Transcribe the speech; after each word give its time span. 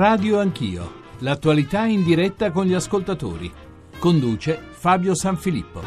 Radio 0.00 0.38
Anch'io, 0.38 0.92
l'attualità 1.18 1.84
in 1.84 2.02
diretta 2.02 2.50
con 2.50 2.64
gli 2.64 2.72
ascoltatori. 2.72 3.52
Conduce 3.98 4.58
Fabio 4.70 5.14
Sanfilippo. 5.14 5.82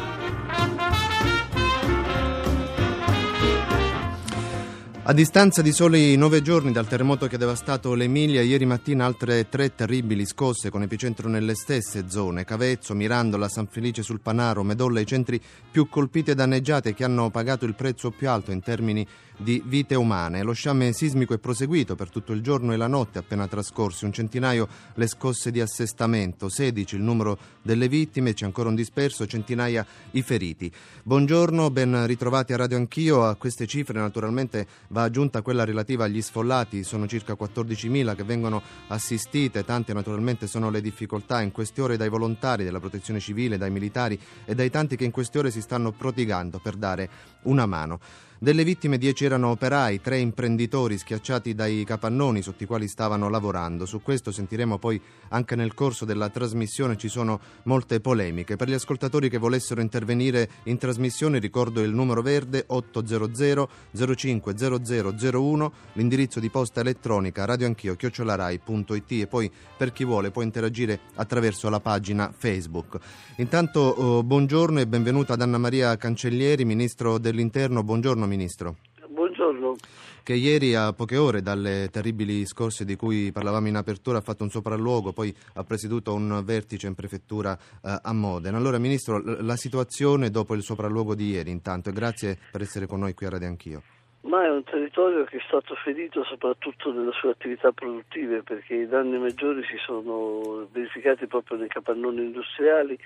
A 5.06 5.12
distanza 5.12 5.62
di 5.62 5.72
soli 5.72 6.16
nove 6.16 6.42
giorni 6.42 6.70
dal 6.70 6.86
terremoto 6.86 7.26
che 7.26 7.34
ha 7.34 7.38
devastato 7.38 7.92
l'Emilia, 7.94 8.40
ieri 8.40 8.64
mattina 8.64 9.04
altre 9.04 9.48
tre 9.48 9.74
terribili 9.74 10.24
scosse 10.24 10.70
con 10.70 10.82
epicentro 10.82 11.28
nelle 11.28 11.56
stesse 11.56 12.08
zone, 12.08 12.44
Cavezzo, 12.44 12.94
Mirandola, 12.94 13.48
San 13.48 13.66
Felice 13.66 14.04
sul 14.04 14.20
Panaro, 14.20 14.62
Medolla, 14.62 15.00
i 15.00 15.06
centri 15.06 15.38
più 15.70 15.88
colpiti 15.88 16.30
e 16.30 16.34
danneggiati 16.36 16.94
che 16.94 17.02
hanno 17.02 17.30
pagato 17.30 17.64
il 17.64 17.74
prezzo 17.74 18.12
più 18.12 18.30
alto 18.30 18.52
in 18.52 18.62
termini 18.62 19.04
di 19.36 19.62
vite 19.64 19.94
umane. 19.94 20.42
Lo 20.42 20.52
sciame 20.52 20.92
sismico 20.92 21.34
è 21.34 21.38
proseguito 21.38 21.94
per 21.94 22.10
tutto 22.10 22.32
il 22.32 22.40
giorno 22.40 22.72
e 22.72 22.76
la 22.76 22.86
notte 22.86 23.18
appena 23.18 23.48
trascorsi, 23.48 24.04
un 24.04 24.12
centinaio 24.12 24.68
le 24.94 25.06
scosse 25.06 25.50
di 25.50 25.60
assestamento, 25.60 26.48
16 26.48 26.96
il 26.96 27.02
numero 27.02 27.38
delle 27.62 27.88
vittime, 27.88 28.34
c'è 28.34 28.44
ancora 28.44 28.68
un 28.68 28.74
disperso, 28.74 29.26
centinaia 29.26 29.84
i 30.12 30.22
feriti. 30.22 30.70
Buongiorno, 31.02 31.70
ben 31.70 32.06
ritrovati 32.06 32.52
a 32.52 32.56
Radio 32.56 32.76
Anch'io, 32.76 33.24
a 33.24 33.34
queste 33.36 33.66
cifre 33.66 33.98
naturalmente 33.98 34.66
va 34.88 35.02
aggiunta 35.02 35.42
quella 35.42 35.64
relativa 35.64 36.04
agli 36.04 36.22
sfollati, 36.22 36.84
sono 36.84 37.06
circa 37.06 37.34
14.000 37.34 38.14
che 38.14 38.24
vengono 38.24 38.62
assistite, 38.88 39.64
tante 39.64 39.92
naturalmente 39.92 40.46
sono 40.46 40.70
le 40.70 40.80
difficoltà 40.80 41.40
in 41.40 41.52
queste 41.52 41.82
ore 41.82 41.96
dai 41.96 42.08
volontari 42.08 42.64
della 42.64 42.80
protezione 42.80 43.20
civile, 43.20 43.58
dai 43.58 43.70
militari 43.70 44.18
e 44.44 44.54
dai 44.54 44.70
tanti 44.70 44.96
che 44.96 45.04
in 45.04 45.10
queste 45.10 45.38
ore 45.38 45.50
si 45.50 45.60
stanno 45.60 45.92
prodigando 45.92 46.58
per 46.58 46.76
dare 46.76 47.08
una 47.42 47.66
mano. 47.66 48.00
Delle 48.44 48.62
vittime 48.62 48.98
10 48.98 49.24
erano 49.24 49.48
operai, 49.52 50.02
tre 50.02 50.18
imprenditori 50.18 50.98
schiacciati 50.98 51.54
dai 51.54 51.82
capannoni 51.82 52.42
sotto 52.42 52.62
i 52.62 52.66
quali 52.66 52.88
stavano 52.88 53.30
lavorando. 53.30 53.86
Su 53.86 54.02
questo 54.02 54.32
sentiremo 54.32 54.76
poi 54.76 55.00
anche 55.30 55.56
nel 55.56 55.72
corso 55.72 56.04
della 56.04 56.28
trasmissione 56.28 56.98
ci 56.98 57.08
sono 57.08 57.40
molte 57.62 58.00
polemiche. 58.00 58.56
Per 58.56 58.68
gli 58.68 58.74
ascoltatori 58.74 59.30
che 59.30 59.38
volessero 59.38 59.80
intervenire 59.80 60.50
in 60.64 60.76
trasmissione 60.76 61.38
ricordo 61.38 61.80
il 61.80 61.94
numero 61.94 62.20
verde 62.20 62.64
800 62.66 63.68
050001, 63.94 65.72
l'indirizzo 65.94 66.38
di 66.38 66.50
posta 66.50 66.80
elettronica 66.82 67.46
radioanchio 67.46 67.96
chiocciolarai.it 67.96 69.10
e 69.12 69.26
poi 69.26 69.50
per 69.74 69.90
chi 69.90 70.04
vuole 70.04 70.30
può 70.30 70.42
interagire 70.42 71.00
attraverso 71.14 71.70
la 71.70 71.80
pagina 71.80 72.30
Facebook. 72.36 72.98
Intanto 73.36 73.80
oh, 73.80 74.22
buongiorno 74.22 74.80
e 74.80 74.86
benvenuta 74.86 75.32
ad 75.32 75.40
Anna 75.40 75.56
Maria 75.56 75.96
Cancellieri, 75.96 76.66
Ministro 76.66 77.16
dell'Interno. 77.16 77.82
Buongiorno 77.82 78.32
Ministro. 78.34 78.74
Buongiorno. 79.06 79.76
Che 80.24 80.34
ieri 80.34 80.74
a 80.74 80.92
poche 80.92 81.16
ore 81.16 81.40
dalle 81.40 81.88
terribili 81.92 82.44
scorse 82.46 82.84
di 82.84 82.96
cui 82.96 83.30
parlavamo 83.30 83.68
in 83.68 83.76
apertura 83.76 84.18
ha 84.18 84.22
fatto 84.22 84.42
un 84.42 84.50
sopralluogo, 84.50 85.12
poi 85.12 85.32
ha 85.54 85.62
presieduto 85.62 86.12
un 86.12 86.42
vertice 86.44 86.88
in 86.88 86.96
prefettura 86.96 87.56
eh, 87.56 87.96
a 88.02 88.12
Modena. 88.12 88.56
Allora 88.56 88.78
Ministro, 88.78 89.22
la 89.22 89.54
situazione 89.54 90.30
dopo 90.30 90.54
il 90.54 90.62
sopralluogo 90.62 91.14
di 91.14 91.30
ieri 91.30 91.50
intanto 91.50 91.90
e 91.90 91.92
grazie 91.92 92.36
per 92.50 92.62
essere 92.62 92.86
con 92.86 92.98
noi 93.00 93.14
qui 93.14 93.26
a 93.26 93.30
Radio 93.30 93.46
Anch'io. 93.46 93.82
Ma 94.22 94.44
è 94.44 94.50
un 94.50 94.64
territorio 94.64 95.24
che 95.24 95.36
è 95.36 95.42
stato 95.46 95.74
ferito 95.76 96.24
soprattutto 96.24 96.92
nelle 96.92 97.12
sue 97.12 97.30
attività 97.30 97.70
produttive 97.70 98.42
perché 98.42 98.74
i 98.74 98.88
danni 98.88 99.18
maggiori 99.18 99.62
si 99.62 99.76
sono 99.84 100.66
verificati 100.72 101.26
proprio 101.26 101.58
nei 101.58 101.68
capannoni 101.68 102.22
industriali, 102.22 102.98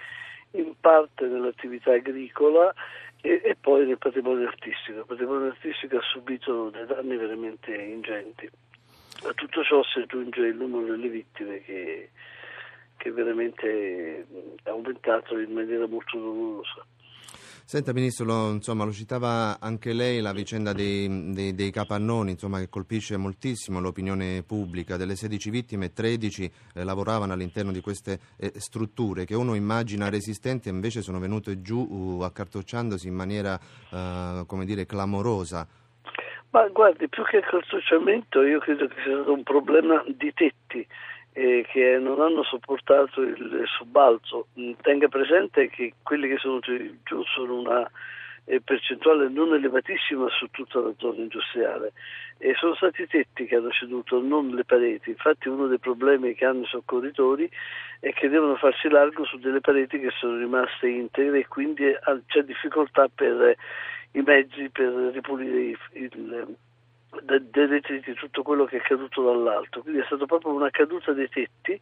in 0.52 0.72
parte 0.80 1.26
nell'attività 1.26 1.92
agricola 1.92 2.72
e, 3.20 3.40
e, 3.44 3.56
poi 3.60 3.86
nel 3.86 3.98
patrimonio 3.98 4.46
artistico. 4.46 4.98
Il 5.00 5.06
patrimonio 5.06 5.48
artistico 5.48 5.96
ha 5.96 6.02
subito 6.02 6.70
dei 6.70 6.86
danni 6.86 7.16
veramente 7.16 7.74
ingenti. 7.74 8.48
A 9.24 9.32
tutto 9.34 9.64
ciò 9.64 9.82
si 9.82 9.98
aggiunge 9.98 10.40
il 10.40 10.56
numero 10.56 10.92
delle 10.92 11.08
vittime 11.08 11.60
che, 11.62 12.10
che 12.96 13.10
veramente 13.10 14.26
è 14.62 14.68
aumentato 14.68 15.38
in 15.38 15.52
maniera 15.52 15.86
molto 15.86 16.18
dolorosa. 16.18 16.86
Senta 17.70 17.92
Ministro, 17.92 18.24
lo, 18.24 18.50
insomma, 18.52 18.84
lo 18.84 18.92
citava 18.92 19.58
anche 19.60 19.92
lei 19.92 20.22
la 20.22 20.32
vicenda 20.32 20.72
dei, 20.72 21.34
dei, 21.34 21.54
dei 21.54 21.70
capannoni 21.70 22.30
insomma, 22.30 22.60
che 22.60 22.70
colpisce 22.70 23.18
moltissimo 23.18 23.78
l'opinione 23.78 24.42
pubblica. 24.42 24.96
Delle 24.96 25.14
16 25.14 25.50
vittime, 25.50 25.92
13 25.92 26.50
eh, 26.72 26.82
lavoravano 26.82 27.34
all'interno 27.34 27.70
di 27.70 27.82
queste 27.82 28.20
eh, 28.38 28.52
strutture 28.56 29.26
che 29.26 29.34
uno 29.34 29.54
immagina 29.54 30.08
resistenti 30.08 30.70
e 30.70 30.72
invece 30.72 31.02
sono 31.02 31.18
venute 31.18 31.60
giù 31.60 31.86
uh, 31.86 32.22
accartocciandosi 32.22 33.06
in 33.06 33.14
maniera 33.14 33.60
uh, 33.90 34.46
come 34.46 34.64
dire, 34.64 34.86
clamorosa. 34.86 35.68
Ma 36.52 36.66
guardi, 36.68 37.06
più 37.10 37.22
che 37.24 37.36
accartocciamento 37.36 38.44
io 38.44 38.60
credo 38.60 38.88
che 38.88 38.94
sia 39.04 39.12
stato 39.12 39.34
un 39.34 39.42
problema 39.42 40.02
di 40.06 40.32
tetti 40.32 40.86
eh, 41.38 41.64
che 41.70 41.98
non 41.98 42.20
hanno 42.20 42.42
sopportato 42.42 43.22
il 43.22 43.62
subalzo. 43.66 44.48
Mm, 44.58 44.72
tenga 44.82 45.06
presente 45.06 45.68
che 45.68 45.94
quelli 46.02 46.28
che 46.28 46.36
sono 46.38 46.58
giù 46.58 47.22
sono 47.32 47.60
una 47.60 47.88
eh, 48.44 48.60
percentuale 48.60 49.28
non 49.28 49.54
elevatissima 49.54 50.26
su 50.30 50.48
tutta 50.50 50.80
la 50.80 50.92
zona 50.98 51.18
industriale 51.18 51.92
e 52.38 52.54
sono 52.54 52.74
stati 52.74 53.02
i 53.02 53.06
tetti 53.06 53.46
che 53.46 53.54
hanno 53.54 53.70
ceduto, 53.70 54.20
non 54.20 54.48
le 54.48 54.64
pareti. 54.64 55.10
Infatti 55.10 55.48
uno 55.48 55.68
dei 55.68 55.78
problemi 55.78 56.34
che 56.34 56.44
hanno 56.44 56.62
i 56.62 56.66
soccorritori 56.66 57.48
è 58.00 58.12
che 58.12 58.28
devono 58.28 58.56
farsi 58.56 58.88
largo 58.88 59.24
su 59.24 59.38
delle 59.38 59.60
pareti 59.60 60.00
che 60.00 60.10
sono 60.18 60.38
rimaste 60.38 60.88
integre 60.88 61.38
e 61.38 61.46
quindi 61.46 61.84
c'è 62.26 62.42
difficoltà 62.42 63.08
per 63.14 63.54
i 64.12 64.22
mezzi 64.22 64.70
per 64.70 64.92
ripulire 65.12 65.78
il, 65.92 66.56
dei 67.22 67.68
detriti 67.68 68.12
tutto 68.14 68.42
quello 68.42 68.64
che 68.64 68.78
è 68.78 68.80
caduto 68.80 69.22
dall'alto, 69.22 69.82
quindi 69.82 70.00
è 70.00 70.04
stata 70.04 70.26
proprio 70.26 70.52
una 70.52 70.70
caduta 70.70 71.12
dei 71.12 71.28
tetti 71.28 71.80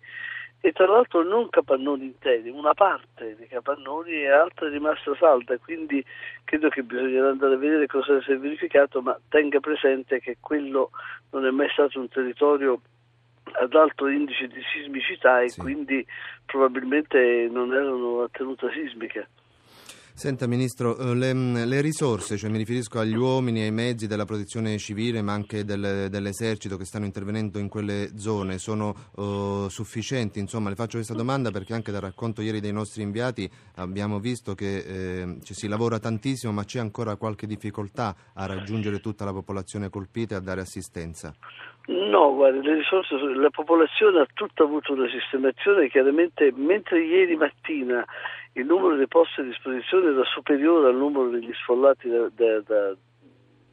e 0.60 0.72
tra 0.72 0.86
l'altro 0.86 1.22
non 1.22 1.48
capannoni 1.48 2.04
interi, 2.04 2.48
una 2.48 2.74
parte 2.74 3.36
dei 3.36 3.46
capannoni 3.46 4.12
e 4.12 4.30
altra 4.30 4.66
è 4.66 4.70
rimasta 4.70 5.14
salda, 5.16 5.56
quindi 5.58 6.04
credo 6.44 6.68
che 6.68 6.82
bisognerà 6.82 7.30
andare 7.30 7.54
a 7.54 7.58
vedere 7.58 7.86
cosa 7.86 8.20
si 8.22 8.32
è 8.32 8.38
verificato, 8.38 9.02
ma 9.02 9.18
tenga 9.28 9.60
presente 9.60 10.20
che 10.20 10.38
quello 10.40 10.90
non 11.30 11.46
è 11.46 11.50
mai 11.50 11.68
stato 11.70 12.00
un 12.00 12.08
territorio 12.08 12.80
ad 13.52 13.74
alto 13.74 14.08
indice 14.08 14.48
di 14.48 14.60
sismicità 14.72 15.40
e 15.40 15.50
sì. 15.50 15.60
quindi 15.60 16.04
probabilmente 16.44 17.48
non 17.50 17.72
erano 17.72 18.22
a 18.22 18.28
tenuta 18.30 18.70
sismica. 18.72 19.26
Senta 20.16 20.46
Ministro, 20.46 20.96
eh, 20.96 21.14
le, 21.14 21.34
le, 21.66 21.80
risorse, 21.82 22.38
cioè 22.38 22.48
mi 22.48 22.56
riferisco 22.56 22.98
agli 22.98 23.14
uomini 23.14 23.60
e 23.60 23.64
ai 23.64 23.70
mezzi 23.70 24.06
della 24.06 24.24
protezione 24.24 24.78
civile 24.78 25.20
ma 25.20 25.34
anche 25.34 25.62
del, 25.62 26.08
dell'esercito 26.08 26.78
che 26.78 26.86
stanno 26.86 27.04
intervenendo 27.04 27.58
in 27.58 27.68
quelle 27.68 28.16
zone, 28.16 28.56
sono 28.56 28.94
uh, 29.16 29.68
sufficienti? 29.68 30.38
Insomma, 30.38 30.70
le 30.70 30.74
faccio 30.74 30.96
questa 30.96 31.12
domanda 31.12 31.50
perché 31.50 31.74
anche 31.74 31.92
dal 31.92 32.00
racconto 32.00 32.40
ieri 32.40 32.60
dei 32.60 32.72
nostri 32.72 33.02
inviati 33.02 33.46
abbiamo 33.74 34.18
visto 34.18 34.54
che 34.54 34.78
eh, 34.78 35.36
ci 35.44 35.52
si 35.52 35.68
lavora 35.68 35.98
tantissimo 35.98 36.50
ma 36.50 36.64
c'è 36.64 36.78
ancora 36.78 37.16
qualche 37.16 37.46
difficoltà 37.46 38.16
a 38.32 38.46
raggiungere 38.46 39.00
tutta 39.00 39.26
la 39.26 39.34
popolazione 39.34 39.90
colpita 39.90 40.36
e 40.36 40.38
a 40.38 40.40
dare 40.40 40.62
assistenza. 40.62 41.34
No, 41.88 42.34
guardi, 42.34 42.66
le 42.66 42.76
risorse, 42.76 43.16
la 43.16 43.50
popolazione 43.50 44.20
ha 44.20 44.26
tutta 44.32 44.62
avuto 44.62 44.94
una 44.94 45.08
sistemazione, 45.10 45.90
chiaramente 45.90 46.52
mentre 46.56 47.04
ieri 47.04 47.36
mattina 47.36 48.04
il 48.56 48.64
numero 48.64 48.96
dei 48.96 49.06
posti 49.06 49.40
a 49.40 49.44
disposizione 49.44 50.10
era 50.10 50.24
superiore 50.24 50.88
al 50.88 50.96
numero 50.96 51.28
degli 51.28 51.52
sfollati 51.52 52.08
da, 52.08 52.28
da, 52.34 52.60
da, 52.60 52.96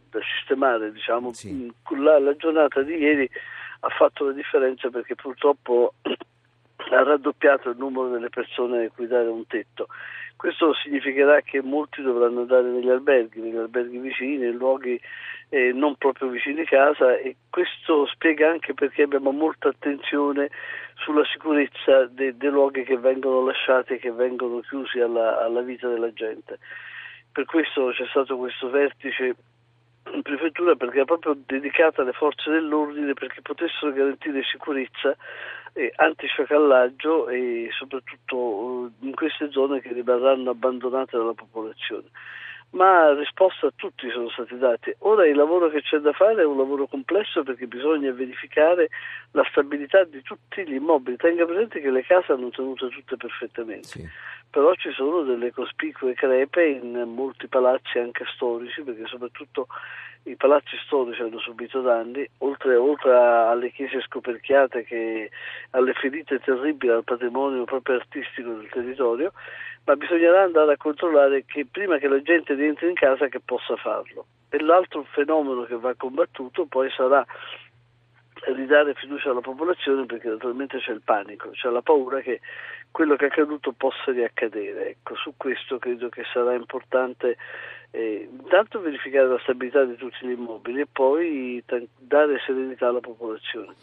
da 0.09 0.19
sistemare, 0.37 0.91
diciamo. 0.91 1.31
Sì. 1.31 1.71
La, 1.97 2.19
la, 2.19 2.35
giornata 2.35 2.81
di 2.81 2.95
ieri 2.95 3.29
ha 3.79 3.89
fatto 3.89 4.25
la 4.25 4.33
differenza 4.33 4.89
perché 4.89 5.15
purtroppo 5.15 5.93
ha 6.03 7.03
raddoppiato 7.03 7.69
il 7.69 7.77
numero 7.77 8.09
delle 8.09 8.29
persone 8.29 8.85
a 8.85 8.89
cui 8.89 9.07
dare 9.07 9.27
un 9.27 9.47
tetto. 9.47 9.87
Questo 10.35 10.73
significherà 10.73 11.39
che 11.41 11.61
molti 11.61 12.01
dovranno 12.01 12.41
andare 12.41 12.67
negli 12.67 12.89
alberghi, 12.89 13.39
negli 13.39 13.55
alberghi 13.55 13.99
vicini, 13.99 14.47
in 14.47 14.57
luoghi 14.57 14.99
eh, 15.47 15.71
non 15.71 15.95
proprio 15.95 16.27
vicini 16.27 16.65
casa 16.65 17.15
e 17.15 17.37
questo 17.49 18.05
spiega 18.07 18.49
anche 18.49 18.73
perché 18.73 19.03
abbiamo 19.03 19.31
molta 19.31 19.69
attenzione 19.69 20.49
sulla 20.95 21.25
sicurezza 21.25 22.05
dei, 22.05 22.35
dei 22.37 22.49
luoghi 22.49 22.83
che 22.83 22.97
vengono 22.97 23.45
lasciati 23.45 23.93
e 23.93 23.99
che 23.99 24.11
vengono 24.11 24.59
chiusi 24.61 24.99
alla, 24.99 25.43
alla 25.43 25.61
vita 25.61 25.87
della 25.87 26.11
gente. 26.13 26.59
Per 27.31 27.45
questo 27.45 27.91
c'è 27.91 28.05
stato 28.07 28.37
questo 28.37 28.69
vertice 28.69 29.35
in 30.11 30.21
prefettura 30.21 30.75
perché 30.75 30.97
era 30.97 31.05
proprio 31.05 31.37
dedicata 31.45 32.01
alle 32.01 32.11
forze 32.11 32.51
dell'ordine 32.51 33.13
perché 33.13 33.41
potessero 33.41 33.91
garantire 33.91 34.43
sicurezza, 34.43 35.15
eh, 35.73 35.91
antisciacallaggio 35.95 37.29
e 37.29 37.69
soprattutto 37.71 38.91
eh, 39.01 39.05
in 39.07 39.15
queste 39.15 39.49
zone 39.51 39.81
che 39.81 39.93
rimarranno 39.93 40.51
abbandonate 40.51 41.17
dalla 41.17 41.33
popolazione 41.33 42.09
ma 42.73 43.13
risposta 43.13 43.67
a 43.67 43.73
tutti 43.75 44.09
sono 44.09 44.29
stati 44.29 44.57
dati. 44.57 44.93
Ora 44.99 45.27
il 45.27 45.35
lavoro 45.35 45.69
che 45.69 45.81
c'è 45.81 45.97
da 45.97 46.11
fare 46.11 46.41
è 46.41 46.45
un 46.45 46.57
lavoro 46.57 46.87
complesso 46.87 47.43
perché 47.43 47.67
bisogna 47.67 48.11
verificare 48.11 48.89
la 49.31 49.45
stabilità 49.49 50.03
di 50.03 50.21
tutti 50.21 50.65
gli 50.67 50.73
immobili. 50.73 51.17
Tenga 51.17 51.45
presente 51.45 51.81
che 51.81 51.91
le 51.91 52.03
case 52.03 52.31
hanno 52.31 52.49
tenuto 52.49 52.87
tutte 52.87 53.15
perfettamente. 53.17 53.87
Sì. 53.87 54.09
però 54.49 54.73
ci 54.75 54.91
sono 54.91 55.23
delle 55.23 55.51
cospicue 55.51 56.13
crepe 56.13 56.63
in 56.65 56.91
molti 57.07 57.47
palazzi 57.47 57.97
anche 57.97 58.23
storici, 58.35 58.83
perché 58.83 59.05
soprattutto 59.07 59.67
i 60.23 60.35
palazzi 60.35 60.77
storici 60.85 61.21
hanno 61.21 61.39
subito 61.39 61.81
danni, 61.81 62.27
oltre, 62.39 62.75
oltre 62.75 63.13
alle 63.13 63.71
chiese 63.71 64.01
scoperchiate 64.01 64.83
che 64.83 65.29
alle 65.71 65.93
ferite 65.93 66.39
terribili 66.39 66.93
al 66.93 67.03
patrimonio 67.03 67.65
proprio 67.65 67.95
artistico 67.95 68.53
del 68.53 68.69
territorio, 68.69 69.33
ma 69.85 69.95
bisognerà 69.95 70.43
andare 70.43 70.73
a 70.73 70.77
controllare 70.77 71.43
che 71.45 71.65
prima 71.69 71.97
che 71.97 72.07
la 72.07 72.21
gente 72.21 72.53
rientri 72.53 72.87
in 72.87 72.95
casa 72.95 73.27
che 73.27 73.41
possa 73.41 73.75
farlo. 73.75 74.25
E 74.49 74.61
l'altro 74.61 75.03
fenomeno 75.11 75.63
che 75.63 75.75
va 75.75 75.93
combattuto 75.95 76.65
poi 76.65 76.89
sarà 76.91 77.25
ridare 78.47 78.93
fiducia 78.95 79.31
alla 79.31 79.41
popolazione 79.41 80.05
perché 80.05 80.27
naturalmente 80.27 80.79
c'è 80.79 80.91
il 80.91 81.01
panico, 81.03 81.49
c'è 81.51 81.69
la 81.69 81.81
paura 81.81 82.19
che 82.21 82.41
quello 82.91 83.15
che 83.15 83.25
è 83.25 83.27
accaduto 83.29 83.71
possa 83.71 84.11
riaccadere. 84.11 84.89
Ecco, 84.89 85.15
su 85.15 85.33
questo 85.37 85.77
credo 85.79 86.09
che 86.09 86.23
sarà 86.31 86.53
importante 86.53 87.37
eh, 87.91 88.27
intanto 88.29 88.81
verificare 88.81 89.27
la 89.27 89.39
stabilità 89.39 89.83
di 89.83 89.95
tutti 89.95 90.25
gli 90.25 90.31
immobili 90.31 90.81
e 90.81 90.87
poi 90.91 91.63
t- 91.65 91.87
dare 91.97 92.39
serenità 92.45 92.87
alla 92.87 92.99
popolazione. 92.99 93.73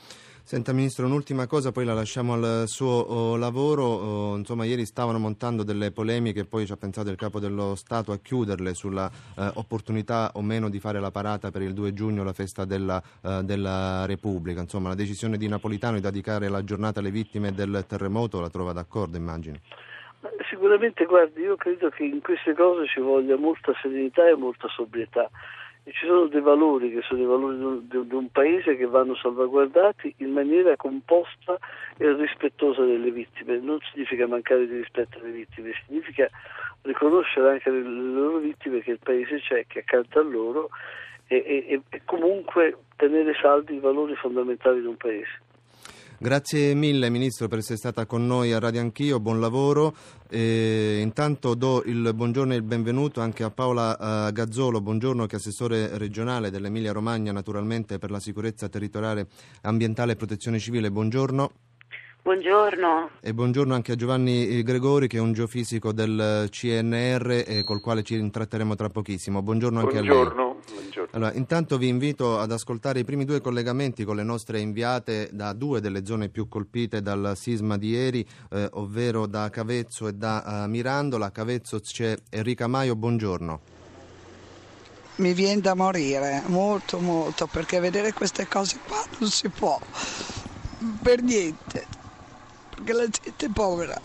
Senta 0.50 0.72
Ministro, 0.72 1.06
un'ultima 1.06 1.46
cosa, 1.46 1.70
poi 1.70 1.84
la 1.84 1.94
lasciamo 1.94 2.32
al 2.32 2.64
suo 2.66 2.90
oh, 2.90 3.36
lavoro. 3.36 3.84
Oh, 3.84 4.36
insomma, 4.36 4.64
ieri 4.64 4.84
stavano 4.84 5.20
montando 5.20 5.62
delle 5.62 5.92
polemiche, 5.92 6.44
poi 6.44 6.66
ci 6.66 6.72
ha 6.72 6.76
pensato 6.76 7.08
il 7.08 7.14
Capo 7.14 7.38
dello 7.38 7.76
Stato 7.76 8.10
a 8.10 8.18
chiuderle 8.18 8.74
sulla 8.74 9.08
eh, 9.08 9.48
opportunità 9.54 10.32
o 10.34 10.42
meno 10.42 10.68
di 10.68 10.80
fare 10.80 10.98
la 10.98 11.12
parata 11.12 11.52
per 11.52 11.62
il 11.62 11.72
2 11.72 11.92
giugno, 11.92 12.24
la 12.24 12.32
festa 12.32 12.64
della, 12.64 13.00
eh, 13.22 13.42
della, 13.44 14.06
Repubblica. 14.06 14.60
Insomma, 14.60 14.88
la 14.88 14.96
decisione 14.96 15.36
di 15.36 15.46
Napolitano 15.46 15.94
di 15.94 16.00
dedicare 16.00 16.48
la 16.48 16.64
giornata 16.64 16.98
alle 16.98 17.12
vittime 17.12 17.52
del 17.52 17.84
terremoto 17.86 18.40
la 18.40 18.50
trova 18.50 18.72
d'accordo, 18.72 19.16
immagino. 19.16 19.58
Sicuramente, 20.48 21.04
guardi, 21.04 21.42
io 21.42 21.54
credo 21.54 21.90
che 21.90 22.02
in 22.02 22.20
queste 22.20 22.54
cose 22.54 22.88
ci 22.88 22.98
voglia 22.98 23.36
molta 23.36 23.72
serenità 23.80 24.28
e 24.28 24.34
molta 24.34 24.66
sobrietà 24.66 25.30
ci 25.92 26.06
sono 26.06 26.26
dei 26.26 26.40
valori 26.40 26.92
che 26.92 27.02
sono 27.02 27.22
i 27.22 27.26
valori 27.26 27.86
di, 27.86 28.06
di 28.06 28.14
un 28.14 28.30
paese 28.30 28.76
che 28.76 28.86
vanno 28.86 29.14
salvaguardati 29.14 30.14
in 30.18 30.32
maniera 30.32 30.76
composta 30.76 31.58
e 31.96 32.12
rispettosa 32.14 32.84
delle 32.84 33.10
vittime. 33.10 33.58
Non 33.58 33.78
significa 33.92 34.26
mancare 34.26 34.66
di 34.66 34.76
rispetto 34.76 35.18
alle 35.18 35.30
vittime, 35.30 35.72
significa 35.86 36.28
riconoscere 36.82 37.50
anche 37.50 37.70
le, 37.70 37.80
loro 37.82 38.38
vittime 38.38 38.80
che 38.80 38.92
il 38.92 39.00
paese 39.02 39.40
c'è, 39.40 39.66
che 39.66 39.80
accanto 39.80 40.18
a 40.18 40.22
loro 40.22 40.70
e, 41.26 41.36
e, 41.46 41.80
e 41.88 42.02
comunque 42.04 42.76
tenere 42.96 43.34
saldi 43.40 43.74
i 43.74 43.80
valori 43.80 44.14
fondamentali 44.16 44.80
di 44.80 44.86
un 44.86 44.96
paese. 44.96 45.40
Grazie 46.22 46.74
mille 46.74 47.08
Ministro 47.08 47.48
per 47.48 47.60
essere 47.60 47.78
stata 47.78 48.04
con 48.04 48.26
noi 48.26 48.52
a 48.52 48.58
Radio 48.58 48.82
Anch'io, 48.82 49.20
buon 49.20 49.40
lavoro. 49.40 49.96
E 50.28 50.98
intanto 51.00 51.54
do 51.54 51.82
il 51.86 52.12
buongiorno 52.14 52.52
e 52.52 52.56
il 52.56 52.62
benvenuto 52.62 53.22
anche 53.22 53.42
a 53.42 53.50
Paola 53.50 54.26
uh, 54.28 54.30
Gazzolo, 54.30 54.82
buongiorno 54.82 55.24
che 55.24 55.36
è 55.36 55.38
assessore 55.38 55.96
regionale 55.96 56.50
dell'Emilia 56.50 56.92
Romagna 56.92 57.32
naturalmente 57.32 57.96
per 57.96 58.10
la 58.10 58.20
sicurezza 58.20 58.68
territoriale, 58.68 59.28
ambientale 59.62 60.12
e 60.12 60.16
protezione 60.16 60.58
civile. 60.58 60.90
Buongiorno. 60.90 61.52
Buongiorno. 62.22 63.10
E 63.20 63.32
buongiorno 63.32 63.72
anche 63.72 63.92
a 63.92 63.94
Giovanni 63.94 64.62
Gregori 64.62 65.08
che 65.08 65.16
è 65.16 65.20
un 65.20 65.32
geofisico 65.32 65.90
del 65.90 66.48
CNR 66.50 67.44
e 67.46 67.64
col 67.64 67.80
quale 67.80 68.02
ci 68.02 68.14
intratteremo 68.14 68.74
tra 68.74 68.90
pochissimo. 68.90 69.40
Buongiorno 69.40 69.80
anche 69.80 69.94
buongiorno. 69.94 70.42
a 70.42 70.44
lei. 70.44 71.08
Allora, 71.12 71.32
intanto 71.32 71.78
vi 71.78 71.88
invito 71.88 72.38
ad 72.38 72.52
ascoltare 72.52 73.00
i 73.00 73.04
primi 73.04 73.24
due 73.24 73.40
collegamenti 73.40 74.04
con 74.04 74.16
le 74.16 74.22
nostre 74.22 74.60
inviate 74.60 75.30
da 75.32 75.54
due 75.54 75.80
delle 75.80 76.04
zone 76.04 76.28
più 76.28 76.46
colpite 76.46 77.00
dal 77.00 77.32
sisma 77.36 77.78
di 77.78 77.88
ieri, 77.88 78.26
eh, 78.50 78.68
ovvero 78.72 79.26
da 79.26 79.48
Cavezzo 79.48 80.06
e 80.06 80.12
da 80.12 80.64
uh, 80.64 80.68
Mirandola. 80.68 81.32
Cavezzo 81.32 81.80
c'è 81.80 82.14
Enrica 82.28 82.66
Maio, 82.66 82.96
buongiorno. 82.96 83.60
Mi 85.16 85.32
viene 85.32 85.62
da 85.62 85.74
morire, 85.74 86.42
molto 86.46 86.98
molto, 86.98 87.46
perché 87.46 87.80
vedere 87.80 88.12
queste 88.12 88.46
cose 88.46 88.78
qua 88.86 89.02
non 89.18 89.30
si 89.30 89.48
può, 89.48 89.78
per 91.02 91.22
niente, 91.22 91.98
perché 92.82 92.92
la 92.92 93.08
gente 93.08 93.46
è 93.46 93.50
povera. 93.52 94.00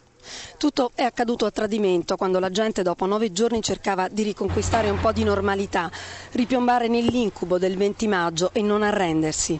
Tutto 0.58 0.92
è 0.96 1.04
accaduto 1.04 1.46
a 1.46 1.52
tradimento 1.52 2.16
quando 2.16 2.40
la 2.40 2.50
gente 2.50 2.82
dopo 2.82 3.06
nove 3.06 3.32
giorni 3.32 3.62
cercava 3.62 4.08
di 4.08 4.24
riconquistare 4.24 4.90
un 4.90 5.00
po' 5.00 5.12
di 5.12 5.24
normalità, 5.24 5.90
ripiombare 6.32 6.88
nell'incubo 6.88 7.58
del 7.60 7.78
20 7.78 8.08
maggio 8.08 8.52
e 8.52 8.62
non 8.62 8.82
arrendersi 8.82 9.60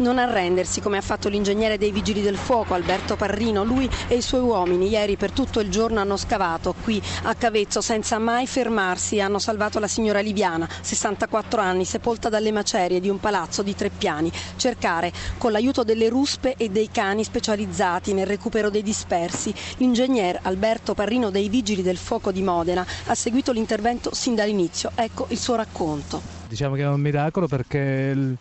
non 0.00 0.18
arrendersi 0.18 0.80
come 0.80 0.96
ha 0.96 1.02
fatto 1.02 1.28
l'ingegnere 1.28 1.78
dei 1.78 1.92
vigili 1.92 2.22
del 2.22 2.36
fuoco 2.36 2.74
Alberto 2.74 3.16
Parrino. 3.16 3.64
Lui 3.64 3.88
e 4.08 4.16
i 4.16 4.22
suoi 4.22 4.40
uomini 4.40 4.88
ieri 4.88 5.16
per 5.16 5.30
tutto 5.30 5.60
il 5.60 5.70
giorno 5.70 6.00
hanno 6.00 6.16
scavato 6.16 6.74
qui 6.82 7.00
a 7.24 7.34
Cavezzo 7.34 7.80
senza 7.80 8.18
mai 8.18 8.46
fermarsi 8.46 9.16
e 9.16 9.20
hanno 9.20 9.38
salvato 9.38 9.78
la 9.78 9.86
signora 9.86 10.20
Liviana, 10.20 10.68
64 10.80 11.60
anni, 11.60 11.84
sepolta 11.84 12.28
dalle 12.28 12.50
macerie 12.50 13.00
di 13.00 13.08
un 13.08 13.20
palazzo 13.20 13.62
di 13.62 13.74
tre 13.74 13.90
piani. 13.90 14.32
Cercare, 14.56 15.12
con 15.38 15.52
l'aiuto 15.52 15.84
delle 15.84 16.08
ruspe 16.08 16.54
e 16.56 16.68
dei 16.68 16.90
cani 16.90 17.24
specializzati 17.24 18.12
nel 18.12 18.26
recupero 18.26 18.70
dei 18.70 18.82
dispersi, 18.82 19.54
l'ingegner 19.76 20.38
Alberto 20.42 20.94
Parrino 20.94 21.30
dei 21.30 21.48
vigili 21.48 21.82
del 21.82 21.98
fuoco 21.98 22.32
di 22.32 22.42
Modena 22.42 22.86
ha 23.06 23.14
seguito 23.14 23.52
l'intervento 23.52 24.14
sin 24.14 24.34
dall'inizio. 24.34 24.90
Ecco 24.94 25.26
il 25.28 25.38
suo 25.38 25.56
racconto. 25.56 26.20
Diciamo 26.48 26.74
che 26.74 26.82
è 26.82 26.88
un 26.88 27.00
miracolo 27.00 27.46
perché 27.46 28.36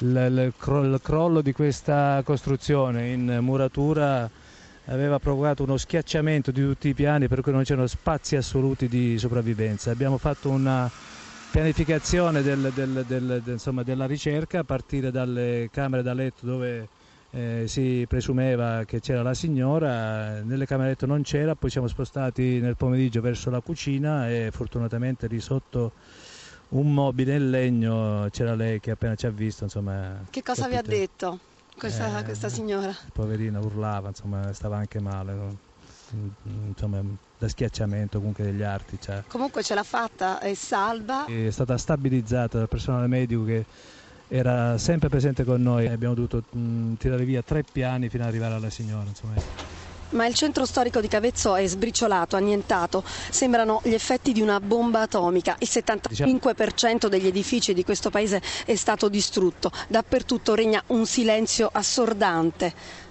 il 0.00 0.52
crollo 1.00 1.40
di 1.40 1.52
questa 1.52 2.22
costruzione 2.24 3.10
in 3.10 3.38
muratura 3.40 4.30
aveva 4.86 5.18
provocato 5.18 5.64
uno 5.64 5.76
schiacciamento 5.76 6.50
di 6.50 6.62
tutti 6.62 6.88
i 6.88 6.94
piani 6.94 7.28
per 7.28 7.40
cui 7.40 7.52
non 7.52 7.62
c'erano 7.62 7.86
spazi 7.86 8.36
assoluti 8.36 8.88
di 8.88 9.18
sopravvivenza. 9.18 9.90
Abbiamo 9.90 10.18
fatto 10.18 10.50
una 10.50 10.90
pianificazione 11.50 12.42
del, 12.42 12.70
del, 12.74 13.04
del, 13.06 13.42
insomma, 13.46 13.82
della 13.82 14.06
ricerca 14.06 14.60
a 14.60 14.64
partire 14.64 15.10
dalle 15.10 15.68
camere 15.72 16.02
da 16.02 16.14
letto 16.14 16.46
dove 16.46 16.88
eh, 17.30 17.64
si 17.66 18.06
presumeva 18.08 18.84
che 18.84 19.00
c'era 19.00 19.22
la 19.22 19.34
signora, 19.34 20.40
nelle 20.42 20.64
camere 20.64 20.88
da 20.88 20.94
letto 20.94 21.06
non 21.06 21.22
c'era, 21.22 21.54
poi 21.54 21.70
siamo 21.70 21.86
spostati 21.86 22.60
nel 22.60 22.76
pomeriggio 22.76 23.20
verso 23.20 23.50
la 23.50 23.60
cucina 23.60 24.30
e 24.30 24.50
fortunatamente 24.52 25.26
lì 25.26 25.40
sotto 25.40 25.92
un 26.70 26.92
mobile 26.92 27.36
in 27.36 27.50
legno, 27.50 28.28
c'era 28.30 28.54
lei 28.54 28.80
che 28.80 28.90
appena 28.90 29.14
ci 29.14 29.26
ha 29.26 29.30
visto, 29.30 29.64
insomma... 29.64 30.24
Che 30.28 30.42
cosa 30.42 30.68
vi 30.68 30.76
ha 30.76 30.82
detto 30.82 31.38
questa, 31.76 32.18
eh, 32.18 32.24
questa, 32.24 32.48
signora? 32.48 32.94
Poverina 33.12 33.58
urlava, 33.60 34.08
insomma, 34.08 34.52
stava 34.52 34.76
anche 34.76 35.00
male, 35.00 35.56
insomma, 36.66 37.02
da 37.38 37.48
schiacciamento 37.48 38.18
comunque 38.18 38.44
degli 38.44 38.62
arti. 38.62 38.98
Cioè. 39.00 39.24
Comunque 39.28 39.62
ce 39.62 39.74
l'ha 39.74 39.84
fatta, 39.84 40.40
è 40.40 40.54
salva. 40.54 41.24
È 41.26 41.50
stata 41.50 41.78
stabilizzata 41.78 42.58
dal 42.58 42.68
personale 42.68 43.06
medico 43.06 43.44
che 43.44 43.64
era 44.26 44.76
sempre 44.76 45.08
presente 45.08 45.44
con 45.44 45.62
noi, 45.62 45.86
abbiamo 45.86 46.14
dovuto 46.14 46.42
mh, 46.50 46.94
tirare 46.94 47.24
via 47.24 47.42
tre 47.42 47.64
piani 47.64 48.10
fino 48.10 48.24
ad 48.24 48.28
arrivare 48.28 48.54
alla 48.54 48.70
signora. 48.70 49.08
Insomma. 49.08 49.34
Ma 50.10 50.26
il 50.26 50.34
centro 50.34 50.64
storico 50.64 51.00
di 51.00 51.08
Cavezzo 51.08 51.54
è 51.54 51.66
sbriciolato, 51.66 52.36
annientato. 52.36 53.04
Sembrano 53.30 53.80
gli 53.84 53.92
effetti 53.92 54.32
di 54.32 54.40
una 54.40 54.58
bomba 54.60 55.02
atomica. 55.02 55.56
Il 55.58 55.68
75% 55.70 57.08
degli 57.08 57.26
edifici 57.26 57.74
di 57.74 57.84
questo 57.84 58.08
paese 58.08 58.40
è 58.64 58.74
stato 58.74 59.08
distrutto. 59.08 59.70
Dappertutto 59.88 60.54
regna 60.54 60.82
un 60.88 61.04
silenzio 61.06 61.68
assordante. 61.70 63.06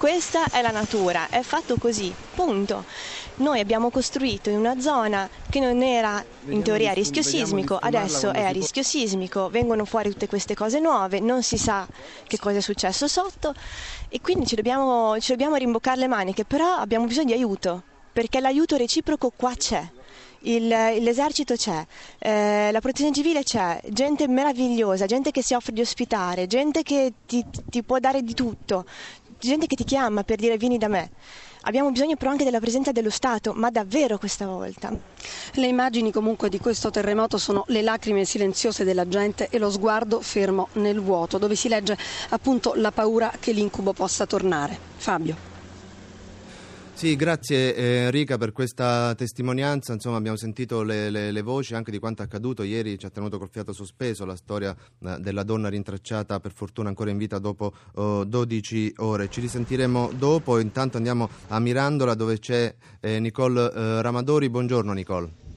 Questa 0.00 0.46
è 0.50 0.62
la 0.62 0.70
natura, 0.70 1.28
è 1.28 1.42
fatto 1.42 1.76
così, 1.76 2.10
punto. 2.34 2.86
Noi 3.34 3.60
abbiamo 3.60 3.90
costruito 3.90 4.48
in 4.48 4.56
una 4.56 4.80
zona 4.80 5.28
che 5.50 5.60
non 5.60 5.82
era 5.82 6.24
in 6.46 6.62
teoria 6.62 6.92
a 6.92 6.94
rischio 6.94 7.22
sismico, 7.22 7.76
adesso 7.76 8.32
è 8.32 8.42
a 8.44 8.48
rischio 8.48 8.82
sismico, 8.82 9.50
vengono 9.50 9.84
fuori 9.84 10.08
tutte 10.08 10.26
queste 10.26 10.54
cose 10.54 10.80
nuove, 10.80 11.20
non 11.20 11.42
si 11.42 11.58
sa 11.58 11.86
che 12.26 12.38
cosa 12.38 12.56
è 12.56 12.60
successo 12.62 13.08
sotto 13.08 13.52
e 14.08 14.22
quindi 14.22 14.46
ci 14.46 14.54
dobbiamo, 14.54 15.20
ci 15.20 15.32
dobbiamo 15.32 15.56
rimboccare 15.56 15.98
le 16.00 16.06
maniche, 16.06 16.46
però 16.46 16.76
abbiamo 16.76 17.04
bisogno 17.04 17.26
di 17.26 17.32
aiuto, 17.34 17.82
perché 18.10 18.40
l'aiuto 18.40 18.76
reciproco 18.76 19.30
qua 19.36 19.52
c'è. 19.54 19.86
Il, 20.44 20.68
l'esercito 20.68 21.54
c'è, 21.54 21.84
eh, 22.18 22.70
la 22.72 22.80
protezione 22.80 23.12
civile 23.12 23.42
c'è, 23.42 23.78
gente 23.90 24.26
meravigliosa, 24.26 25.04
gente 25.04 25.32
che 25.32 25.42
si 25.42 25.52
offre 25.52 25.74
di 25.74 25.82
ospitare, 25.82 26.46
gente 26.46 26.82
che 26.82 27.12
ti, 27.26 27.44
ti 27.68 27.82
può 27.82 27.98
dare 27.98 28.22
di 28.22 28.32
tutto, 28.32 28.86
gente 29.48 29.66
che 29.66 29.76
ti 29.76 29.84
chiama 29.84 30.22
per 30.22 30.36
dire 30.36 30.56
vieni 30.56 30.78
da 30.78 30.88
me. 30.88 31.10
Abbiamo 31.62 31.90
bisogno 31.90 32.16
però 32.16 32.30
anche 32.30 32.44
della 32.44 32.60
presenza 32.60 32.92
dello 32.92 33.10
Stato, 33.10 33.52
ma 33.54 33.70
davvero 33.70 34.16
questa 34.16 34.46
volta. 34.46 34.96
Le 35.54 35.66
immagini 35.66 36.10
comunque 36.10 36.48
di 36.48 36.58
questo 36.58 36.90
terremoto 36.90 37.36
sono 37.36 37.64
le 37.68 37.82
lacrime 37.82 38.24
silenziose 38.24 38.84
della 38.84 39.06
gente 39.06 39.48
e 39.50 39.58
lo 39.58 39.70
sguardo 39.70 40.20
fermo 40.20 40.68
nel 40.74 41.00
vuoto, 41.00 41.36
dove 41.36 41.56
si 41.56 41.68
legge 41.68 41.98
appunto 42.30 42.72
la 42.76 42.92
paura 42.92 43.32
che 43.38 43.52
l'incubo 43.52 43.92
possa 43.92 44.24
tornare. 44.24 44.78
Fabio. 44.96 45.49
Sì, 47.00 47.16
grazie 47.16 47.74
eh, 47.74 47.82
Enrica 48.04 48.36
per 48.36 48.52
questa 48.52 49.14
testimonianza, 49.14 49.94
insomma 49.94 50.18
abbiamo 50.18 50.36
sentito 50.36 50.82
le, 50.82 51.08
le, 51.08 51.30
le, 51.30 51.40
voci 51.40 51.74
anche 51.74 51.90
di 51.90 51.98
quanto 51.98 52.20
accaduto, 52.20 52.62
ieri 52.62 52.98
ci 52.98 53.06
ha 53.06 53.08
tenuto 53.08 53.38
col 53.38 53.48
fiato 53.48 53.72
sospeso 53.72 54.26
la 54.26 54.36
storia 54.36 54.76
eh, 54.76 55.16
della 55.18 55.42
donna 55.42 55.70
rintracciata 55.70 56.40
per 56.40 56.52
fortuna 56.52 56.90
ancora 56.90 57.08
in 57.08 57.16
vita 57.16 57.38
dopo 57.38 57.72
oh, 57.94 58.24
12 58.24 58.96
ore, 58.98 59.30
ci 59.30 59.40
risentiremo 59.40 60.10
dopo, 60.14 60.58
intanto 60.58 60.98
andiamo 60.98 61.30
a 61.48 61.58
Mirandola 61.58 62.12
dove 62.12 62.38
c'è 62.38 62.74
eh, 63.00 63.18
Nicole 63.18 63.72
eh, 63.72 64.02
Ramadori, 64.02 64.50
buongiorno 64.50 64.92
Nicole. 64.92 65.49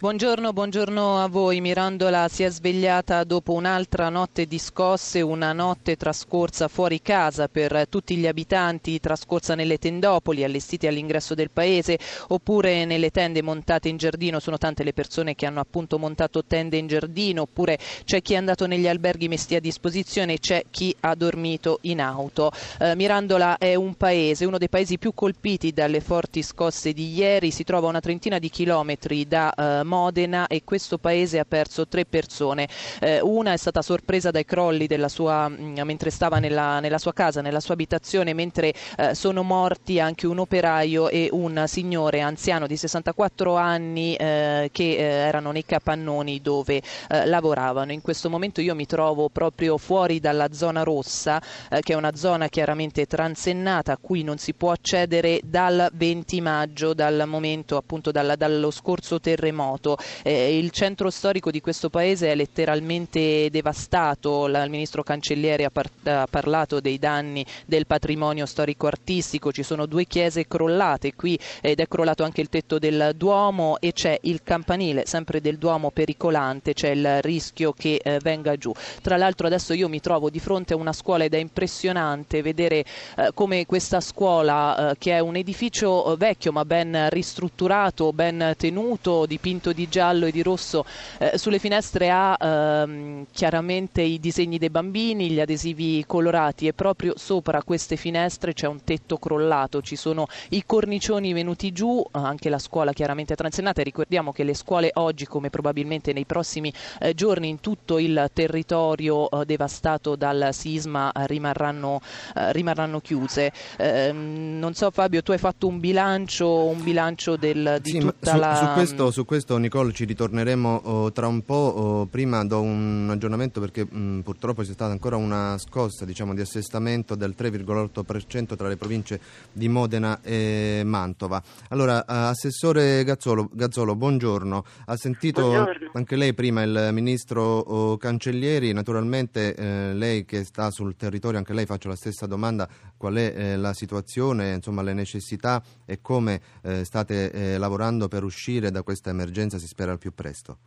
Buongiorno, 0.00 0.52
buongiorno 0.52 1.18
a 1.20 1.26
voi. 1.26 1.60
Mirandola 1.60 2.28
si 2.28 2.44
è 2.44 2.50
svegliata 2.50 3.24
dopo 3.24 3.52
un'altra 3.54 4.08
notte 4.10 4.46
di 4.46 4.60
scosse, 4.60 5.22
una 5.22 5.52
notte 5.52 5.96
trascorsa 5.96 6.68
fuori 6.68 7.02
casa 7.02 7.48
per 7.48 7.88
tutti 7.88 8.14
gli 8.14 8.28
abitanti, 8.28 9.00
trascorsa 9.00 9.56
nelle 9.56 9.76
tendopoli 9.78 10.44
allestite 10.44 10.86
all'ingresso 10.86 11.34
del 11.34 11.50
paese 11.50 11.98
oppure 12.28 12.84
nelle 12.84 13.10
tende 13.10 13.42
montate 13.42 13.88
in 13.88 13.96
giardino. 13.96 14.38
Sono 14.38 14.56
tante 14.56 14.84
le 14.84 14.92
persone 14.92 15.34
che 15.34 15.46
hanno 15.46 15.58
appunto 15.58 15.98
montato 15.98 16.44
tende 16.44 16.76
in 16.76 16.86
giardino, 16.86 17.42
oppure 17.42 17.76
c'è 18.04 18.22
chi 18.22 18.34
è 18.34 18.36
andato 18.36 18.68
negli 18.68 18.86
alberghi 18.86 19.26
messi 19.26 19.56
a 19.56 19.60
disposizione, 19.60 20.38
c'è 20.38 20.62
chi 20.70 20.94
ha 21.00 21.16
dormito 21.16 21.78
in 21.82 22.00
auto. 22.00 22.52
Eh, 22.78 22.94
Mirandola 22.94 23.58
è 23.58 23.74
un 23.74 23.96
paese, 23.96 24.44
uno 24.44 24.58
dei 24.58 24.68
paesi 24.68 24.96
più 24.96 25.12
colpiti 25.12 25.72
dalle 25.72 26.00
forti 26.00 26.44
scosse 26.44 26.92
di 26.92 27.12
ieri, 27.14 27.50
si 27.50 27.64
trova 27.64 27.88
a 27.88 27.90
una 27.90 28.00
trentina 28.00 28.38
di 28.38 28.48
chilometri 28.48 29.26
da 29.26 29.52
eh, 29.52 29.86
Modena 29.88 30.46
e 30.46 30.62
questo 30.62 30.98
paese 30.98 31.38
ha 31.38 31.44
perso 31.44 31.88
tre 31.88 32.04
persone. 32.04 32.68
Eh, 33.00 33.20
una 33.20 33.52
è 33.52 33.56
stata 33.56 33.82
sorpresa 33.82 34.30
dai 34.30 34.44
crolli 34.44 34.86
sua, 35.08 35.48
mm, 35.48 35.80
mentre 35.80 36.10
stava 36.10 36.38
nella, 36.38 36.78
nella, 36.80 36.98
sua 36.98 37.12
casa, 37.12 37.40
nella 37.40 37.60
sua 37.60 37.74
abitazione, 37.74 38.34
mentre 38.34 38.74
eh, 38.96 39.14
sono 39.14 39.42
morti 39.42 39.98
anche 39.98 40.26
un 40.26 40.38
operaio 40.38 41.08
e 41.08 41.28
un 41.32 41.64
signore 41.66 42.20
anziano 42.20 42.66
di 42.66 42.76
64 42.76 43.56
anni 43.56 44.14
eh, 44.14 44.68
che 44.72 44.96
eh, 44.96 45.02
erano 45.02 45.50
nei 45.50 45.64
capannoni 45.64 46.40
dove 46.40 46.82
eh, 47.08 47.26
lavoravano. 47.26 47.92
In 47.92 48.02
questo 48.02 48.28
momento 48.28 48.60
io 48.60 48.74
mi 48.74 48.86
trovo 48.86 49.28
proprio 49.30 49.78
fuori 49.78 50.20
dalla 50.20 50.52
zona 50.52 50.82
rossa, 50.82 51.40
eh, 51.70 51.80
che 51.80 51.94
è 51.94 51.96
una 51.96 52.14
zona 52.14 52.48
chiaramente 52.48 53.06
transennata 53.06 53.92
a 53.92 53.98
cui 53.98 54.22
non 54.22 54.36
si 54.38 54.52
può 54.52 54.70
accedere 54.70 55.40
dal 55.42 55.88
20 55.92 56.40
maggio, 56.40 56.92
dal 56.92 57.24
momento 57.26 57.76
appunto 57.76 58.10
dalla, 58.10 58.36
dallo 58.36 58.70
scorso 58.70 59.18
terremoto 59.18 59.77
terremoto. 59.78 59.96
Eh, 60.22 60.58
il 60.58 60.70
centro 60.70 61.10
storico 61.10 61.50
di 61.50 61.60
questo 61.60 61.88
paese 61.88 62.30
è 62.30 62.34
letteralmente 62.34 63.48
devastato, 63.50 64.46
La, 64.46 64.64
il 64.64 64.70
ministro 64.70 65.02
Cancellieri 65.02 65.64
ha, 65.64 65.70
par- 65.70 65.90
ha, 66.04 66.26
parlato 66.28 66.80
dei 66.80 66.98
danni 66.98 67.44
del 67.64 67.86
patrimonio 67.86 68.44
storico-artistico, 68.44 69.52
ci 69.52 69.62
sono 69.62 69.86
due 69.86 70.04
chiese 70.04 70.46
crollate 70.46 71.14
qui 71.14 71.38
ed 71.60 71.80
è 71.80 71.88
crollato 71.88 72.24
anche 72.24 72.40
il 72.40 72.48
tetto 72.48 72.78
del 72.78 73.12
Duomo 73.16 73.78
e 73.80 73.92
c'è 73.92 74.18
il 74.22 74.42
campanile 74.42 75.04
sempre 75.06 75.40
del 75.40 75.58
Duomo 75.58 75.90
pericolante, 75.90 76.74
c'è 76.74 76.90
il 76.90 77.22
rischio 77.22 77.72
che 77.72 78.00
eh, 78.02 78.18
venga 78.22 78.56
giù. 78.56 78.72
Tra 79.00 79.16
l'altro 79.16 79.46
adesso 79.46 79.72
io 79.72 79.88
mi 79.88 80.00
trovo 80.00 80.30
di 80.30 80.40
fronte 80.40 80.74
a 80.74 80.76
una 80.76 80.92
scuola 80.92 81.24
ed 81.24 81.34
è 81.34 81.38
impressionante 81.38 82.42
vedere 82.42 82.84
eh, 83.16 83.30
come 83.34 83.66
questa 83.66 84.00
scuola, 84.00 84.90
eh, 84.90 84.98
che 84.98 85.12
è 85.12 85.20
un 85.20 85.36
edificio 85.36 86.16
vecchio 86.16 86.52
ma 86.52 86.64
ben 86.64 87.08
ristrutturato, 87.10 88.12
ben 88.12 88.54
tenuto, 88.56 89.26
dipinto 89.26 89.67
dipinto 89.68 89.72
di 89.72 89.88
giallo 89.88 90.26
e 90.26 90.30
di 90.30 90.42
rosso 90.42 90.84
eh, 91.18 91.36
sulle 91.38 91.58
finestre 91.58 92.10
ha 92.10 92.36
ehm, 92.38 93.26
chiaramente 93.32 94.02
i 94.02 94.18
disegni 94.18 94.58
dei 94.58 94.70
bambini, 94.70 95.30
gli 95.30 95.40
adesivi 95.40 96.04
colorati 96.06 96.66
e 96.66 96.72
proprio 96.72 97.14
sopra 97.16 97.62
queste 97.62 97.96
finestre 97.96 98.52
c'è 98.52 98.66
un 98.66 98.82
tetto 98.84 99.18
crollato, 99.18 99.80
ci 99.82 99.96
sono 99.96 100.26
i 100.50 100.64
cornicioni 100.64 101.32
venuti 101.32 101.72
giù, 101.72 102.04
anche 102.12 102.48
la 102.48 102.58
scuola 102.58 102.92
chiaramente 102.92 103.34
transennata 103.34 103.80
e 103.80 103.84
ricordiamo 103.84 104.32
che 104.32 104.44
le 104.44 104.54
scuole 104.54 104.90
oggi 104.94 105.26
come 105.26 105.50
probabilmente 105.50 106.12
nei 106.12 106.24
prossimi 106.24 106.72
eh, 107.00 107.14
giorni 107.14 107.48
in 107.48 107.60
tutto 107.60 107.98
il 107.98 108.30
territorio 108.32 109.30
eh, 109.30 109.44
devastato 109.44 110.16
dal 110.16 110.48
sisma 110.52 111.12
rimarranno, 111.14 112.00
eh, 112.34 112.52
rimarranno 112.52 113.00
chiuse. 113.00 113.52
Ehm, 113.76 114.58
non 114.58 114.74
so 114.74 114.90
Fabio, 114.90 115.22
tu 115.22 115.32
hai 115.32 115.38
fatto 115.38 115.66
un 115.66 115.80
bilancio, 115.80 116.64
un 116.64 116.82
bilancio 116.82 117.36
del, 117.36 117.78
di 117.82 117.90
sì, 117.90 117.98
tutta 117.98 118.32
su, 118.32 118.38
la... 118.38 118.54
Su 118.56 118.72
questo, 118.72 119.10
su 119.10 119.24
questo 119.24 119.57
Nicole 119.58 119.92
ci 119.92 120.04
ritorneremo 120.04 120.80
oh, 120.84 121.12
tra 121.12 121.26
un 121.26 121.42
po', 121.42 121.54
oh, 121.54 122.06
prima 122.06 122.44
do 122.44 122.60
un 122.60 123.08
aggiornamento 123.10 123.60
perché 123.60 123.84
mh, 123.84 123.98
mm, 123.98 124.20
purtroppo 124.20 124.62
c'è 124.62 124.72
stata 124.72 124.90
ancora 124.92 125.16
una 125.16 125.56
scossa 125.58 126.04
diciamo, 126.04 126.34
di 126.34 126.40
assestamento 126.40 127.14
del 127.14 127.34
3,8% 127.36 128.56
tra 128.56 128.68
le 128.68 128.76
province 128.76 129.20
di 129.52 129.68
Modena 129.68 130.20
e 130.22 130.82
Mantova. 130.84 131.42
Allora, 131.68 131.98
uh, 131.98 132.04
Assessore 132.06 133.04
Gazzolo, 133.04 133.48
Gazzolo, 133.52 133.94
buongiorno, 133.96 134.64
ha 134.86 134.96
sentito 134.96 135.42
buongiorno. 135.42 135.90
anche 135.94 136.16
lei 136.16 136.34
prima 136.34 136.62
il 136.62 136.90
Ministro 136.92 137.42
oh, 137.42 137.96
Cancellieri, 137.96 138.72
naturalmente 138.72 139.54
eh, 139.54 139.94
lei 139.94 140.24
che 140.24 140.44
sta 140.44 140.70
sul 140.70 140.96
territorio, 140.96 141.38
anche 141.38 141.52
lei 141.52 141.66
faccio 141.66 141.88
la 141.88 141.96
stessa 141.96 142.26
domanda, 142.26 142.68
qual 142.96 143.14
è 143.14 143.32
eh, 143.34 143.56
la 143.56 143.72
situazione, 143.72 144.54
insomma, 144.54 144.82
le 144.82 144.92
necessità 144.92 145.62
e 145.84 146.00
come 146.00 146.40
eh, 146.62 146.84
state 146.84 147.30
eh, 147.30 147.58
lavorando 147.58 148.08
per 148.08 148.24
uscire 148.24 148.70
da 148.70 148.82
questa 148.82 149.10
emergenza? 149.10 149.47
Si 149.56 149.66
spera 149.66 149.92
al 149.92 149.98
più 149.98 150.12
presto. 150.12 150.58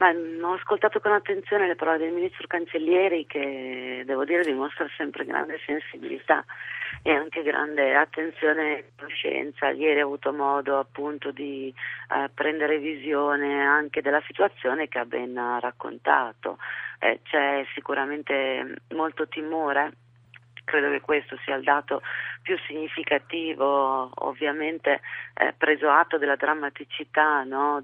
Ma, 0.00 0.08
ho 0.08 0.54
ascoltato 0.54 0.98
con 0.98 1.12
attenzione 1.12 1.66
le 1.66 1.74
parole 1.74 1.98
del 1.98 2.12
ministro 2.12 2.46
Cancellieri 2.46 3.26
che 3.26 4.02
devo 4.06 4.24
dire 4.24 4.44
dimostra 4.44 4.86
sempre 4.96 5.26
grande 5.26 5.60
sensibilità 5.66 6.42
e 7.02 7.10
anche 7.10 7.42
grande 7.42 7.94
attenzione 7.94 8.78
e 8.78 8.84
conoscenza. 8.96 9.68
Ieri 9.68 10.00
ho 10.00 10.06
avuto 10.06 10.32
modo 10.32 10.78
appunto 10.78 11.32
di 11.32 11.72
eh, 12.14 12.30
prendere 12.32 12.78
visione 12.78 13.62
anche 13.62 14.00
della 14.00 14.22
situazione 14.26 14.88
che 14.88 14.98
ha 14.98 15.04
ben 15.04 15.34
raccontato. 15.60 16.56
Eh, 16.98 17.20
c'è 17.24 17.66
sicuramente 17.74 18.76
molto 18.94 19.28
timore 19.28 19.92
credo 20.70 20.88
che 20.90 21.00
questo 21.00 21.36
sia 21.44 21.56
il 21.56 21.64
dato 21.64 22.00
più 22.42 22.56
significativo, 22.66 24.08
ovviamente 24.26 25.00
eh, 25.34 25.52
preso 25.58 25.90
atto 25.90 26.16
della 26.16 26.36
drammaticità 26.36 27.42
no, 27.42 27.82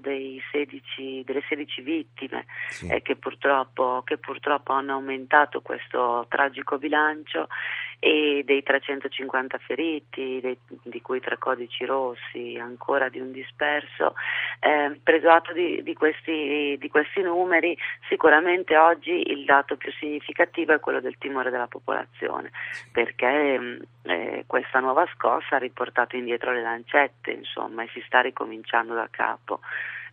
16, 0.51 1.23
delle 1.25 1.43
16 1.49 1.81
vittime 1.81 2.45
sì. 2.69 2.87
eh, 2.87 3.01
che, 3.01 3.17
purtroppo, 3.17 4.03
che 4.05 4.17
purtroppo 4.17 4.71
hanno 4.71 4.93
aumentato 4.93 5.61
questo 5.61 6.25
tragico 6.29 6.77
bilancio 6.77 7.49
e 7.99 8.43
dei 8.45 8.61
350 8.61 9.57
feriti, 9.57 10.39
dei, 10.39 10.57
di 10.83 11.01
cui 11.01 11.19
tre 11.19 11.37
codici 11.37 11.83
rossi, 11.85 12.57
ancora 12.59 13.09
di 13.09 13.19
un 13.19 13.31
disperso. 13.31 14.13
Eh, 14.59 14.99
preso 15.01 15.29
atto 15.29 15.53
di, 15.53 15.81
di, 15.81 15.93
questi, 15.95 16.77
di, 16.79 16.89
questi, 16.89 17.21
numeri, 17.21 17.75
sicuramente 18.07 18.77
oggi 18.77 19.31
il 19.31 19.45
dato 19.45 19.77
più 19.77 19.91
significativo 19.93 20.73
è 20.73 20.79
quello 20.79 20.99
del 20.99 21.17
timore 21.17 21.49
della 21.49 21.67
popolazione, 21.67 22.51
perché 22.91 23.79
eh, 24.03 24.43
questa 24.45 24.79
nuova 24.79 25.07
scossa 25.15 25.55
ha 25.55 25.59
riportato 25.59 26.15
indietro 26.15 26.51
le 26.51 26.61
lancette, 26.61 27.31
insomma, 27.31 27.83
e 27.83 27.89
si 27.93 28.03
sta 28.05 28.21
ricominciando 28.21 28.93
da 28.93 29.07
capo. 29.09 29.61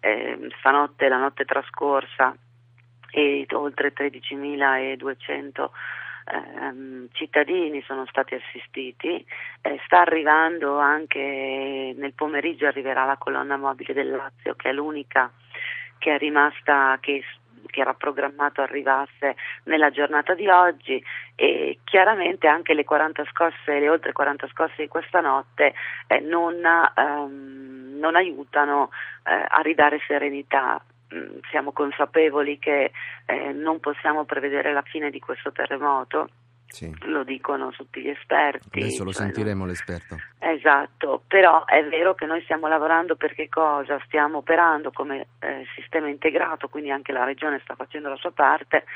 Eh, 0.00 0.48
stanotte, 0.58 1.08
la 1.08 1.18
notte 1.18 1.44
trascorsa, 1.44 2.34
e 3.10 3.46
oltre 3.52 3.92
13.200 3.92 5.68
ehm, 6.24 7.08
cittadini 7.12 7.82
sono 7.82 8.06
stati 8.06 8.34
assistiti, 8.34 9.24
eh, 9.62 9.80
sta 9.84 10.00
arrivando 10.00 10.78
anche 10.78 11.94
nel 11.96 12.12
pomeriggio 12.14 12.66
arriverà 12.66 13.04
la 13.04 13.16
colonna 13.16 13.56
mobile 13.56 13.92
del 13.92 14.10
Lazio 14.10 14.54
che 14.54 14.70
è 14.70 14.72
l'unica 14.72 15.30
che 15.98 16.14
è 16.14 16.18
rimasta 16.18 16.98
che 17.00 17.22
che 17.66 17.80
era 17.80 17.94
programmato 17.94 18.60
arrivasse 18.60 19.34
nella 19.64 19.90
giornata 19.90 20.34
di 20.34 20.46
oggi. 20.48 21.02
E 21.34 21.80
chiaramente 21.82 22.46
anche 22.46 22.72
le 22.72 22.84
40 22.84 23.24
scosse, 23.32 23.80
le 23.80 23.88
oltre 23.88 24.12
40 24.12 24.46
scosse 24.48 24.74
di 24.76 24.88
questa 24.88 25.20
notte 25.20 25.74
eh, 26.06 26.20
non, 26.20 26.54
ehm, 26.64 27.98
non, 27.98 28.14
aiutano 28.14 28.90
eh, 29.24 29.32
a 29.32 29.60
ridare 29.62 30.00
serenità 30.06 30.80
siamo 31.50 31.72
consapevoli 31.72 32.58
che 32.58 32.90
eh, 33.26 33.52
non 33.52 33.80
possiamo 33.80 34.24
prevedere 34.24 34.72
la 34.72 34.82
fine 34.82 35.10
di 35.10 35.20
questo 35.20 35.52
terremoto. 35.52 36.28
Sì. 36.74 36.92
Lo 37.02 37.22
dicono 37.22 37.70
tutti 37.70 38.00
gli 38.00 38.08
esperti. 38.08 38.80
Adesso 38.80 39.04
lo 39.04 39.12
cioè 39.12 39.26
sentiremo 39.26 39.64
l'esperto. 39.64 40.16
Esatto, 40.40 41.22
però 41.28 41.64
è 41.66 41.84
vero 41.84 42.14
che 42.14 42.26
noi 42.26 42.42
stiamo 42.42 42.66
lavorando 42.66 43.14
per 43.14 43.32
che 43.32 43.48
cosa? 43.48 44.00
Stiamo 44.06 44.38
operando 44.38 44.90
come 44.90 45.28
eh, 45.38 45.64
sistema 45.76 46.08
integrato, 46.08 46.66
quindi 46.66 46.90
anche 46.90 47.12
la 47.12 47.22
Regione 47.22 47.60
sta 47.62 47.76
facendo 47.76 48.08
la 48.08 48.16
sua 48.16 48.32
parte, 48.32 48.86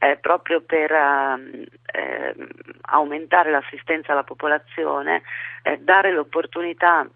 eh, 0.00 0.16
proprio 0.16 0.62
per 0.62 0.90
ehm, 0.90 1.64
eh, 1.92 2.34
aumentare 2.86 3.52
l'assistenza 3.52 4.10
alla 4.10 4.24
popolazione, 4.24 5.22
eh, 5.62 5.78
dare 5.78 6.10
l'opportunità 6.10 7.08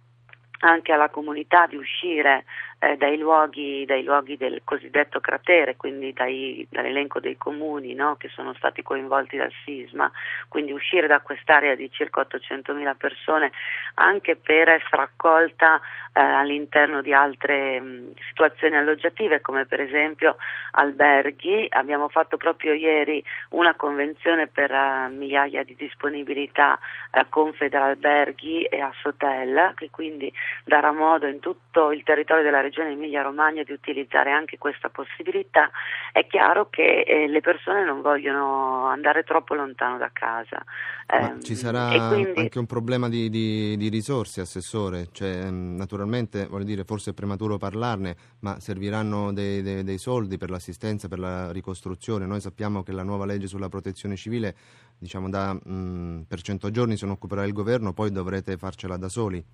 anche 0.61 0.92
alla 0.92 1.09
comunità 1.09 1.66
di 1.66 1.75
uscire 1.75 2.45
eh, 2.82 2.96
dai, 2.96 3.16
luoghi, 3.16 3.84
dai, 3.86 4.02
luoghi, 4.02 4.36
del 4.36 4.62
cosiddetto 4.64 5.20
cratere, 5.20 5.76
quindi 5.76 6.12
dai, 6.12 6.66
dall'elenco 6.68 7.20
dei 7.20 7.36
comuni 7.36 7.94
no, 7.94 8.16
che 8.16 8.28
sono 8.34 8.52
stati 8.54 8.82
coinvolti 8.82 9.36
dal 9.36 9.52
sisma, 9.64 10.10
quindi 10.48 10.72
uscire 10.72 11.06
da 11.06 11.20
quest'area 11.20 11.76
di 11.76 11.88
circa 11.92 12.26
800.000 12.28 12.96
persone 12.96 13.52
anche 13.94 14.34
per 14.34 14.68
essere 14.68 15.02
accolta 15.02 15.80
eh, 16.12 16.20
all'interno 16.20 17.02
di 17.02 17.12
altre 17.12 17.78
mh, 17.78 18.14
situazioni 18.28 18.76
alloggiative 18.76 19.40
come 19.40 19.64
per 19.64 19.80
esempio 19.80 20.36
alberghi. 20.72 21.68
Abbiamo 21.70 22.08
fatto 22.08 22.36
proprio 22.36 22.72
ieri 22.72 23.22
una 23.50 23.76
convenzione 23.76 24.48
per 24.48 24.72
uh, 24.72 25.08
migliaia 25.08 25.62
di 25.62 25.76
disponibilità 25.76 26.76
uh, 27.12 27.20
con 27.28 27.52
Federalberghi 27.52 28.64
e 28.64 28.80
Assotel 28.80 29.72
che 29.76 29.88
quindi 29.90 30.32
darà 30.64 30.90
modo 30.90 31.28
in 31.28 31.38
tutto 31.38 31.92
il 31.92 32.02
territorio 32.02 32.42
della 32.42 32.56
regione 32.56 32.70
Regione 32.73 32.93
Emilia-Romagna 32.93 33.62
di 33.62 33.73
utilizzare 33.73 34.33
anche 34.33 34.57
questa 34.57 34.88
possibilità, 34.88 35.71
è 36.11 36.26
chiaro 36.26 36.71
che 36.71 37.02
eh, 37.02 37.29
le 37.29 37.41
persone 37.41 37.85
non 37.85 38.00
vogliono 38.00 38.87
andare 38.87 39.25
troppo 39.25 39.55
lontano 39.55 39.99
da 39.99 40.09
casa. 40.11 40.64
Eh, 41.07 41.43
ci 41.43 41.55
sarà 41.55 42.09
quindi... 42.09 42.33
anche 42.41 42.59
un 42.59 42.64
problema 42.64 43.11
di, 43.11 43.29
di, 43.29 43.76
di 43.76 43.88
risorse, 43.91 44.41
Assessore, 44.41 45.09
cioè, 45.12 45.50
mm, 45.50 45.76
naturalmente 45.76 46.49
dire, 46.62 46.85
forse 46.85 47.11
è 47.11 47.14
prematuro 47.14 47.59
parlarne, 47.59 48.17
ma 48.41 48.59
serviranno 48.59 49.33
dei, 49.35 49.61
dei, 49.61 49.85
dei 49.85 49.99
soldi 49.99 50.38
per 50.38 50.49
l'assistenza, 50.49 51.09
per 51.09 51.19
la 51.19 51.52
ricostruzione. 51.52 52.25
Noi 52.25 52.41
sappiamo 52.41 52.83
che 52.83 52.93
la 52.93 53.02
nuova 53.02 53.26
legge 53.26 53.49
sulla 53.49 53.69
protezione 53.69 54.17
civile, 54.17 54.55
diciamo 54.99 55.29
da, 55.29 55.52
mh, 55.52 56.25
per 56.26 56.41
100 56.41 56.71
giorni 56.71 56.97
se 56.97 57.05
ne 57.05 57.12
occuperà 57.12 57.45
il 57.45 57.52
governo, 57.52 57.93
poi 57.93 58.11
dovrete 58.11 58.57
farcela 58.57 58.97
da 58.97 59.11
soli. 59.11 59.45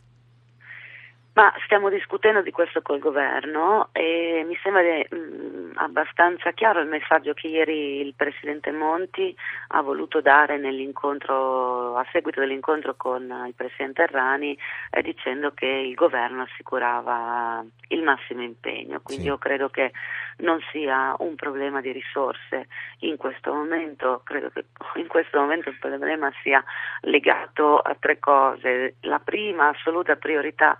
Ma 1.38 1.54
stiamo 1.62 1.88
discutendo 1.88 2.42
di 2.42 2.50
questo 2.50 2.83
col 2.83 2.99
governo 2.99 3.90
e 3.92 4.45
mi 4.45 4.59
sembra 4.61 4.83
mh, 4.83 5.14
mm, 5.14 5.71
abbastanza 5.76 6.50
chiaro 6.50 6.80
il 6.80 6.88
messaggio 6.88 7.33
che 7.33 7.47
ieri 7.47 8.00
il 8.00 8.14
Presidente 8.16 8.73
Monti 8.73 9.33
ha 9.68 9.80
voluto 9.80 10.21
dare 10.21 10.59
nell'incontro, 10.59 11.95
a 11.95 12.04
seguito 12.11 12.40
dell'incontro 12.40 12.97
con 12.97 13.23
il 13.47 13.54
Presidente 13.54 14.02
Errani 14.02 14.59
eh, 14.90 15.00
dicendo 15.02 15.52
che 15.52 15.66
il 15.66 15.95
governo 15.95 16.42
assicurava 16.42 17.64
il 17.90 18.02
massimo 18.02 18.42
impegno. 18.42 18.99
Quindi 19.00 19.23
sì. 19.23 19.28
io 19.28 19.38
credo 19.38 19.68
che 19.68 19.92
non 20.38 20.59
sia 20.73 21.14
un 21.18 21.37
problema 21.37 21.80
di 21.80 21.92
risorse 21.92 22.66
in 23.00 23.16
questo 23.16 23.52
momento, 23.52 24.23
credo 24.25 24.50
che 24.50 24.64
in 24.97 25.07
questo 25.07 25.38
momento 25.38 25.68
il 25.68 25.78
problema 25.78 26.33
sia 26.42 26.62
legato 27.02 27.78
a 27.78 27.97
tre 27.99 28.18
cose. 28.18 28.97
La 29.02 29.21
prima 29.21 29.68
assoluta 29.68 30.16
priorità 30.16 30.76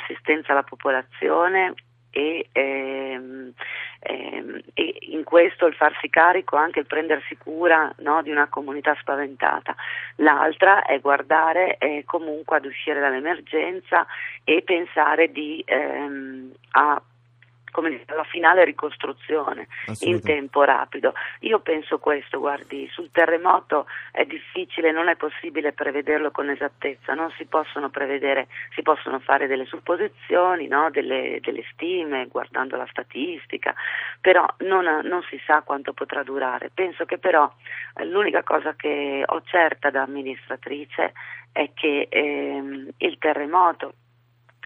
l'assistenza 0.00 0.52
alla 0.52 0.62
popolazione 0.62 1.74
e, 2.10 2.48
ehm, 2.52 3.52
ehm, 4.00 4.60
e, 4.74 4.96
in 5.00 5.24
questo 5.24 5.66
il 5.66 5.74
farsi 5.74 6.08
carico, 6.08 6.56
anche 6.56 6.80
il 6.80 6.86
prendersi 6.86 7.36
cura 7.36 7.92
no, 7.98 8.22
di 8.22 8.30
una 8.30 8.48
comunità 8.48 8.96
spaventata. 9.00 9.74
L'altra 10.16 10.82
è 10.84 10.98
guardare 11.00 11.76
eh, 11.78 12.02
comunque 12.04 12.56
ad 12.56 12.64
uscire 12.64 13.00
dall'emergenza 13.00 14.06
e 14.44 14.62
pensare 14.62 15.30
di, 15.30 15.62
ehm, 15.64 16.52
a 16.72 17.00
come 17.70 18.02
la 18.06 18.24
finale 18.24 18.64
ricostruzione 18.64 19.68
in 20.00 20.20
tempo 20.22 20.62
rapido. 20.62 21.12
Io 21.40 21.60
penso 21.60 21.98
questo, 21.98 22.38
guardi, 22.38 22.88
sul 22.92 23.10
terremoto 23.10 23.86
è 24.10 24.24
difficile, 24.24 24.92
non 24.92 25.08
è 25.08 25.16
possibile 25.16 25.72
prevederlo 25.72 26.30
con 26.30 26.50
esattezza, 26.50 27.14
non 27.14 27.30
si 27.36 27.44
possono 27.46 27.90
prevedere, 27.90 28.48
si 28.74 28.82
possono 28.82 29.18
fare 29.20 29.46
delle 29.46 29.64
supposizioni, 29.66 30.66
no? 30.66 30.90
delle, 30.90 31.38
delle, 31.40 31.64
stime 31.72 32.26
guardando 32.26 32.76
la 32.76 32.86
statistica, 32.90 33.74
però 34.20 34.46
non, 34.58 34.84
non, 35.04 35.22
si 35.28 35.40
sa 35.46 35.62
quanto 35.62 35.92
potrà 35.92 36.22
durare. 36.22 36.70
Penso 36.72 37.04
che 37.04 37.18
però 37.18 37.50
eh, 37.94 38.04
l'unica 38.04 38.42
cosa 38.42 38.74
che 38.74 39.22
ho 39.24 39.42
certa 39.44 39.90
da 39.90 40.02
amministratrice 40.02 41.12
è 41.52 41.70
che 41.74 42.06
ehm, 42.08 42.88
il 42.98 43.18
terremoto 43.18 43.94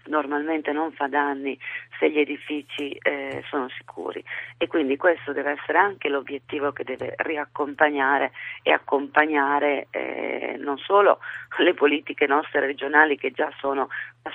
normalmente 0.07 0.71
non 0.71 0.91
fa 0.91 1.07
danni 1.07 1.57
se 1.99 2.09
gli 2.09 2.19
edifici 2.19 2.91
eh, 3.01 3.43
sono 3.49 3.69
sicuri. 3.69 4.23
E 4.57 4.67
quindi 4.67 4.97
questo 4.97 5.33
deve 5.33 5.51
essere 5.51 5.77
anche 5.77 6.09
l'obiettivo 6.09 6.71
che 6.71 6.83
deve 6.83 7.13
riaccompagnare 7.17 8.31
e 8.63 8.71
accompagnare 8.71 9.87
eh, 9.91 10.55
non 10.59 10.77
solo 10.77 11.19
le 11.57 11.73
politiche 11.73 12.27
nostre 12.27 12.59
regionali 12.59 13.17
che 13.17 13.31
già 13.31 13.51
sono 13.59 13.89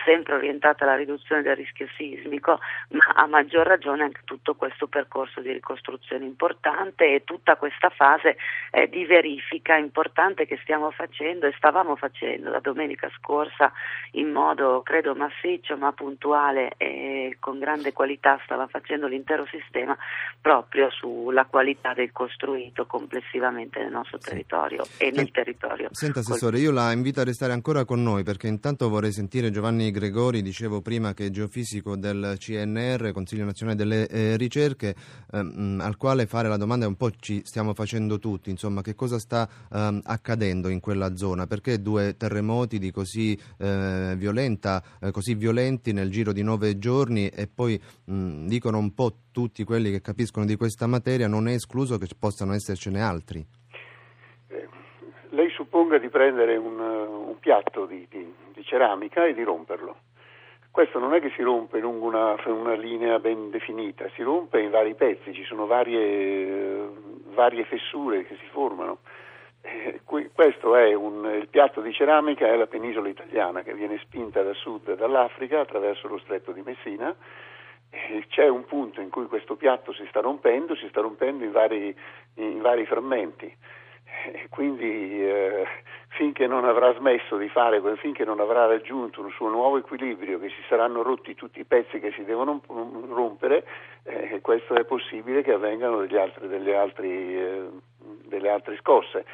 sempre 0.05 0.35
orientate 0.35 0.85
alla 0.85 0.97
riduzione 0.97 1.43
del 1.43 1.57
rischio 1.57 1.89
sismico, 1.97 2.61
ma 2.91 3.05
a 3.15 3.27
maggior 3.27 3.67
ragione 3.67 4.05
anche 4.05 4.21
tutto 4.25 4.55
questo 4.55 4.87
percorso 4.87 5.41
di 5.41 5.53
ricostruzione 5.53 6.25
importante 6.25 7.15
e 7.15 7.25
tutta 7.25 7.57
questa 7.57 7.91
fase 7.91 8.37
eh, 8.71 8.89
di 8.89 9.05
verifica 9.05 9.77
importante 9.77 10.47
che 10.47 10.59
stiamo 10.63 10.91
facendo 10.91 11.47
e 11.47 11.55
stavamo 11.57 11.97
facendo 11.97 12.51
da 12.51 12.61
domenica 12.61 13.11
scorsa 13.19 13.73
in 14.13 14.31
modo 14.31 14.83
credo 14.83 15.15
massiccio 15.15 15.77
ma 15.77 15.93
puntuale 15.93 16.73
e 16.77 17.37
con 17.51 17.59
grande 17.59 17.93
qualità 17.93 18.39
stava 18.45 18.69
facendo 18.69 19.09
l'intero 19.09 19.45
sistema 19.47 19.97
proprio 20.41 20.89
sulla 20.91 21.47
qualità 21.47 21.95
del 21.95 22.13
costruito 22.13 22.87
complessivamente 22.87 23.81
nel 23.81 23.91
nostro 23.91 24.19
territorio 24.19 24.85
e 24.99 25.11
nel 25.11 25.33
territorio. 25.33 25.89
Senta 25.91 26.21
Assessore, 26.21 26.61
io 26.61 26.71
la 26.71 26.93
invito 26.93 27.21
a 27.21 27.25
restare 27.25 27.53
ancora 27.53 27.85
con 27.85 28.05
noi 28.05 28.23
perché 28.23 28.47
intanto 28.47 28.89
vorrei 28.89 29.11
sentire 29.11 29.51
Giovanni 29.51 29.91
Gregori, 29.91 30.43
dicevo 30.43 30.81
prima 30.81 31.13
che 31.13 31.27
è 31.27 31.31
geofisico 31.31 31.97
del 31.97 32.37
CNR, 32.39 33.11
Consiglio 33.11 33.45
Nazionale 33.45 33.77
delle 33.77 34.07
eh, 34.07 34.37
Ricerche, 34.37 34.95
ehm, 35.33 35.81
al 35.83 35.97
quale 35.97 36.27
fare 36.27 36.49
la 36.49 36.57
domanda 36.57 36.87
un 36.87 36.95
po' 36.97 37.11
ci 37.19 37.43
stiamo 37.45 37.75
facendo 37.75 38.21
tutti, 38.21 38.51
insomma 38.51 38.81
che 38.81 38.95
cosa 38.95 39.19
sta 39.19 39.49
ehm, 39.73 40.03
accadendo 40.05 40.69
in 40.69 40.79
quella 40.79 41.17
zona, 41.17 41.49
perché 41.49 41.83
due 41.83 42.17
terremoti 42.17 42.79
di 42.79 42.93
così, 42.93 43.37
eh, 43.59 44.15
violenta, 44.17 44.81
eh, 45.01 45.11
così 45.11 45.35
violenti 45.35 45.93
nel 45.93 46.11
giro 46.11 46.33
di 46.33 46.45
nove 46.45 46.79
giorni 46.79 47.29
e 47.41 47.49
poi 47.49 47.81
mh, 48.05 48.47
dicono 48.47 48.79
un 48.79 48.93
po' 48.93 49.13
tutti 49.33 49.65
quelli 49.65 49.91
che 49.91 50.03
capiscono 50.03 50.45
di 50.45 50.57
questa 50.57 50.87
materia, 50.87 51.27
non 51.27 51.49
è 51.49 51.53
escluso 51.53 51.97
che 51.97 52.07
possano 52.19 52.53
essercene 52.53 53.01
altri. 53.01 53.45
Eh, 54.49 54.69
lei 55.31 55.49
supponga 55.51 55.99
di 55.99 56.09
prendere 56.09 56.57
un, 56.57 56.79
un 56.79 57.39
piatto 57.39 57.87
di, 57.87 58.07
di, 58.11 58.31
di, 58.53 58.63
ceramica 58.65 59.25
e 59.25 59.33
di 59.33 59.43
romperlo. 59.43 59.97
Questo 60.71 60.99
non 60.99 61.15
è 61.15 61.21
che 61.21 61.33
si 61.35 61.43
rompe 61.43 61.81
lungo 61.81 62.07
una, 62.07 62.37
una 62.47 62.75
linea 62.75 63.19
ben 63.19 63.51
definita, 63.51 64.09
si 64.15 64.23
rompe 64.23 64.61
in 64.61 64.71
vari 64.71 64.95
pezzi, 64.95 65.33
ci 65.33 65.45
sono 65.45 65.67
varie, 65.67 66.89
varie 67.35 67.65
fessure 67.65 68.25
che 68.25 68.37
si 68.37 68.47
formano. 68.53 68.99
Eh, 69.63 70.01
questo 70.33 70.75
è 70.75 70.95
un, 70.95 71.25
il 71.39 71.49
piatto 71.49 71.81
di 71.81 71.93
ceramica 71.93 72.47
è 72.47 72.57
la 72.57 72.67
penisola 72.67 73.09
italiana 73.09 73.63
che 73.63 73.75
viene 73.75 73.99
spinta 73.99 74.43
da 74.43 74.55
sud 74.55 74.95
dall'Africa 74.97 75.61
attraverso 75.61 76.09
lo 76.09 76.19
stretto 76.19 76.53
di 76.53 76.63
Messina. 76.63 77.15
Eh, 77.91 78.25
c'è 78.29 78.49
un 78.49 78.65
punto 78.65 79.01
in 79.01 79.11
cui 79.11 79.27
questo 79.27 79.57
piatto 79.57 79.93
si 79.93 80.07
sta 80.09 80.21
rompendo, 80.21 80.75
si 80.77 80.89
sta 80.89 81.01
rompendo 81.01 81.45
in 81.45 81.53
vari, 81.53 81.95
in 82.35 82.61
vari 82.61 82.87
frammenti. 82.87 83.55
Eh, 84.27 84.49
quindi 84.51 85.25
eh, 85.25 85.67
finché 86.09 86.47
non 86.47 86.65
avrà 86.65 86.93
smesso 86.95 87.37
di 87.37 87.49
fare, 87.49 87.81
finché 87.97 88.25
non 88.25 88.41
avrà 88.41 88.67
raggiunto 88.67 89.23
un 89.23 89.31
suo 89.31 89.49
nuovo 89.49 89.79
equilibrio, 89.79 90.39
che 90.39 90.49
si 90.49 90.63
saranno 90.69 91.03
rotti 91.03 91.35
tutti 91.35 91.61
i 91.61 91.65
pezzi 91.65 91.99
che 92.01 92.13
si 92.13 92.25
devono 92.25 92.61
rompere, 92.67 93.65
eh, 94.05 94.41
questo 94.43 94.75
è 94.75 94.85
possibile 94.85 95.43
che 95.43 95.53
avvengano 95.53 96.01
altri, 96.01 96.49
delle, 96.49 96.77
altri, 96.77 97.39
eh, 97.39 97.69
delle 98.27 98.51
altre 98.51 98.77
scosse. 98.77 99.25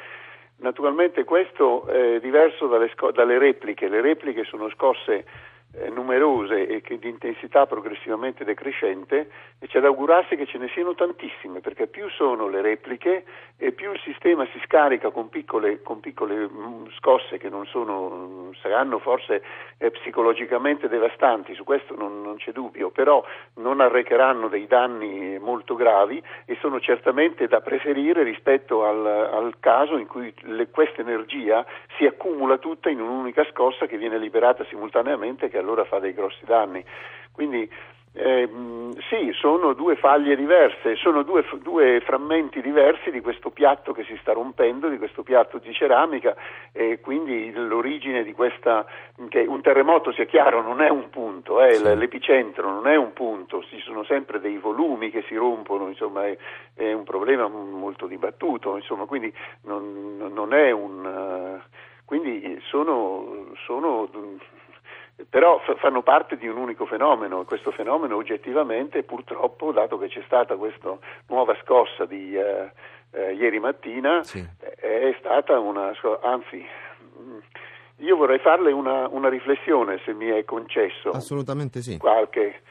Naturalmente 0.59 1.23
questo 1.23 1.85
è 1.87 2.19
diverso 2.19 2.67
dalle, 2.67 2.89
sco- 2.89 3.11
dalle 3.11 3.37
repliche, 3.37 3.87
le 3.89 4.01
repliche 4.01 4.43
sono 4.43 4.69
scosse 4.69 5.25
eh, 5.73 5.89
numerose 5.89 6.67
e 6.67 6.81
che 6.81 6.97
di 6.97 7.09
intensità 7.09 7.65
progressivamente 7.65 8.43
decrescente 8.43 9.29
e 9.59 9.67
c'è 9.67 9.79
da 9.79 9.87
augurarsi 9.87 10.35
che 10.35 10.45
ce 10.45 10.57
ne 10.57 10.69
siano 10.69 10.95
tantissime 10.95 11.59
perché 11.59 11.87
più 11.87 12.09
sono 12.09 12.47
le 12.47 12.61
repliche 12.61 13.25
e 13.57 13.71
più 13.71 13.91
il 13.91 13.99
sistema 14.03 14.45
si 14.51 14.59
scarica 14.63 15.09
con 15.09 15.29
piccole, 15.29 15.81
con 15.81 15.99
piccole 15.99 16.47
mm, 16.47 16.87
scosse 16.97 17.37
che 17.37 17.49
non 17.49 17.65
sono, 17.65 18.51
saranno 18.61 18.99
forse 18.99 19.43
eh, 19.77 19.91
psicologicamente 19.91 20.87
devastanti, 20.87 21.53
su 21.53 21.63
questo 21.63 21.95
non, 21.95 22.21
non, 22.21 22.37
c'è 22.37 22.51
dubbio, 22.51 22.89
però 22.89 23.23
non 23.55 23.81
arrecheranno 23.81 24.47
dei 24.47 24.67
danni 24.67 25.37
molto 25.39 25.75
gravi 25.75 26.21
e 26.45 26.55
sono 26.61 26.79
certamente 26.79 27.47
da 27.47 27.61
preferire 27.61 28.23
rispetto 28.23 28.85
al, 28.85 29.05
al 29.05 29.55
caso 29.59 29.97
in 29.97 30.07
cui 30.07 30.33
questa 30.71 31.01
energia 31.01 31.65
si 31.97 32.05
accumula 32.05 32.57
tutta 32.57 32.89
in 32.89 33.01
un'unica 33.01 33.43
scossa 33.51 33.85
che 33.85 33.97
viene 33.97 34.17
liberata 34.17 34.63
simultaneamente 34.65 35.49
che 35.57 35.63
allora 35.63 35.83
fa 35.85 35.99
dei 35.99 36.13
grossi 36.13 36.45
danni. 36.45 36.83
Quindi 37.31 37.69
Eh, 38.19 38.49
sì, 39.09 39.29
sono 39.33 39.73
due 39.73 39.95
faglie 39.95 40.35
diverse, 40.35 40.95
sono 40.95 41.21
due, 41.21 41.45
due, 41.61 41.99
frammenti 41.99 42.61
diversi 42.61 43.11
di 43.11 43.21
questo 43.21 43.51
piatto 43.51 43.93
che 43.93 44.05
si 44.05 44.17
sta 44.21 44.33
rompendo, 44.33 44.89
di 44.89 44.97
questo 44.97 45.21
piatto 45.21 45.59
di 45.59 45.71
ceramica 45.71 46.35
e 46.71 46.99
quindi 46.99 47.51
l'origine 47.53 48.23
di 48.23 48.33
questa, 48.33 48.87
che 49.29 49.41
un 49.41 49.61
terremoto 49.61 50.11
sia 50.13 50.25
chiaro 50.25 50.63
non 50.63 50.81
è 50.81 50.89
un 50.89 51.11
punto, 51.11 51.61
eh, 51.61 51.77
l'epicentro 51.93 52.71
non 52.71 52.87
è 52.87 52.95
un 52.95 53.13
punto, 53.13 53.61
ci 53.69 53.79
sono 53.81 54.03
sempre 54.03 54.39
dei 54.39 54.57
volumi 54.57 55.11
che 55.11 55.23
si 55.27 55.35
rompono, 55.35 55.87
insomma 55.87 56.25
è, 56.25 56.35
è 56.73 56.93
un 56.93 57.03
problema 57.03 57.47
molto 57.47 58.07
dibattuto, 58.07 58.77
insomma, 58.77 59.05
quindi 59.05 59.31
non, 59.65 60.31
non 60.33 60.53
è 60.55 60.71
un... 60.71 61.61
Quindi 62.03 62.59
sono, 62.63 63.51
sono 63.65 64.09
però 65.29 65.59
fanno 65.79 66.03
parte 66.03 66.37
di 66.37 66.47
un 66.47 66.57
unico 66.57 66.85
fenomeno 66.85 67.41
e 67.41 67.45
questo 67.45 67.71
fenomeno 67.71 68.15
oggettivamente 68.15 69.03
purtroppo, 69.03 69.71
dato 69.71 69.97
che 69.97 70.07
c'è 70.07 70.21
stata 70.25 70.55
questa 70.55 70.95
nuova 71.27 71.57
scossa 71.63 72.05
di 72.05 72.35
eh, 72.35 72.71
eh, 73.11 73.33
ieri 73.33 73.59
mattina, 73.59 74.23
sì. 74.23 74.45
è 74.59 75.15
stata 75.19 75.57
una, 75.59 75.91
anzi 76.21 76.63
mm, 77.19 77.37
io 77.97 78.15
vorrei 78.15 78.39
farle 78.39 78.71
una, 78.71 79.07
una, 79.07 79.27
riflessione 79.29 79.99
se 80.05 80.13
mi 80.13 80.27
è 80.27 80.43
concesso. 80.45 81.09
Assolutamente 81.09 81.81
sì. 81.81 81.97
Qualche. 81.97 82.61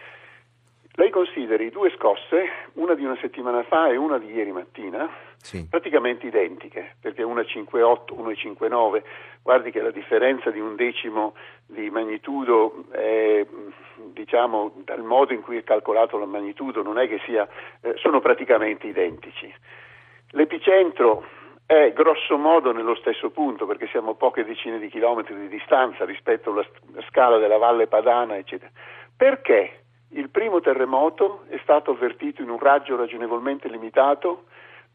Lei 0.93 1.11
consideri 1.11 1.71
due 1.71 1.91
scosse, 1.97 2.49
una 2.75 2.95
di 2.95 3.05
una 3.05 3.19
settimana 3.21 3.63
fa 3.65 3.89
e 3.89 3.97
una 3.97 4.19
di 4.19 4.33
ieri 4.33 4.53
mattina, 4.53 5.11
sì. 5.39 5.67
praticamente 5.69 6.27
identiche, 6.27 6.97
perché 7.01 7.23
una 7.23 7.43
5,8, 7.43 8.15
una 8.15 8.31
5,9, 8.31 9.03
guardi 9.43 9.71
che 9.71 9.81
la 9.81 9.91
differenza 9.91 10.51
di 10.51 10.61
un 10.61 10.75
decimo 10.77 11.35
di 11.67 11.91
magnitudo 11.91 12.85
è, 12.91 13.47
diciamo, 14.13 14.73
dal 14.85 15.03
modo 15.03 15.33
in 15.33 15.43
cui 15.43 15.57
è 15.57 15.65
calcolato 15.65 16.19
la 16.19 16.27
magnitudo, 16.27 16.83
non 16.83 16.99
è 16.99 17.09
che 17.09 17.21
sia, 17.25 17.47
eh, 17.81 17.95
sono 17.97 18.21
praticamente 18.21 18.87
identici. 18.87 19.53
L'epicentro 20.31 21.25
è 21.67 21.93
grosso 21.93 22.37
modo 22.37 22.73
nello 22.73 22.95
stesso 22.95 23.31
punto, 23.31 23.67
perché 23.67 23.89
siamo 23.89 24.13
a 24.13 24.15
poche 24.15 24.45
decine 24.45 24.79
di 24.79 24.89
chilometri 24.89 25.37
di 25.37 25.49
distanza 25.49 26.05
rispetto 26.05 26.53
alla 26.53 26.67
scala 27.09 27.39
della 27.39 27.59
Valle 27.59 27.89
Padana, 27.89 28.37
eccetera. 28.37 28.71
Perché 29.17 29.81
il 30.11 30.31
primo 30.31 30.61
terremoto 30.61 31.45
è 31.49 31.59
stato 31.63 31.91
avvertito 31.91 32.43
in 32.43 32.51
un 32.51 32.59
raggio 32.59 32.97
ragionevolmente 32.97 33.69
limitato 33.69 34.45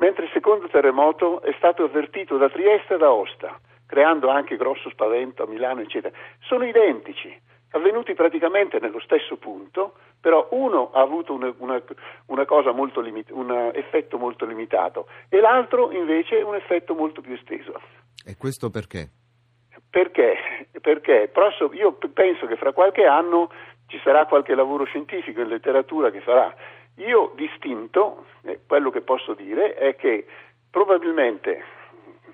mentre 0.01 0.25
il 0.25 0.31
secondo 0.33 0.67
terremoto 0.67 1.41
è 1.41 1.53
stato 1.57 1.83
avvertito 1.83 2.37
da 2.37 2.49
Trieste 2.49 2.95
e 2.95 2.97
da 2.97 3.11
Osta, 3.11 3.57
creando 3.85 4.29
anche 4.29 4.57
grosso 4.57 4.89
spavento 4.89 5.43
a 5.43 5.47
Milano, 5.47 5.81
eccetera. 5.81 6.13
Sono 6.39 6.65
identici, 6.65 7.31
avvenuti 7.71 8.15
praticamente 8.15 8.79
nello 8.79 8.99
stesso 8.99 9.37
punto, 9.37 9.93
però 10.19 10.47
uno 10.51 10.91
ha 10.91 11.01
avuto 11.01 11.33
una, 11.33 11.53
una, 11.59 11.81
una 12.25 12.71
molto 12.71 12.99
limit, 12.99 13.29
un 13.29 13.71
effetto 13.73 14.17
molto 14.17 14.45
limitato 14.45 15.07
e 15.29 15.39
l'altro 15.39 15.91
invece 15.91 16.41
un 16.41 16.55
effetto 16.55 16.95
molto 16.95 17.21
più 17.21 17.33
esteso. 17.33 17.73
E 18.25 18.35
questo 18.37 18.71
perché? 18.71 19.07
Perché? 19.87 20.67
Perché 20.81 21.31
io 21.73 21.97
penso 22.13 22.47
che 22.47 22.55
fra 22.55 22.73
qualche 22.73 23.05
anno 23.05 23.51
ci 23.85 23.99
sarà 24.03 24.25
qualche 24.25 24.55
lavoro 24.55 24.85
scientifico 24.85 25.41
in 25.41 25.47
letteratura 25.47 26.09
che 26.09 26.21
farà 26.21 26.55
io 27.05 27.31
distinto, 27.35 28.25
eh, 28.43 28.59
quello 28.65 28.89
che 28.89 29.01
posso 29.01 29.33
dire 29.33 29.73
è 29.75 29.95
che 29.95 30.25
probabilmente, 30.69 31.63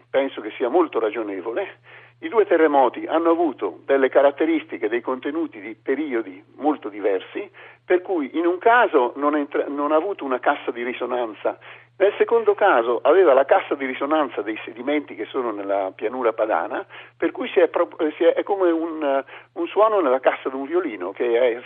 penso 0.10 0.42
che 0.42 0.52
sia 0.52 0.70
molto 0.70 1.00
ragionevole, 1.00 1.80
i 2.20 2.30
due 2.30 2.46
terremoti 2.46 3.06
hanno 3.06 3.30
avuto 3.30 3.82
delle 3.86 4.10
caratteristiche, 4.10 4.90
dei 4.90 5.02
contenuti 5.02 5.60
di 5.60 5.76
periodi 5.76 6.44
molto 6.56 6.90
diversi, 6.90 7.50
per 7.86 8.02
cui 8.02 8.32
in 8.38 8.48
un 8.48 8.58
caso 8.58 9.14
non, 9.18 9.36
entra- 9.36 9.66
non 9.68 9.92
ha 9.92 9.96
avuto 9.96 10.26
una 10.26 10.40
cassa 10.40 10.72
di 10.72 10.84
risonanza. 10.84 11.60
Nel 12.00 12.14
secondo 12.18 12.54
caso 12.54 13.00
aveva 13.02 13.34
la 13.34 13.46
cassa 13.46 13.76
di 13.76 13.86
risonanza 13.86 14.42
dei 14.42 14.60
sedimenti 14.66 15.16
che 15.16 15.26
sono 15.26 15.52
nella 15.52 15.92
pianura 15.96 16.34
padana, 16.34 16.86
per 17.16 17.32
cui 17.32 17.48
si 17.50 17.60
è, 17.60 17.68
pro- 17.70 17.90
si 18.16 18.24
è, 18.24 18.34
è 18.34 18.44
come 18.44 18.72
un, 18.72 19.24
un, 19.54 19.68
suono 19.68 20.00
nella 20.00 20.20
cassa 20.20 20.50
di 20.50 20.56
un 20.56 20.66
violino 20.66 21.12
che 21.12 21.40
è, 21.40 21.62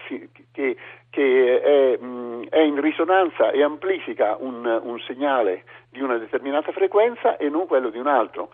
che, 0.51 0.75
che 1.09 1.61
è, 1.61 1.97
mh, 1.97 2.47
è 2.49 2.59
in 2.59 2.79
risonanza 2.79 3.51
e 3.51 3.63
amplifica 3.63 4.37
un, 4.39 4.65
un, 4.83 4.99
segnale 4.99 5.63
di 5.89 6.01
una 6.01 6.17
determinata 6.17 6.71
frequenza 6.71 7.37
e 7.37 7.49
non 7.49 7.67
quello 7.67 7.89
di 7.89 7.97
un 7.97 8.07
altro. 8.07 8.49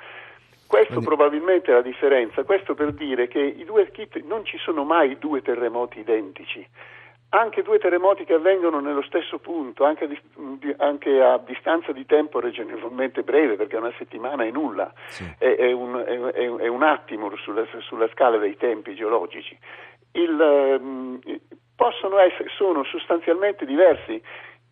Questo 0.68 0.96
Quindi... 0.96 1.06
probabilmente 1.06 1.72
è 1.72 1.76
la 1.76 1.82
differenza, 1.82 2.44
questo 2.44 2.74
per 2.76 2.92
dire 2.92 3.28
che 3.28 3.40
i 3.40 3.64
due, 3.64 3.90
non 4.26 4.44
ci 4.44 4.58
sono 4.58 4.84
mai 4.84 5.18
due 5.18 5.42
terremoti 5.42 6.00
identici 6.00 6.68
anche 7.30 7.62
due 7.62 7.78
terremoti 7.78 8.24
che 8.24 8.34
avvengono 8.34 8.80
nello 8.80 9.02
stesso 9.02 9.40
punto, 9.40 9.84
anche 9.84 10.06
a, 10.06 10.86
anche 10.86 11.22
a 11.22 11.38
distanza 11.38 11.92
di 11.92 12.06
tempo 12.06 12.40
ragionevolmente 12.40 13.24
breve, 13.24 13.56
perché 13.56 13.76
una 13.76 13.94
settimana 13.98 14.46
è 14.46 14.52
nulla, 14.52 14.94
sì. 15.08 15.26
è, 15.38 15.56
è, 15.56 15.72
un, 15.72 15.96
è, 15.98 16.64
è, 16.64 16.68
un, 16.68 16.84
attimo 16.84 17.36
sulla, 17.36 17.66
sulla, 17.80 18.08
scala 18.10 18.38
dei 18.38 18.56
tempi 18.56 18.96
geologici. 18.96 19.58
Il, 20.14 20.80
um, 20.80 21.20
possono 21.78 22.18
essere, 22.18 22.50
sono 22.58 22.84
sostanzialmente 22.84 23.66
diversi. 23.66 24.22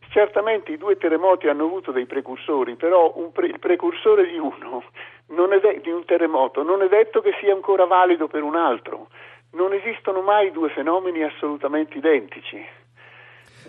Certamente 0.09 0.71
i 0.71 0.77
due 0.77 0.97
terremoti 0.97 1.47
hanno 1.47 1.65
avuto 1.65 1.91
dei 1.91 2.05
precursori, 2.05 2.75
però 2.75 3.13
pre, 3.31 3.47
il 3.47 3.59
precursore 3.59 4.27
di 4.27 4.37
uno, 4.37 4.83
de, 5.25 5.79
di 5.81 5.91
un 5.91 6.03
terremoto, 6.03 6.63
non 6.63 6.81
è 6.81 6.87
detto 6.87 7.21
che 7.21 7.33
sia 7.39 7.53
ancora 7.53 7.85
valido 7.85 8.27
per 8.27 8.43
un 8.43 8.55
altro 8.55 9.07
non 9.55 9.73
esistono 9.73 10.21
mai 10.21 10.51
due 10.51 10.69
fenomeni 10.69 11.23
assolutamente 11.23 11.97
identici. 11.97 12.63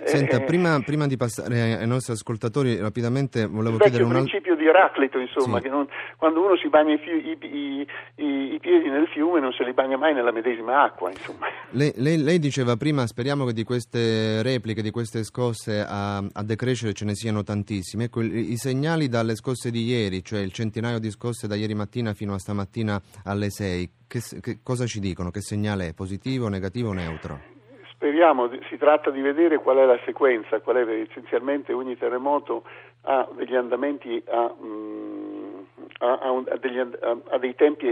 Senta, 0.04 0.36
eh, 0.36 0.42
prima, 0.42 0.80
prima, 0.84 1.06
di 1.06 1.16
passare 1.16 1.76
ai 1.76 1.86
nostri 1.86 2.12
ascoltatori, 2.12 2.76
rapidamente 2.76 3.46
volevo 3.46 3.78
chiedere 3.78 4.04
un 4.04 4.10
altro... 4.10 4.24
principio 4.24 4.56
di 4.56 4.66
Eraclito, 4.66 5.18
insomma, 5.18 5.56
sì. 5.56 5.64
che 5.64 5.68
non, 5.68 5.88
quando 6.16 6.44
uno 6.44 6.56
si 6.56 6.68
bagna 6.68 6.94
i, 6.94 7.38
i, 7.40 7.86
i, 8.16 8.54
i, 8.54 8.58
piedi 8.60 8.88
nel 8.88 9.06
fiume 9.08 9.40
non 9.40 9.52
se 9.52 9.64
li 9.64 9.72
bagna 9.72 9.96
mai 9.96 10.14
nella 10.14 10.32
medesima 10.32 10.82
acqua, 10.82 11.10
insomma. 11.10 11.46
Lei, 11.70 11.92
lei, 11.96 12.18
lei 12.18 12.38
diceva 12.38 12.76
prima, 12.76 13.06
speriamo 13.06 13.44
che 13.46 13.52
di 13.52 13.64
queste 13.64 14.42
repliche, 14.42 14.82
di 14.82 14.90
queste 14.90 15.24
scosse 15.24 15.84
a, 15.86 16.18
a 16.18 16.42
decrescere 16.42 16.92
ce 16.92 17.04
ne 17.04 17.14
siano 17.14 17.42
tantissime. 17.42 18.04
Ecco, 18.04 18.22
i, 18.22 18.56
segnali 18.56 19.08
dalle 19.08 19.34
scosse 19.34 19.70
di 19.70 19.84
ieri, 19.84 20.22
cioè 20.22 20.40
il 20.40 20.52
centinaio 20.52 20.98
di 20.98 21.10
scosse 21.10 21.46
da 21.46 21.54
ieri 21.54 21.74
mattina 21.74 22.12
fino 22.14 22.34
a 22.34 22.38
stamattina 22.38 23.00
alle 23.24 23.50
6, 23.50 23.90
che, 24.06 24.20
che 24.40 24.58
cosa 24.62 24.86
ci 24.86 25.00
dicono? 25.00 25.30
Che 25.30 25.40
segnale 25.40 25.88
è? 25.88 25.94
Positivo, 25.94 26.48
negativo, 26.48 26.92
neutro? 26.92 27.54
Speriamo, 27.96 28.50
si 28.68 28.76
tratta 28.76 29.10
di 29.10 29.22
vedere 29.22 29.56
qual 29.56 29.78
è 29.78 29.86
la 29.86 29.98
sequenza, 30.04 30.60
qual 30.60 30.76
è 30.76 31.00
essenzialmente 31.00 31.72
ogni 31.72 31.96
terremoto 31.96 32.64
ha 33.04 33.26
degli 33.34 33.54
andamenti 33.54 34.22
a, 34.28 34.54
mm, 34.62 35.55
a, 35.98 36.18
a, 36.18 36.56
degli, 36.58 36.78
a, 36.78 37.38
dei 37.38 37.54
tempi, 37.54 37.86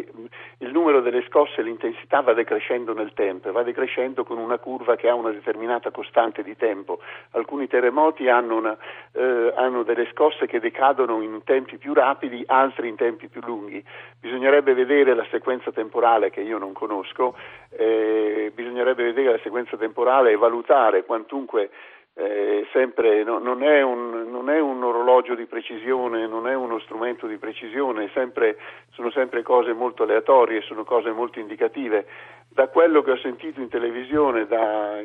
il 0.59 0.73
numero 0.73 1.01
delle 1.01 1.25
scosse 1.29 1.61
e 1.61 1.63
l'intensità 1.63 2.21
va 2.21 2.33
decrescendo 2.33 2.93
nel 2.93 3.13
tempo, 3.15 3.53
va 3.53 3.63
decrescendo 3.63 4.25
con 4.25 4.39
una 4.39 4.59
curva 4.59 4.97
che 4.97 5.09
ha 5.09 5.15
una 5.15 5.31
determinata 5.31 5.91
costante 5.91 6.43
di 6.43 6.57
tempo. 6.57 7.01
Alcuni 7.33 7.67
terremoti 7.67 8.29
hanno, 8.29 8.57
una, 8.57 8.77
eh, 9.13 9.53
hanno 9.57 9.83
delle 9.83 10.09
scosse 10.13 10.47
che 10.47 10.61
decadono 10.61 11.23
in 11.23 11.43
tempi 11.45 11.77
più 11.79 11.95
rapidi, 11.95 12.43
altri 12.47 12.89
in 12.89 12.97
tempi 12.97 13.29
più 13.29 13.41
lunghi. 13.45 13.83
Bisognerebbe 14.21 14.75
vedere 14.75 15.15
la 15.15 15.27
sequenza 15.31 15.71
temporale 15.73 16.31
che 16.31 16.41
io 16.41 16.59
non 16.59 16.73
conosco, 16.73 17.37
eh, 17.71 18.53
bisognerebbe 18.55 19.05
vedere 19.05 19.33
la 19.33 19.41
sequenza 19.43 19.77
temporale 19.77 20.33
e 20.33 20.37
valutare 20.37 21.05
quantunque 21.05 21.71
eh, 22.17 22.65
sempre, 22.73 23.25
no, 23.25 23.39
non, 23.39 23.65
è 23.65 23.83
un, 23.83 24.31
non, 24.31 24.49
è 24.49 24.61
un, 24.61 24.83
orologio 24.85 25.35
di 25.35 25.47
precisione, 25.47 26.29
non 26.29 26.47
è 26.47 26.55
uno 26.55 26.79
strumento 26.79 27.27
di 27.27 27.39
precisione, 27.39 28.09
sempre, 28.15 28.57
sono 28.93 29.11
sempre 29.11 29.43
cose 29.43 29.73
molto 29.73 30.05
aleatorie, 30.05 30.63
sono 30.63 30.85
cose 30.85 31.11
molto 31.11 31.41
indicative. 31.41 32.07
Da 32.55 32.69
quello 32.69 33.03
che 33.03 33.11
ho 33.11 33.19
sentito 33.19 33.61
in 33.61 33.69
televisione, 33.69 34.47
da, 34.47 35.01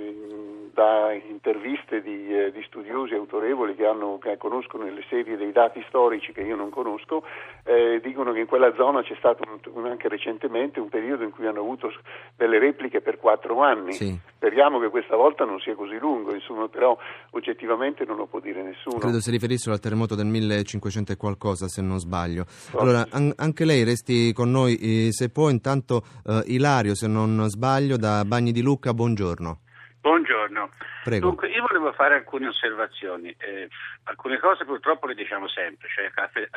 da 0.80 1.12
interviste 1.12 2.02
di, 2.02 2.30
eh, 2.30 2.52
di, 2.52 2.64
studiosi 2.68 3.14
autorevoli 3.16 3.76
che, 3.76 3.86
hanno, 3.86 4.20
che, 4.20 4.38
conoscono 4.38 4.86
le 4.86 5.04
serie 5.10 5.36
dei 5.36 5.52
dati 5.52 5.84
storici 5.88 6.32
che 6.32 6.42
io 6.42 6.56
non 6.56 6.70
conosco, 6.70 7.24
eh, 7.64 8.00
dicono 8.04 8.32
che 8.34 8.40
in 8.40 8.46
quella 8.46 8.72
zona 8.76 9.02
c'è 9.02 9.16
stato 9.18 9.44
un, 9.50 9.60
un, 9.74 9.90
anche 9.90 10.08
recentemente 10.08 10.80
un 10.80 10.90
periodo 10.90 11.24
in 11.24 11.32
cui 11.32 11.48
hanno 11.48 11.62
avuto 11.62 11.92
delle 12.36 12.60
repliche 12.60 13.02
per 13.02 13.18
quattro 13.18 13.62
anni. 13.64 13.94
Sì. 13.94 14.18
Speriamo 14.36 14.80
che 14.80 14.90
questa 14.90 15.16
volta 15.16 15.44
non 15.44 15.60
sia 15.60 15.76
così 15.76 15.98
lungo, 15.98 16.34
insomma, 16.34 16.68
però 16.68 16.98
oggettivamente 17.32 18.06
non 18.06 18.16
lo 18.16 18.28
può 18.28 18.40
dire 18.40 18.62
nessuno. 18.62 19.00
Credo 19.00 19.20
si 19.20 19.32
riferissero 19.32 19.74
al 19.74 19.82
terremoto 19.82 20.16
del 20.16 20.28
1500 20.28 21.12
e 21.12 21.18
qualcosa, 21.18 21.68
se 21.68 21.82
non 21.82 22.00
sbaglio. 22.00 22.46
Allora, 22.78 23.06
an- 23.10 23.34
anche 23.36 23.66
lei 23.66 23.84
resti 23.84 24.32
con 24.34 24.52
noi, 24.52 24.78
eh, 24.78 25.12
se 25.12 25.30
può, 25.30 25.50
intanto 25.50 26.04
eh, 26.26 26.44
Ilario, 26.46 26.96
se 26.96 27.08
non 27.08 27.39
sbaglio, 27.48 27.98
da 27.98 28.26
Bagni 28.26 28.52
di 28.52 28.62
Lucca, 28.62 28.94
buongiorno. 28.94 29.62
Buongiorno. 30.02 30.70
Prego. 31.04 31.28
Dunque, 31.28 31.50
io 31.50 31.66
volevo 31.68 31.92
fare 31.94 32.16
alcune 32.16 32.48
osservazioni. 32.48 33.36
Eh, 33.38 33.68
alcune 34.04 34.40
cose 34.40 34.66
purtroppo 34.66 35.08
le 35.08 35.16
diciamo 35.16 35.48
sempre, 35.48 35.88
cioè 35.90 36.10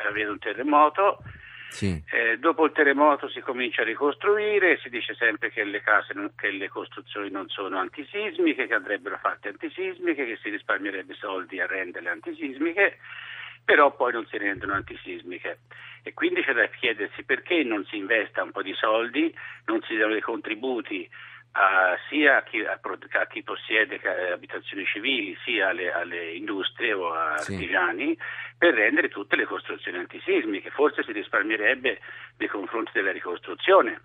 avviene 0.07 0.31
un 0.31 0.39
terremoto, 0.39 1.19
Sì. 1.69 2.01
Eh, 2.11 2.37
dopo 2.37 2.65
il 2.65 2.71
terremoto 2.71 3.27
si 3.29 3.41
comincia 3.41 3.81
a 3.81 3.85
ricostruire, 3.85 4.77
si 4.77 4.89
dice 4.89 5.15
sempre 5.15 5.49
che 5.49 5.63
le 5.63 5.81
case, 5.81 6.13
che 6.35 6.51
le 6.51 6.69
costruzioni 6.69 7.31
non 7.31 7.49
sono 7.49 7.79
antisismiche, 7.79 8.67
che 8.67 8.75
andrebbero 8.75 9.17
fatte 9.19 9.49
antisismiche, 9.49 10.25
che 10.25 10.37
si 10.41 10.49
risparmierebbe 10.49 11.15
soldi 11.15 11.59
a 11.59 11.65
renderle 11.65 12.09
antisismiche, 12.09 12.99
però 13.63 13.95
poi 13.95 14.11
non 14.13 14.25
si 14.27 14.37
rendono 14.37 14.73
antisismiche. 14.73 15.59
E 16.03 16.13
quindi 16.13 16.43
c'è 16.43 16.53
da 16.53 16.67
chiedersi 16.67 17.23
perché 17.23 17.63
non 17.63 17.85
si 17.85 17.97
investa 17.97 18.43
un 18.43 18.51
po' 18.51 18.61
di 18.61 18.73
soldi, 18.73 19.33
non 19.65 19.81
si 19.83 19.95
danno 19.95 20.11
dei 20.11 20.21
contributi 20.21 21.09
a, 21.53 21.97
sia 22.09 22.37
a 22.37 22.43
chi, 22.43 22.61
a, 22.61 22.79
a 22.79 23.27
chi, 23.27 23.43
possiede 23.43 23.99
abitazioni 24.31 24.85
civili, 24.85 25.37
sia 25.43 25.69
alle, 25.69 25.91
alle 25.91 26.31
industrie 26.33 26.93
o 26.93 27.13
a 27.13 27.37
sì. 27.37 27.53
artigiani, 27.53 28.17
per 28.57 28.73
rendere 28.73 29.09
tutte 29.09 29.35
le 29.35 29.45
costruzioni 29.45 29.97
antisismiche. 29.97 30.71
Forse 30.71 31.03
si 31.03 31.11
risparmierebbe 31.11 31.99
nei 32.37 32.47
confronti 32.47 32.91
della 32.93 33.11
ricostruzione. 33.11 34.01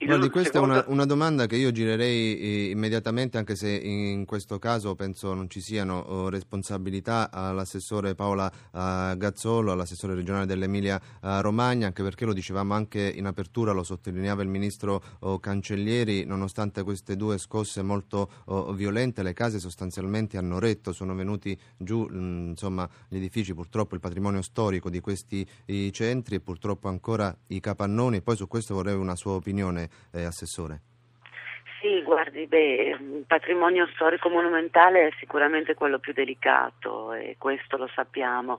Guardi, 0.00 0.30
questa 0.30 0.52
secondo... 0.52 0.74
è 0.74 0.78
una, 0.78 0.92
una, 0.92 1.04
domanda 1.06 1.46
che 1.46 1.56
io 1.56 1.72
girerei 1.72 2.38
eh, 2.38 2.70
immediatamente, 2.70 3.36
anche 3.36 3.56
se 3.56 3.68
in 3.68 4.26
questo 4.26 4.60
caso 4.60 4.94
penso 4.94 5.34
non 5.34 5.50
ci 5.50 5.60
siano 5.60 5.98
oh, 5.98 6.28
responsabilità 6.28 7.32
all'assessore 7.32 8.14
Paola 8.14 8.46
uh, 8.46 9.16
Gazzolo, 9.16 9.72
all'assessore 9.72 10.14
regionale 10.14 10.46
dell'Emilia 10.46 11.00
uh, 11.22 11.40
Romagna, 11.40 11.88
anche 11.88 12.04
perché 12.04 12.24
lo 12.24 12.32
dicevamo 12.32 12.74
anche 12.74 13.12
in 13.12 13.26
apertura, 13.26 13.72
lo 13.72 13.82
sottolineava 13.82 14.40
il 14.42 14.48
ministro 14.48 15.02
oh, 15.18 15.40
Cancellieri, 15.40 16.24
nonostante 16.24 16.84
queste 16.84 17.16
due 17.16 17.36
scosse 17.36 17.82
molto 17.82 18.30
oh, 18.44 18.72
violente, 18.74 19.24
le 19.24 19.32
case 19.32 19.58
sostanzialmente 19.58 20.38
hanno 20.38 20.60
retto, 20.60 20.92
sono 20.92 21.12
venuti 21.16 21.58
giù 21.76 22.06
mh, 22.08 22.16
mm, 22.16 22.48
insomma, 22.50 22.88
gli 23.08 23.16
edifici, 23.16 23.52
purtroppo 23.52 23.96
il 23.96 24.00
patrimonio 24.00 24.42
storico 24.42 24.90
di 24.90 25.00
questi 25.00 25.44
centri 25.90 26.36
e 26.36 26.40
purtroppo 26.40 26.86
ancora 26.86 27.36
i 27.48 27.58
capannoni. 27.58 28.22
Poi 28.22 28.36
su 28.36 28.46
questo 28.46 28.74
vorrei 28.74 28.94
una 28.94 29.16
sua 29.16 29.32
opinione 29.32 29.87
eh, 30.12 30.24
Assessore? 30.24 30.80
Sì, 31.80 32.02
guardi, 32.02 32.46
beh, 32.46 32.96
il 32.98 33.24
patrimonio 33.26 33.86
storico 33.94 34.28
monumentale 34.28 35.08
è 35.08 35.10
sicuramente 35.20 35.74
quello 35.74 36.00
più 36.00 36.12
delicato 36.12 37.12
e 37.12 37.36
questo 37.38 37.76
lo 37.76 37.88
sappiamo. 37.94 38.58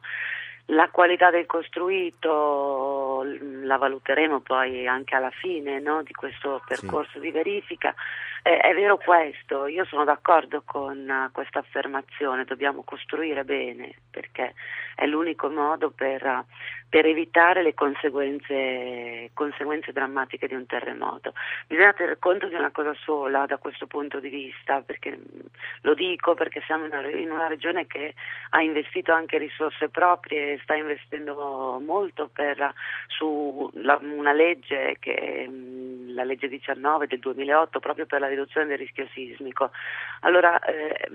La 0.68 0.90
qualità 0.90 1.30
del 1.30 1.46
costruito 1.46 3.09
la 3.24 3.78
valuteremo 3.78 4.42
poi 4.42 4.88
anche 4.88 5.16
alla 5.16 5.32
fine 5.32 5.80
no, 5.80 6.04
di 6.04 6.14
questo 6.14 6.62
percorso 6.66 7.14
sì. 7.14 7.20
di 7.20 7.32
verifica. 7.32 7.94
Eh, 8.42 8.58
è 8.58 8.74
vero 8.74 8.98
questo, 8.98 9.68
io 9.68 9.86
sono 9.86 10.06
d'accordo 10.06 10.62
con 10.66 11.30
questa 11.34 11.60
affermazione, 11.60 12.46
dobbiamo 12.46 12.84
costruire 12.84 13.44
bene 13.44 13.94
perché 14.10 14.54
è 14.96 15.06
l'unico 15.06 15.50
modo 15.50 15.92
per, 15.92 16.46
per 16.90 17.06
evitare 17.06 17.64
le 17.64 17.74
conseguenze, 17.74 19.30
conseguenze, 19.34 19.94
drammatiche 19.94 20.48
di 20.48 20.56
un 20.56 20.66
terremoto. 20.66 21.34
Bisogna 21.68 21.94
tener 21.94 22.20
conto 22.20 22.48
di 22.48 22.56
una 22.56 22.72
cosa 22.72 22.94
sola 22.96 23.46
da 23.46 23.58
questo 23.58 23.88
punto 23.88 24.20
di 24.20 24.30
vista, 24.30 24.82
perché 24.82 25.18
lo 25.82 25.94
dico 25.94 26.34
perché 26.34 26.62
siamo 26.66 26.86
in 26.86 26.92
una, 26.92 27.08
in 27.08 27.32
una 27.32 27.48
regione 27.48 27.88
che 27.88 28.14
ha 28.50 28.62
investito 28.62 29.14
anche 29.14 29.38
risorse 29.38 29.90
proprie 29.90 30.54
e 30.54 30.60
sta 30.64 30.76
investendo 30.76 31.82
molto 31.86 32.30
per, 32.32 32.74
su 33.10 33.70
la, 33.74 34.00
una 34.02 34.32
legge 34.32 34.96
che 35.00 35.50
la 36.08 36.24
legge 36.24 36.48
19 36.48 37.08
del 37.08 37.20
2008 37.20 37.80
proprio 37.80 38.06
per 38.06 38.20
la 38.20 38.28
riduzione 38.28 38.68
del 38.68 38.78
rischio 38.78 39.08
sismico. 39.14 39.72
Allora, 40.22 40.60
eh, 40.60 41.10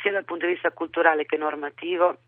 sia 0.00 0.12
dal 0.12 0.24
punto 0.24 0.46
di 0.46 0.52
vista 0.52 0.70
culturale 0.70 1.26
che 1.26 1.36
normativo 1.36 2.18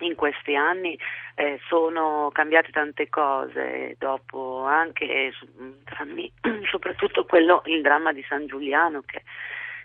in 0.00 0.14
questi 0.14 0.54
anni 0.54 0.98
eh, 1.34 1.58
sono 1.68 2.30
cambiate 2.32 2.70
tante 2.70 3.08
cose, 3.08 3.96
dopo 3.98 4.64
anche 4.64 5.32
soprattutto 6.70 7.24
quello, 7.24 7.62
il 7.66 7.80
dramma 7.80 8.12
di 8.12 8.24
San 8.28 8.46
Giuliano 8.46 9.02
che 9.06 9.22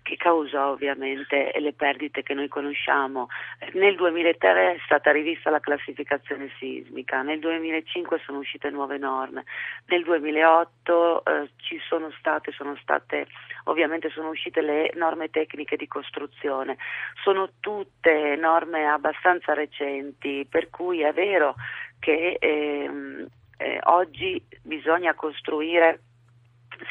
che 0.04 0.16
causa 0.18 0.70
ovviamente 0.70 1.52
le 1.58 1.74
perdite 1.74 2.24
che 2.24 2.34
noi 2.34 2.48
conosciamo. 2.48 3.28
Nel 3.74 3.96
2003 3.96 4.74
è 4.74 4.80
stata 4.86 5.12
rivista 5.12 5.50
la 5.50 5.60
classificazione 5.60 6.52
sismica, 6.58 7.22
nel 7.22 7.40
2005 7.40 8.20
sono 8.26 8.40
uscite 8.40 8.70
nuove 8.70 8.98
norme, 8.98 9.46
nel 9.88 10.04
2008 10.04 11.26
eh, 11.26 11.50
ci 11.58 11.80
sono 11.88 12.12
state, 12.18 12.52
sono 12.52 12.76
state, 12.82 13.28
ovviamente 13.66 14.10
sono 14.10 14.30
uscite 14.30 14.62
le 14.62 14.92
norme 14.96 15.30
tecniche 15.30 15.76
di 15.76 15.88
costruzione, 15.88 16.78
sono 17.24 17.50
tutte 17.60 18.36
norme 18.36 18.88
abbastanza 18.88 19.54
recenti, 19.54 20.46
per 20.50 20.70
cui 20.70 21.02
è 21.02 21.14
vero 21.14 21.56
che 22.00 22.38
ehm, 22.40 23.28
eh, 23.58 23.80
oggi 23.84 24.44
bisogna 24.64 25.14
costruire 25.14 26.02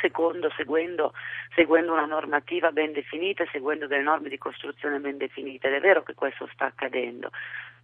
secondo, 0.00 0.50
seguendo, 0.56 1.12
seguendo, 1.54 1.92
una 1.92 2.06
normativa 2.06 2.72
ben 2.72 2.92
definita, 2.92 3.44
seguendo 3.50 3.86
delle 3.86 4.02
norme 4.02 4.28
di 4.28 4.38
costruzione 4.38 4.98
ben 4.98 5.16
definite. 5.16 5.68
Ed 5.68 5.74
è 5.74 5.80
vero 5.80 6.02
che 6.02 6.14
questo 6.14 6.48
sta 6.52 6.66
accadendo, 6.66 7.30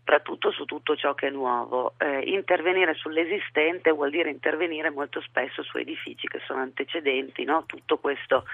soprattutto 0.07 0.53
su 0.53 0.65
tutto 0.67 0.95
ciò 0.95 1.15
che 1.15 1.27
è 1.27 1.31
nuovo. 1.31 1.95
Eh, 1.99 2.21
intervenire 2.27 2.95
sull'esistente 2.95 3.91
vuol 3.91 4.11
dire 4.11 4.31
intervenire 4.31 4.89
molto 4.91 5.21
spesso 5.21 5.65
su 5.65 5.79
edifici 5.79 6.29
che 6.29 6.41
sono 6.47 6.61
antecedenti, 6.61 7.43
no? 7.43 7.65
tutto, 7.67 7.99
questo, 7.99 8.45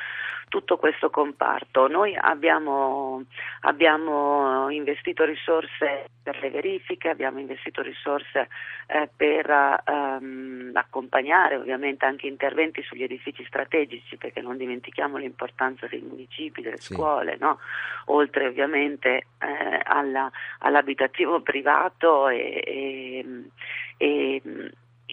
tutto, 0.49 0.79
questo, 0.79 1.11
comparto. 1.11 1.89
Noi 1.89 2.17
abbiamo, 2.17 3.25
abbiamo, 3.61 4.71
investito 4.71 5.27
risorse 5.27 6.07
per 6.23 6.41
le 6.41 6.49
verifiche, 6.49 7.11
abbiamo 7.11 7.39
investito 7.39 7.83
risorse 7.83 8.49
eh, 8.87 9.11
per 9.15 9.83
um, 9.87 10.71
accompagnare 10.73 11.57
ovviamente 11.57 12.07
anche 12.07 12.29
interventi 12.29 12.83
sugli 12.83 13.03
edifici 13.03 13.45
strategici, 13.45 14.17
perché 14.17 14.41
non 14.41 14.57
dimentichiamo 14.57 15.19
l'importanza 15.19 15.87
dei 15.87 16.01
municipi, 16.01 16.63
delle 16.63 16.79
sì. 16.79 16.95
scuole, 16.95 17.37
no? 17.39 17.59
oltre 18.07 18.47
ovviamente 18.47 19.27
eh, 19.39 19.81
alla, 19.85 20.31
all'abitativo 20.61 21.42
privato 21.43 22.29
e, 22.29 22.63
e, 22.67 23.53
e 23.97 24.43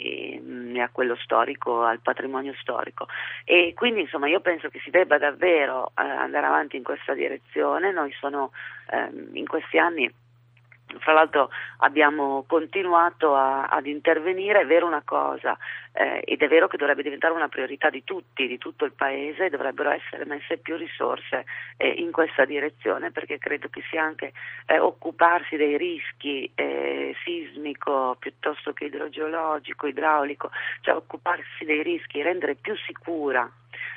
e 0.01 0.79
a 0.79 0.89
quello 0.89 1.15
storico, 1.17 1.83
al 1.83 1.99
patrimonio 1.99 2.53
storico. 2.59 3.07
E 3.43 3.73
quindi 3.75 4.01
insomma 4.01 4.27
io 4.27 4.39
penso 4.39 4.69
che 4.69 4.79
si 4.79 4.89
debba 4.89 5.17
davvero 5.17 5.87
eh, 5.89 6.01
andare 6.01 6.45
avanti 6.45 6.77
in 6.77 6.83
questa 6.83 7.13
direzione. 7.13 7.91
Noi 7.91 8.11
sono 8.13 8.51
ehm, 8.91 9.29
in 9.33 9.45
questi 9.45 9.77
anni 9.77 10.09
fra 10.97 11.13
l'altro 11.13 11.49
abbiamo 11.79 12.43
continuato 12.47 13.35
a, 13.35 13.65
ad 13.67 13.85
intervenire, 13.85 14.61
è 14.61 14.65
vero 14.65 14.87
una 14.87 15.03
cosa, 15.05 15.57
eh, 15.93 16.21
ed 16.25 16.41
è 16.41 16.47
vero 16.47 16.67
che 16.67 16.77
dovrebbe 16.77 17.03
diventare 17.03 17.33
una 17.33 17.47
priorità 17.47 17.89
di 17.89 18.03
tutti, 18.03 18.47
di 18.47 18.57
tutto 18.57 18.85
il 18.85 18.93
Paese, 18.93 19.49
dovrebbero 19.49 19.91
essere 19.91 20.25
messe 20.25 20.57
più 20.57 20.75
risorse 20.75 21.45
eh, 21.77 21.87
in 21.87 22.11
questa 22.11 22.45
direzione 22.45 23.11
perché 23.11 23.37
credo 23.37 23.69
che 23.69 23.81
sia 23.89 24.03
anche 24.03 24.33
eh, 24.65 24.79
occuparsi 24.79 25.55
dei 25.55 25.77
rischi 25.77 26.49
eh, 26.55 27.15
sismico 27.23 28.15
piuttosto 28.19 28.73
che 28.73 28.85
idrogeologico, 28.85 29.87
idraulico, 29.87 30.49
cioè 30.81 30.95
occuparsi 30.95 31.65
dei 31.65 31.83
rischi, 31.83 32.21
rendere 32.21 32.55
più 32.55 32.75
sicura 32.75 33.49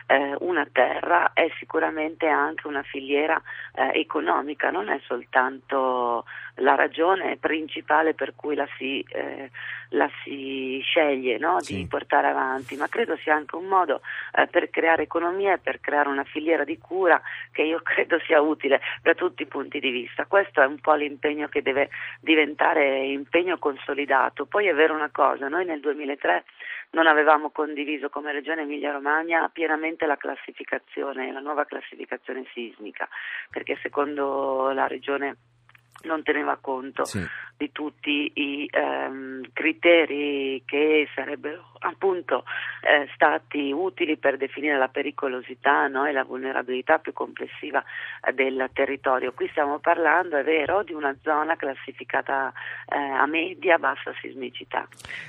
eh, 0.07 0.37
una 0.41 0.67
terra 0.71 1.33
è 1.33 1.51
sicuramente 1.59 2.27
anche 2.27 2.67
una 2.67 2.83
filiera 2.83 3.41
eh, 3.75 4.01
economica, 4.01 4.71
non 4.71 4.89
è 4.89 5.01
soltanto 5.07 6.25
la 6.57 6.75
ragione 6.75 7.37
principale 7.39 8.15
per 8.15 8.35
cui 8.35 8.55
la 8.55 8.69
si, 8.77 9.05
eh, 9.09 9.51
la 9.91 10.09
si 10.23 10.81
sceglie 10.83 11.39
no? 11.39 11.61
sì. 11.61 11.77
di 11.77 11.87
portare 11.87 12.29
avanti, 12.29 12.77
ma 12.77 12.89
credo 12.89 13.17
sia 13.17 13.35
anche 13.35 13.57
un 13.57 13.67
modo 13.67 14.03
eh, 14.35 14.47
per 14.47 14.69
creare 14.71 15.05
economia 15.05 15.55
e 15.55 15.59
per 15.59 15.81
creare 15.81 16.09
una 16.09 16.25
filiera 16.25 16.65
di 16.65 16.79
cura 16.79 17.21
che 17.51 17.63
io 17.63 17.81
credo 17.85 18.19
sia 18.21 18.41
utile 18.41 18.81
da 19.03 19.15
tutti 19.15 19.43
i 19.43 19.47
punti 19.47 19.81
di 19.81 19.91
vista. 19.91 20.27
Questo 20.27 20.61
è 20.61 20.67
un 20.67 20.79
po' 20.79 20.95
l'impegno 20.95 21.49
che 21.49 21.63
deve 21.63 21.89
diventare 22.21 23.07
impegno 23.07 23.59
consolidato. 23.59 24.47
Poi 24.47 24.67
è 24.67 24.75
vero 24.75 24.95
una 24.95 25.11
cosa, 25.11 25.49
noi 25.49 25.65
nel 25.65 25.81
2003 25.81 26.45
non 26.91 27.07
avevamo 27.07 27.51
condiviso 27.51 28.11
come 28.11 28.33
Regione 28.33 28.63
Emilia-Romagna 28.63 29.49
pienamente 29.51 30.05
la 30.05 30.17
classificazione, 30.17 31.33
la 31.33 31.41
nuova 31.41 31.65
classificazione 31.65 32.45
sismica, 32.53 33.09
perché 33.51 33.79
secondo 33.81 34.71
la 34.73 34.87
Regione 34.87 35.37
non 36.05 36.23
teneva 36.23 36.57
conto 36.61 37.05
sì. 37.05 37.25
Di 37.63 37.71
tutti 37.71 38.33
i 38.35 38.69
ehm, 38.69 39.51
criteri 39.53 40.63
che 40.67 41.07
sarebbero 41.15 41.71
appunto 41.83 42.45
eh, 42.83 43.09
stati 43.15 43.71
utili 43.71 44.17
per 44.17 44.37
definire 44.37 44.79
la 44.79 44.89
pericolosità 44.89 45.87
no, 45.87 46.07
e 46.07 46.13
la 46.13 46.25
vulnerabilità 46.25 46.99
più 46.99 47.13
complessiva 47.13 47.83
eh, 48.25 48.33
del 48.33 48.69
territorio. 48.73 49.33
Qui 49.33 49.49
stiamo 49.51 49.79
parlando, 49.79 50.37
è 50.37 50.45
vero, 50.45 50.83
di 50.83 50.93
una 50.93 51.15
zona 51.23 51.57
classificata 51.57 52.53
eh, 52.89 52.97
a 52.97 53.27
media 53.27 53.79
bassa 53.79 54.13
sismicità. 54.21 54.87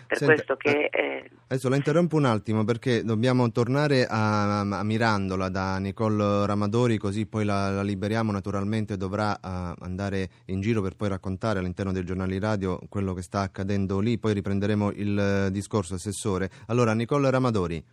Per 0.08 0.18
Senta, 0.18 0.34
questo 0.34 0.56
che, 0.56 0.90
eh, 0.92 1.30
adesso 1.48 1.70
la 1.70 1.76
interrompo 1.76 2.16
un 2.16 2.26
attimo 2.26 2.64
perché 2.64 3.04
dobbiamo 3.04 3.52
tornare 3.52 4.06
a, 4.10 4.60
a 4.62 4.84
Mirandola 4.84 5.50
da 5.50 5.78
Nicole 5.78 6.46
Ramadori, 6.46 6.98
così 6.98 7.28
poi 7.28 7.46
la, 7.46 7.70
la 7.70 7.84
liberiamo 7.84 8.32
naturalmente, 8.32 8.98
dovrà 8.98 9.32
uh, 9.32 9.84
andare 9.84 10.30
in 10.46 10.62
giro 10.62 10.82
per 10.82 10.96
poi 10.96 11.10
raccontare 11.10 11.60
all'interno 11.60 11.92
del 11.92 12.06
giornale 12.06 12.23
giornali 12.24 12.40
radio 12.40 12.80
quello 12.90 13.14
che 13.14 13.22
sta 13.22 13.42
accadendo 13.42 14.00
lì, 14.00 14.18
poi 14.18 14.34
riprenderemo 14.34 14.92
il 14.92 15.50
discorso 15.52 15.96
assessore. 15.96 16.50
Allora, 16.68 16.94
Nicola 16.94 17.30
Ramadori. 17.30 17.84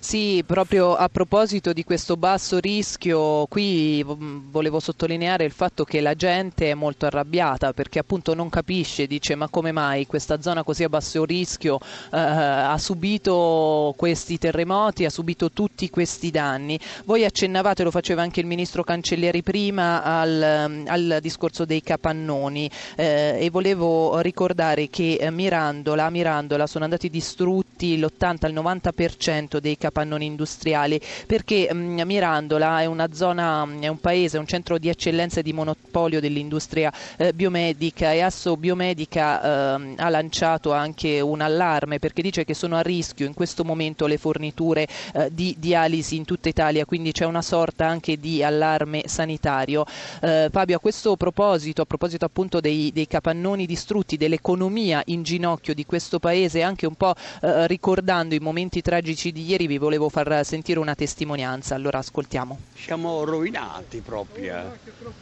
Sì, 0.00 0.44
proprio 0.46 0.94
a 0.94 1.08
proposito 1.08 1.72
di 1.72 1.82
questo 1.82 2.16
basso 2.16 2.60
rischio, 2.60 3.46
qui 3.46 4.04
volevo 4.04 4.78
sottolineare 4.78 5.44
il 5.44 5.50
fatto 5.50 5.84
che 5.84 6.00
la 6.00 6.14
gente 6.14 6.70
è 6.70 6.74
molto 6.74 7.06
arrabbiata 7.06 7.72
perché 7.72 7.98
appunto 7.98 8.32
non 8.32 8.48
capisce, 8.48 9.08
dice 9.08 9.34
ma 9.34 9.48
come 9.48 9.72
mai 9.72 10.06
questa 10.06 10.40
zona 10.40 10.62
così 10.62 10.84
a 10.84 10.88
basso 10.88 11.24
rischio 11.24 11.78
eh, 12.12 12.16
ha 12.16 12.78
subito 12.78 13.92
questi 13.96 14.38
terremoti, 14.38 15.04
ha 15.04 15.10
subito 15.10 15.50
tutti 15.50 15.90
questi 15.90 16.30
danni. 16.30 16.78
Voi 17.04 17.24
accennavate, 17.24 17.82
lo 17.82 17.90
faceva 17.90 18.22
anche 18.22 18.40
il 18.40 18.46
ministro 18.46 18.84
Cancellieri 18.84 19.42
prima, 19.42 20.04
al, 20.04 20.84
al 20.86 21.18
discorso 21.20 21.64
dei 21.64 21.82
capannoni 21.82 22.70
eh, 22.94 23.36
e 23.40 23.50
volevo 23.50 24.20
ricordare 24.20 24.88
che 24.88 25.26
Mirandola, 25.30 26.04
a 26.04 26.10
Mirandola 26.10 26.68
sono 26.68 26.84
andati 26.84 27.10
distrutti 27.10 27.98
l'80-90% 27.98 29.58
dei 29.58 29.76
capannoni 29.76 29.86
capannoni 29.88 30.26
industriali 30.26 31.00
perché 31.26 31.68
mh, 31.72 31.76
mm, 31.76 32.00
Mirandola 32.02 32.80
è 32.80 32.86
una 32.86 33.08
zona, 33.12 33.64
mm, 33.64 33.82
è 33.82 33.88
un 33.88 33.98
paese, 33.98 34.38
un 34.38 34.46
centro 34.46 34.78
di 34.78 34.88
eccellenza 34.88 35.40
e 35.40 35.42
di 35.42 35.52
monopolio 35.52 36.20
dell'industria 36.20 36.92
eh, 37.16 37.32
biomedica 37.32 38.12
e 38.12 38.20
Asso 38.20 38.56
Biomedica 38.56 39.76
eh, 39.76 39.94
ha 39.96 40.08
lanciato 40.08 40.72
anche 40.72 41.20
un 41.20 41.40
allarme 41.40 41.98
perché 41.98 42.22
dice 42.22 42.44
che 42.44 42.54
sono 42.54 42.76
a 42.76 42.80
rischio 42.82 43.26
in 43.26 43.34
questo 43.34 43.64
momento 43.64 44.06
le 44.06 44.18
forniture 44.18 44.86
eh, 45.14 45.30
di 45.32 45.56
dialisi 45.58 46.16
in 46.16 46.24
tutta 46.24 46.48
Italia, 46.48 46.84
quindi 46.84 47.12
c'è 47.12 47.24
una 47.24 47.42
sorta 47.42 47.86
anche 47.86 48.18
di 48.18 48.42
allarme 48.42 49.04
sanitario. 49.06 49.84
Eh, 50.20 50.48
Fabio, 50.50 50.76
a 50.76 50.80
questo 50.80 51.16
proposito, 51.16 51.82
a 51.82 51.84
proposito 51.86 52.24
appunto 52.24 52.60
dei, 52.60 52.90
dei 52.92 53.06
capannoni 53.06 53.66
distrutti, 53.66 54.16
dell'economia 54.16 55.02
in 55.06 55.22
ginocchio 55.22 55.74
di 55.74 55.86
questo 55.86 56.18
paese, 56.18 56.62
anche 56.62 56.86
un 56.86 56.94
po' 56.94 57.14
eh, 57.40 57.66
ricordando 57.66 58.34
i 58.34 58.38
momenti 58.38 58.82
tragici 58.82 59.32
di 59.32 59.46
ieri, 59.46 59.66
vi 59.66 59.77
volevo 59.78 60.08
far 60.08 60.44
sentire 60.44 60.78
una 60.78 60.94
testimonianza, 60.94 61.74
allora 61.74 61.98
ascoltiamo. 61.98 62.58
Siamo 62.74 63.24
rovinati 63.24 64.00
proprio, 64.00 64.76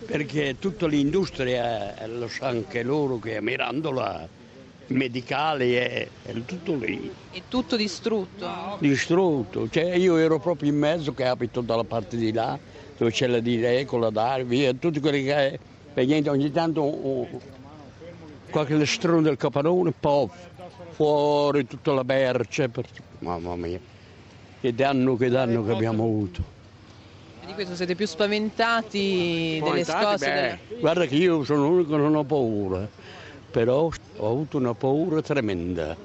perché 0.04 0.56
tutta 0.58 0.86
l'industria, 0.86 1.96
eh, 1.96 2.06
lo 2.08 2.28
sa 2.28 2.48
anche 2.48 2.82
loro 2.82 3.18
che 3.18 3.36
a 3.36 3.42
Mirandola 3.42 4.28
medicale 4.88 5.90
è, 5.90 6.08
è, 6.22 6.44
tutto 6.44 6.74
lì. 6.74 7.10
È 7.30 7.42
tutto 7.48 7.76
distrutto? 7.76 8.76
Distrutto, 8.78 9.68
cioè 9.68 9.94
io 9.94 10.16
ero 10.16 10.38
proprio 10.38 10.70
in 10.70 10.78
mezzo 10.78 11.12
che 11.12 11.26
abito 11.26 11.60
dalla 11.60 11.84
parte 11.84 12.16
di 12.16 12.32
là, 12.32 12.58
dove 12.96 13.10
c'è 13.10 13.26
la 13.26 13.40
Direco, 13.40 13.98
la 13.98 14.10
Darvi, 14.10 14.78
tutti 14.78 15.00
quelli 15.00 15.24
che... 15.24 15.58
E 15.94 16.04
niente, 16.04 16.28
ogni 16.28 16.52
tanto 16.52 16.82
oh, 16.82 17.26
qualche 18.50 18.74
lestrone 18.74 19.22
del 19.22 19.38
capanone, 19.38 19.92
poi 19.98 20.28
fuori 20.90 21.66
tutta 21.66 21.92
la 21.92 22.02
merce, 22.02 22.68
per... 22.68 22.84
mamma 23.20 23.56
mia 23.56 23.94
che 24.60 24.74
danno, 24.74 25.16
che 25.16 25.28
danno 25.28 25.64
che 25.64 25.72
abbiamo 25.72 26.04
avuto. 26.04 26.42
E 27.42 27.46
di 27.46 27.52
questo 27.52 27.74
siete 27.74 27.94
più 27.94 28.06
spaventati 28.06 29.60
delle 29.62 29.84
scosse? 29.84 30.58
Delle... 30.68 30.80
Guarda 30.80 31.06
che 31.06 31.14
io 31.14 31.44
sono 31.44 31.68
l'unico 31.68 31.90
che 31.92 31.96
non 31.96 32.14
ho 32.14 32.24
paura, 32.24 32.88
però 33.50 33.90
ho 34.16 34.28
avuto 34.28 34.56
una 34.58 34.74
paura 34.74 35.22
tremenda. 35.22 35.96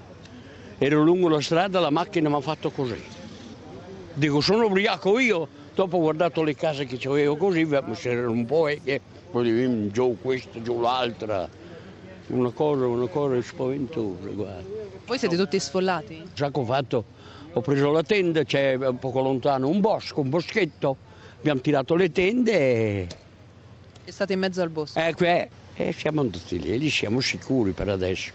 Ero 0.77 1.03
lungo 1.03 1.29
la 1.29 1.41
strada, 1.41 1.79
la 1.79 1.89
macchina 1.89 2.29
mi 2.29 2.35
ha 2.35 2.41
fatto 2.41 2.71
così. 2.71 3.01
Dico, 4.13 4.41
sono 4.41 4.65
ubriaco 4.65 5.19
io. 5.19 5.59
Dopo 5.73 5.97
ho 5.97 5.99
guardato 6.01 6.43
le 6.43 6.53
case 6.53 6.85
che 6.85 6.99
avevo 7.07 7.37
così, 7.37 7.65
c'era 7.93 8.29
un 8.29 8.45
po' 8.45 8.67
e 8.67 8.81
che 8.83 9.01
giù 9.91 10.17
questa, 10.21 10.61
giù 10.61 10.81
l'altra. 10.81 11.47
Una 12.27 12.51
cosa, 12.51 12.85
una 12.87 13.07
cosa 13.07 13.41
spaventosa, 13.41 14.27
guarda. 14.29 14.63
Voi 15.05 15.17
siete 15.17 15.37
tutti 15.37 15.59
sfollati? 15.59 16.23
Sa 16.33 16.51
che 16.51 16.59
ho 16.59 16.65
fatto? 16.65 17.05
Ho 17.53 17.61
preso 17.61 17.91
la 17.91 18.01
tenda, 18.01 18.43
c'è 18.43 18.75
un 18.75 18.97
poco 18.97 19.19
lontano 19.19 19.67
un 19.67 19.81
bosco, 19.81 20.21
un 20.21 20.29
boschetto, 20.29 20.95
abbiamo 21.39 21.59
tirato 21.59 21.95
le 21.95 22.09
tende 22.11 22.51
e... 22.53 23.07
E 24.05 24.11
state 24.11 24.33
in 24.33 24.39
mezzo 24.39 24.61
al 24.61 24.69
bosco? 24.69 24.97
Ecco, 24.97 25.25
eh, 25.25 25.49
eh, 25.75 25.91
siamo 25.91 26.21
andati 26.21 26.59
lì, 26.59 26.77
lì 26.77 26.89
siamo 26.89 27.19
sicuri 27.19 27.71
per 27.71 27.89
adesso. 27.89 28.31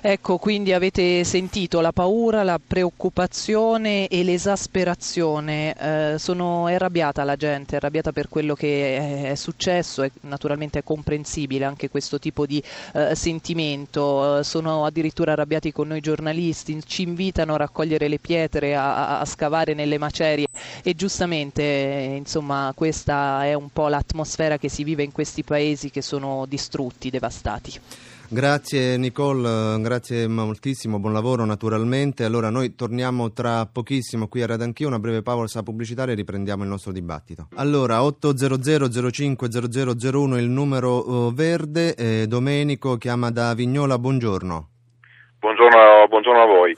Ecco, 0.00 0.38
quindi 0.38 0.72
avete 0.72 1.24
sentito 1.24 1.80
la 1.80 1.90
paura, 1.90 2.44
la 2.44 2.60
preoccupazione 2.64 4.06
e 4.06 4.22
l'esasperazione. 4.22 5.74
Eh, 5.74 6.18
sono, 6.20 6.68
è 6.68 6.74
arrabbiata 6.74 7.24
la 7.24 7.34
gente, 7.34 7.74
è 7.74 7.76
arrabbiata 7.78 8.12
per 8.12 8.28
quello 8.28 8.54
che 8.54 9.30
è, 9.30 9.34
successo, 9.34 10.04
e 10.04 10.12
naturalmente 10.20 10.78
è 10.78 10.84
comprensibile 10.84 11.64
anche 11.64 11.90
questo 11.90 12.20
tipo 12.20 12.46
di 12.46 12.62
eh, 12.94 13.16
sentimento. 13.16 14.44
sono 14.44 14.84
addirittura 14.84 15.32
arrabbiati 15.32 15.72
con 15.72 15.88
noi 15.88 16.00
giornalisti, 16.00 16.80
ci 16.86 17.02
invitano 17.02 17.54
a 17.54 17.56
raccogliere 17.56 18.06
le 18.06 18.20
pietre, 18.20 18.76
a, 18.76 19.18
a 19.18 19.24
scavare 19.24 19.74
nelle 19.74 19.98
macerie 19.98 20.46
e 20.84 20.94
giustamente 20.94 22.14
insomma, 22.16 22.72
questa 22.72 23.44
è 23.44 23.54
un 23.54 23.70
po' 23.70 23.88
l'atmosfera 23.88 24.58
che 24.58 24.68
si 24.68 24.84
vive 24.84 25.02
in 25.02 25.10
questi 25.10 25.42
paesi 25.42 25.90
che 25.90 26.02
sono 26.02 26.46
distrutti, 26.46 27.10
devastati. 27.10 27.80
Grazie 28.30 28.98
Nicole, 28.98 29.80
grazie 29.80 30.28
moltissimo, 30.28 30.98
buon 30.98 31.14
lavoro 31.14 31.46
naturalmente. 31.46 32.24
Allora 32.24 32.50
noi 32.50 32.74
torniamo 32.74 33.32
tra 33.32 33.64
pochissimo 33.64 34.28
qui 34.28 34.42
a 34.42 34.46
Radanchio, 34.46 34.86
una 34.86 34.98
breve 34.98 35.22
pausa 35.22 35.62
pubblicitaria 35.62 36.12
e 36.12 36.16
riprendiamo 36.16 36.62
il 36.62 36.68
nostro 36.68 36.92
dibattito. 36.92 37.48
Allora 37.56 38.02
800 38.02 39.10
05 39.10 39.48
0001 39.48 40.36
il 40.36 40.50
numero 40.50 41.08
uh, 41.08 41.32
verde, 41.32 41.94
eh, 41.94 42.26
Domenico 42.26 42.98
chiama 42.98 43.30
da 43.30 43.54
Vignola, 43.54 43.98
buongiorno. 43.98 44.68
Buongiorno, 45.38 46.06
buongiorno 46.08 46.42
a 46.42 46.46
voi. 46.46 46.76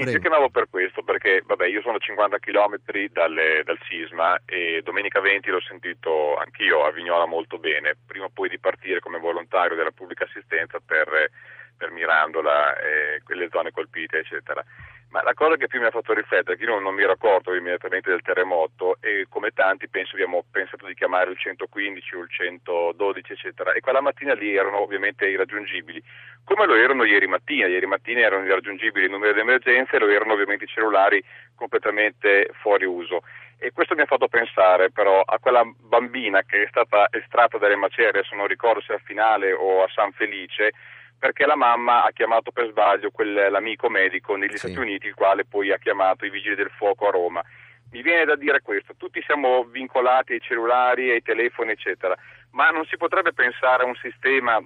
Niente, 0.00 0.16
io 0.16 0.20
chiamavo 0.30 0.48
per 0.48 0.68
questo, 0.70 1.02
perché 1.02 1.42
vabbè, 1.44 1.66
io 1.66 1.82
sono 1.82 1.96
a 1.96 2.00
50 2.00 2.38
km 2.38 2.76
dalle, 3.12 3.62
dal 3.64 3.78
sisma 3.86 4.40
e 4.46 4.80
domenica 4.82 5.20
20 5.20 5.50
l'ho 5.50 5.60
sentito 5.60 6.36
anch'io 6.36 6.84
a 6.84 6.90
Vignola 6.90 7.26
molto 7.26 7.58
bene, 7.58 7.96
prima 8.06 8.24
o 8.24 8.30
poi 8.32 8.48
di 8.48 8.58
partire 8.58 9.00
come 9.00 9.18
volontario 9.18 9.76
della 9.76 9.90
pubblica 9.90 10.24
assistenza 10.24 10.80
per, 10.84 11.30
per 11.76 11.90
Mirandola, 11.90 12.78
e 12.78 13.20
quelle 13.24 13.48
zone 13.50 13.72
colpite, 13.72 14.20
eccetera. 14.20 14.64
Ma 15.10 15.22
la 15.24 15.34
cosa 15.34 15.56
che 15.56 15.66
più 15.66 15.80
mi 15.80 15.86
ha 15.86 15.90
fatto 15.90 16.14
riflettere, 16.14 16.56
che 16.56 16.62
io 16.62 16.70
non, 16.70 16.84
non 16.84 16.94
mi 16.94 17.02
ero 17.02 17.12
accorto 17.12 17.52
immediatamente 17.52 18.10
del 18.10 18.22
terremoto 18.22 18.96
e 19.00 19.26
come 19.28 19.50
tanti 19.50 19.88
penso 19.88 20.14
abbiamo 20.14 20.44
pensato 20.48 20.86
di 20.86 20.94
chiamare 20.94 21.32
il 21.32 21.36
115 21.36 22.14
o 22.14 22.20
il 22.20 22.28
112 22.30 23.32
eccetera 23.32 23.72
e 23.72 23.80
quella 23.80 24.00
mattina 24.00 24.34
lì 24.34 24.54
erano 24.54 24.78
ovviamente 24.78 25.26
irraggiungibili, 25.26 26.00
come 26.44 26.64
lo 26.64 26.76
erano 26.76 27.02
ieri 27.02 27.26
mattina, 27.26 27.66
ieri 27.66 27.86
mattina 27.86 28.20
erano 28.20 28.44
irraggiungibili 28.44 29.06
i 29.06 29.10
numeri 29.10 29.34
di 29.34 29.40
emergenza 29.40 29.96
e 29.96 29.98
lo 29.98 30.08
erano 30.08 30.34
ovviamente 30.34 30.64
i 30.64 30.68
cellulari 30.68 31.22
completamente 31.56 32.48
fuori 32.60 32.84
uso. 32.84 33.22
E 33.58 33.72
questo 33.72 33.96
mi 33.96 34.02
ha 34.02 34.06
fatto 34.06 34.28
pensare 34.28 34.92
però 34.92 35.22
a 35.22 35.38
quella 35.40 35.64
bambina 35.64 36.44
che 36.44 36.62
è 36.62 36.66
stata 36.68 37.08
estratta 37.10 37.58
dalle 37.58 37.74
macerie, 37.74 38.10
adesso 38.10 38.36
non 38.36 38.46
ricordo 38.46 38.80
se 38.80 38.92
a 38.92 39.00
Finale 39.02 39.52
o 39.52 39.82
a 39.82 39.88
San 39.92 40.12
Felice, 40.12 40.72
perché 41.20 41.44
la 41.44 41.54
mamma 41.54 42.04
ha 42.04 42.12
chiamato 42.12 42.50
per 42.50 42.70
sbaglio 42.70 43.10
quel, 43.10 43.48
l'amico 43.50 43.90
medico 43.90 44.36
negli 44.36 44.52
sì. 44.52 44.68
Stati 44.68 44.78
Uniti, 44.78 45.06
il 45.06 45.14
quale 45.14 45.44
poi 45.44 45.70
ha 45.70 45.76
chiamato 45.76 46.24
i 46.24 46.30
vigili 46.30 46.54
del 46.54 46.70
fuoco 46.70 47.06
a 47.06 47.10
Roma. 47.10 47.44
Mi 47.92 48.00
viene 48.00 48.24
da 48.24 48.36
dire 48.36 48.62
questo, 48.62 48.94
tutti 48.96 49.22
siamo 49.26 49.64
vincolati 49.64 50.32
ai 50.32 50.40
cellulari, 50.40 51.10
ai 51.10 51.20
telefoni, 51.20 51.72
eccetera, 51.72 52.16
ma 52.52 52.70
non 52.70 52.86
si 52.86 52.96
potrebbe 52.96 53.34
pensare 53.34 53.82
a 53.82 53.86
un 53.86 53.96
sistema 53.96 54.58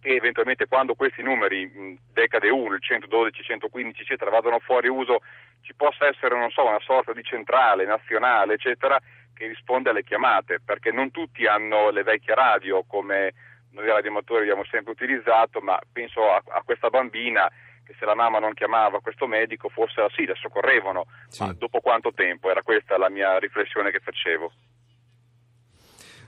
che 0.00 0.14
eventualmente 0.14 0.68
quando 0.68 0.94
questi 0.94 1.22
numeri, 1.22 1.98
decade 2.12 2.48
1, 2.48 2.74
il 2.74 2.80
112, 2.80 3.42
115, 3.42 4.02
eccetera, 4.02 4.30
vadano 4.30 4.60
fuori 4.60 4.86
uso, 4.86 5.22
ci 5.62 5.74
possa 5.74 6.06
essere, 6.06 6.38
non 6.38 6.50
so, 6.50 6.64
una 6.64 6.80
sorta 6.80 7.12
di 7.12 7.24
centrale 7.24 7.84
nazionale, 7.84 8.54
eccetera, 8.54 8.96
che 9.34 9.48
risponde 9.48 9.90
alle 9.90 10.04
chiamate, 10.04 10.60
perché 10.64 10.92
non 10.92 11.10
tutti 11.10 11.46
hanno 11.46 11.90
le 11.90 12.04
vecchie 12.04 12.34
radio 12.34 12.84
come 12.86 13.34
noi 13.72 13.86
radioamatori 13.86 14.42
abbiamo 14.42 14.64
sempre 14.64 14.92
utilizzato, 14.92 15.60
ma 15.60 15.78
penso 15.92 16.30
a, 16.30 16.42
a, 16.48 16.62
questa 16.64 16.88
bambina 16.88 17.50
che 17.84 17.94
se 17.98 18.04
la 18.04 18.14
mamma 18.14 18.38
non 18.38 18.54
chiamava 18.54 19.00
questo 19.00 19.26
medico 19.26 19.68
forse 19.68 20.06
sì, 20.14 20.24
la 20.26 20.34
soccorrevano, 20.34 21.06
sì. 21.28 21.44
ma 21.44 21.52
dopo 21.52 21.80
quanto 21.80 22.12
tempo? 22.12 22.50
Era 22.50 22.62
questa 22.62 22.98
la 22.98 23.08
mia 23.08 23.38
riflessione 23.38 23.90
che 23.90 24.00
facevo. 24.00 24.52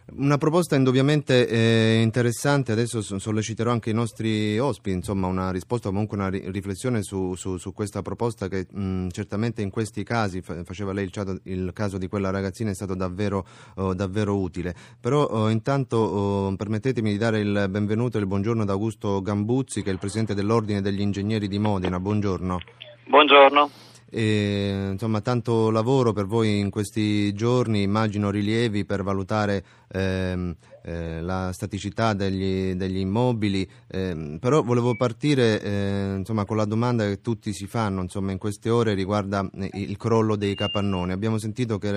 Una 0.05 0.37
proposta 0.37 0.75
indubbiamente 0.75 1.47
eh, 1.47 2.01
interessante, 2.03 2.73
adesso 2.73 3.01
solleciterò 3.03 3.71
anche 3.71 3.91
i 3.91 3.95
nostri 3.95 4.59
ospiti, 4.59 4.97
insomma 4.97 5.29
una 5.29 5.53
risposta, 5.53 5.91
comunque 5.91 6.17
una 6.17 6.29
riflessione 6.29 7.03
su, 7.03 7.35
su, 7.37 7.57
su 7.57 7.73
questa 7.73 8.03
proposta 8.03 8.49
che 8.49 8.67
mh, 8.69 9.09
certamente 9.09 9.63
in 9.63 9.71
questi 9.71 10.03
casi, 10.03 10.43
faceva 10.43 10.93
lei 10.93 11.05
il, 11.05 11.41
il, 11.45 11.71
caso 11.73 11.99
di 11.99 12.09
quella 12.09 12.31
ragazzina, 12.31 12.71
è 12.71 12.75
stato 12.75 12.95
davvero, 12.95 13.47
oh, 13.77 13.95
davvero 13.95 14.37
utile. 14.39 14.75
Però 15.01 15.25
oh, 15.25 15.49
intanto 15.49 15.97
oh, 15.99 16.57
permettetemi 16.57 17.11
di 17.11 17.17
dare 17.17 17.39
il 17.39 17.67
benvenuto 17.71 18.19
e 18.19 18.21
il 18.21 18.27
buongiorno 18.27 18.63
ad 18.63 18.71
Augusto 18.71 19.23
Gambuzzi 19.23 19.83
che 19.83 19.91
è 19.91 19.93
il 19.93 19.99
Presidente 20.01 20.35
dell'Ordine 20.35 20.81
degli 20.81 21.01
Ingegneri 21.01 21.47
di 21.47 21.59
Modena. 21.59 22.01
Buongiorno. 22.01 22.59
Buongiorno. 23.07 23.92
E, 24.15 24.91
insomma, 24.93 25.23
tanto 25.23 25.71
lavoro 25.71 26.13
per 26.13 26.27
voi 26.27 26.59
in 26.59 26.69
questi 26.69 27.33
giorni, 27.33 27.81
immagino 27.81 28.29
rilievi 28.29 28.85
per 28.85 29.03
valutare 29.03 29.65
ehm, 29.89 30.55
eh, 30.83 31.23
la 31.23 31.51
staticità 31.55 32.13
degli, 32.13 32.75
degli 32.75 32.99
immobili, 32.99 33.67
eh, 33.87 34.37
però 34.39 34.63
volevo 34.63 34.95
partire 34.97 35.63
eh, 35.63 36.15
insomma, 36.19 36.45
con 36.45 36.59
la 36.59 36.67
domanda 36.67 37.07
che 37.07 37.23
tutti 37.23 37.55
si 37.55 37.67
fanno 37.67 38.03
insomma, 38.03 38.33
in 38.33 38.39
queste 38.39 38.69
ore 38.69 38.93
riguarda 38.93 39.49
eh, 39.55 39.71
il 39.73 39.97
crollo 39.97 40.37
dei 40.37 40.55
capannoni. 40.55 41.13
Abbiamo 41.13 41.39
sentito 41.39 41.79
che 41.79 41.91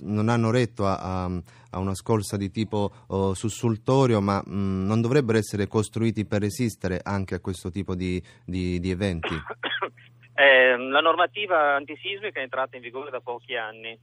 non 0.00 0.28
hanno 0.28 0.50
retto 0.50 0.86
a, 0.86 1.24
a, 1.24 1.42
a 1.70 1.78
una 1.78 1.94
scorsa 1.94 2.36
di 2.36 2.50
tipo 2.50 2.92
oh, 3.06 3.32
sussultorio, 3.32 4.20
ma 4.20 4.42
mh, 4.44 4.84
non 4.84 5.00
dovrebbero 5.00 5.38
essere 5.38 5.68
costruiti 5.68 6.26
per 6.26 6.42
resistere 6.42 7.00
anche 7.02 7.34
a 7.34 7.40
questo 7.40 7.70
tipo 7.70 7.94
di, 7.94 8.22
di, 8.44 8.78
di 8.78 8.90
eventi? 8.90 9.34
Eh, 10.40 10.74
la 10.74 11.02
normativa 11.02 11.74
antisismica 11.74 12.40
è 12.40 12.42
entrata 12.42 12.74
in 12.74 12.80
vigore 12.80 13.10
da 13.10 13.20
pochi 13.20 13.56
anni 13.56 13.94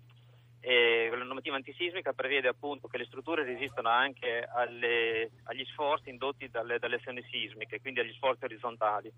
e 0.59 1.09
la 1.09 1.23
normativa 1.23 1.55
antisismica 1.55 2.13
prevede 2.13 2.47
appunto 2.47 2.87
che 2.87 2.99
le 2.99 3.05
strutture 3.05 3.43
resistano 3.43 3.89
anche 3.89 4.47
alle, 4.53 5.31
agli 5.45 5.65
sforzi 5.65 6.11
indotti 6.11 6.47
dalle, 6.47 6.77
dalle 6.77 6.97
azioni 6.97 7.25
sismiche, 7.31 7.81
quindi 7.81 8.01
agli 8.01 8.13
sforzi 8.13 8.43
orizzontali. 8.43 9.11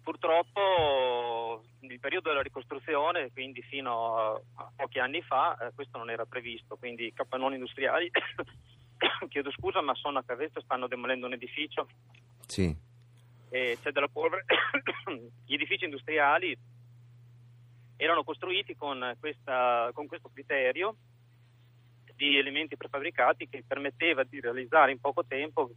Purtroppo 0.00 1.64
nel 1.80 1.98
periodo 1.98 2.28
della 2.28 2.42
ricostruzione, 2.42 3.32
quindi 3.32 3.60
fino 3.62 4.16
a, 4.18 4.40
a 4.54 4.72
pochi 4.76 5.00
anni 5.00 5.20
fa, 5.22 5.56
eh, 5.56 5.72
questo 5.74 5.98
non 5.98 6.10
era 6.10 6.26
previsto, 6.26 6.76
quindi 6.76 7.06
i 7.06 7.12
capannoni 7.12 7.56
industriali, 7.56 8.08
chiedo 9.28 9.50
scusa, 9.50 9.80
ma 9.80 9.96
sono 9.96 10.18
a 10.18 10.24
Cavezzo, 10.24 10.60
stanno 10.60 10.86
demolendo 10.86 11.26
un 11.26 11.32
edificio. 11.32 11.88
Sì. 12.46 12.86
E 13.50 13.78
c'è 13.80 13.90
della 13.90 14.08
polvere. 14.08 14.44
Gli 15.44 15.54
edifici 15.54 15.84
industriali 15.84 16.56
erano 17.96 18.22
costruiti 18.22 18.76
con, 18.76 19.16
questa, 19.18 19.90
con 19.92 20.06
questo 20.06 20.30
criterio 20.32 20.96
di 22.14 22.36
elementi 22.36 22.76
prefabbricati 22.76 23.48
che 23.48 23.64
permetteva 23.66 24.24
di 24.24 24.40
realizzare 24.40 24.92
in 24.92 25.00
poco 25.00 25.24
tempo 25.24 25.70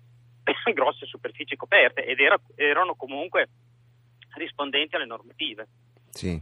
grosse 0.73 1.05
superfici 1.05 1.55
coperte 1.55 2.05
ed 2.05 2.19
era, 2.19 2.39
erano 2.55 2.95
comunque 2.95 3.49
rispondenti 4.35 4.95
alle 4.95 5.05
normative. 5.05 5.67
Sì. 6.09 6.41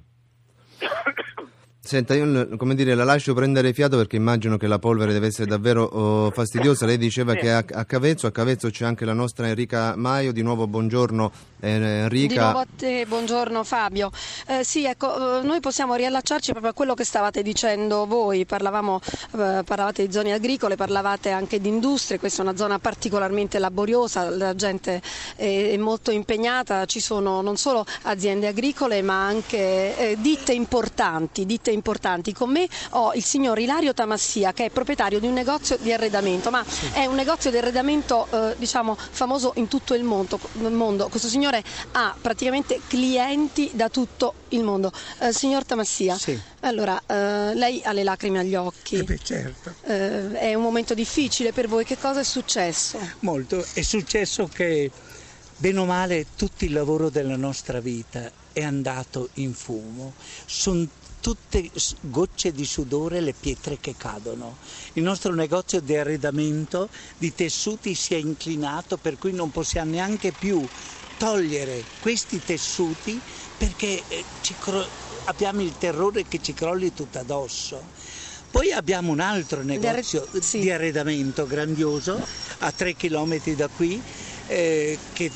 Senta, 1.89 2.13
io 2.13 2.55
come 2.55 2.75
dire, 2.75 2.93
la 2.93 3.03
lascio 3.03 3.33
prendere 3.33 3.73
fiato 3.73 3.97
perché 3.97 4.15
immagino 4.15 4.57
che 4.57 4.67
la 4.67 4.77
polvere 4.77 5.11
deve 5.11 5.25
essere 5.25 5.47
davvero 5.47 5.85
oh, 5.85 6.29
fastidiosa. 6.29 6.85
Lei 6.85 6.99
diceva 6.99 7.31
sì. 7.31 7.39
che 7.39 7.51
a, 7.51 7.65
a, 7.67 7.83
Cavezzo, 7.83 8.27
a 8.27 8.31
Cavezzo 8.31 8.69
c'è 8.69 8.85
anche 8.85 9.05
la 9.05 9.13
nostra 9.13 9.47
Enrica 9.47 9.95
Maio. 9.95 10.31
Di 10.31 10.43
nuovo 10.43 10.67
buongiorno 10.67 11.31
eh, 11.61 11.69
Enrica. 11.69 12.27
Di 12.27 12.39
nuovo 12.39 12.59
a 12.59 12.67
te, 12.77 13.05
buongiorno 13.07 13.63
Fabio. 13.63 14.11
Eh, 14.45 14.63
sì, 14.63 14.85
ecco, 14.85 15.39
eh, 15.39 15.43
noi 15.43 15.61
possiamo 15.61 15.95
riallacciarci 15.95 16.51
proprio 16.51 16.73
a 16.73 16.75
quello 16.75 16.93
che 16.93 17.03
stavate 17.03 17.41
dicendo 17.41 18.05
voi. 18.05 18.45
Parlavamo, 18.45 18.99
eh, 19.01 19.63
parlavate 19.65 20.05
di 20.05 20.13
zone 20.13 20.31
agricole, 20.31 20.75
parlavate 20.75 21.31
anche 21.31 21.59
di 21.59 21.69
industrie. 21.69 22.19
Questa 22.19 22.43
è 22.43 22.45
una 22.45 22.55
zona 22.55 22.77
particolarmente 22.77 23.57
laboriosa, 23.57 24.29
la 24.29 24.53
gente 24.53 25.01
è, 25.35 25.75
molto 25.77 26.11
impegnata. 26.11 26.85
Ci 26.85 26.99
sono 26.99 27.41
non 27.41 27.57
solo 27.57 27.83
aziende 28.03 28.45
agricole 28.45 29.01
ma 29.01 29.25
anche 29.25 29.57
eh, 29.97 30.17
ditte 30.19 30.53
importanti, 30.53 31.47
ditte 31.47 31.61
importanti. 31.71 31.77
Con 32.33 32.51
me 32.51 32.67
ho 32.91 33.13
il 33.13 33.23
signor 33.23 33.59
Ilario 33.59 33.93
Tamassia 33.93 34.53
che 34.53 34.65
è 34.65 34.69
proprietario 34.69 35.19
di 35.19 35.27
un 35.27 35.33
negozio 35.33 35.77
di 35.77 35.91
arredamento, 35.91 36.49
ma 36.49 36.63
sì. 36.67 36.89
è 36.93 37.05
un 37.05 37.15
negozio 37.15 37.51
di 37.51 37.57
arredamento 37.57 38.27
eh, 38.31 38.55
diciamo, 38.57 38.95
famoso 38.95 39.53
in 39.55 39.67
tutto 39.67 39.93
il 39.93 40.03
mondo, 40.03 40.39
il 40.53 40.71
mondo, 40.71 41.07
Questo 41.09 41.27
signore 41.27 41.63
ha 41.93 42.15
praticamente 42.19 42.81
clienti 42.87 43.71
da 43.73 43.89
tutto 43.89 44.33
il 44.49 44.63
mondo. 44.63 44.91
Eh, 45.19 45.33
signor 45.33 45.65
Tamassia, 45.65 46.17
sì. 46.17 46.39
allora 46.61 47.01
eh, 47.05 47.53
lei 47.55 47.81
ha 47.83 47.91
le 47.91 48.03
lacrime 48.03 48.39
agli 48.39 48.55
occhi. 48.55 48.97
Eh 48.97 49.03
beh, 49.03 49.19
certo. 49.23 49.73
Eh, 49.85 50.31
è 50.33 50.53
un 50.53 50.63
momento 50.63 50.93
difficile 50.93 51.51
per 51.53 51.67
voi, 51.67 51.85
che 51.85 51.97
cosa 51.97 52.19
è 52.19 52.23
successo? 52.23 52.99
Molto, 53.19 53.65
è 53.73 53.81
successo 53.81 54.47
che 54.47 54.91
bene 55.57 55.79
o 55.79 55.85
male 55.85 56.25
tutto 56.35 56.65
il 56.65 56.71
lavoro 56.71 57.09
della 57.09 57.35
nostra 57.35 57.79
vita 57.79 58.31
è 58.53 58.63
andato 58.63 59.29
in 59.35 59.53
fumo. 59.53 60.13
Sono 60.45 60.87
tutte 61.19 61.69
gocce 62.01 62.51
di 62.51 62.65
sudore 62.65 63.19
le 63.19 63.33
pietre 63.33 63.77
che 63.79 63.95
cadono. 63.97 64.57
Il 64.93 65.03
nostro 65.03 65.33
negozio 65.33 65.79
di 65.79 65.95
arredamento 65.95 66.89
di 67.17 67.33
tessuti 67.33 67.95
si 67.95 68.13
è 68.13 68.17
inclinato 68.17 68.97
per 68.97 69.17
cui 69.17 69.33
non 69.33 69.51
possiamo 69.51 69.91
neanche 69.91 70.31
più 70.31 70.65
togliere 71.17 71.83
questi 71.99 72.41
tessuti 72.43 73.19
perché 73.57 74.01
eh, 74.07 74.23
cro- 74.59 74.87
abbiamo 75.25 75.61
il 75.61 75.77
terrore 75.77 76.25
che 76.27 76.41
ci 76.41 76.53
crolli 76.53 76.93
tutto 76.93 77.19
addosso. 77.19 77.81
Poi 78.51 78.71
abbiamo 78.71 79.11
un 79.11 79.19
altro 79.19 79.61
negozio 79.61 80.27
di, 80.51 80.71
arredamento 80.71 81.45
grandioso 81.45 82.19
a 82.59 82.71
tre 82.71 82.95
chilometri 82.95 83.55
da 83.55 83.67
qui 83.67 84.01
eh, 84.47 84.97
che 85.13 85.29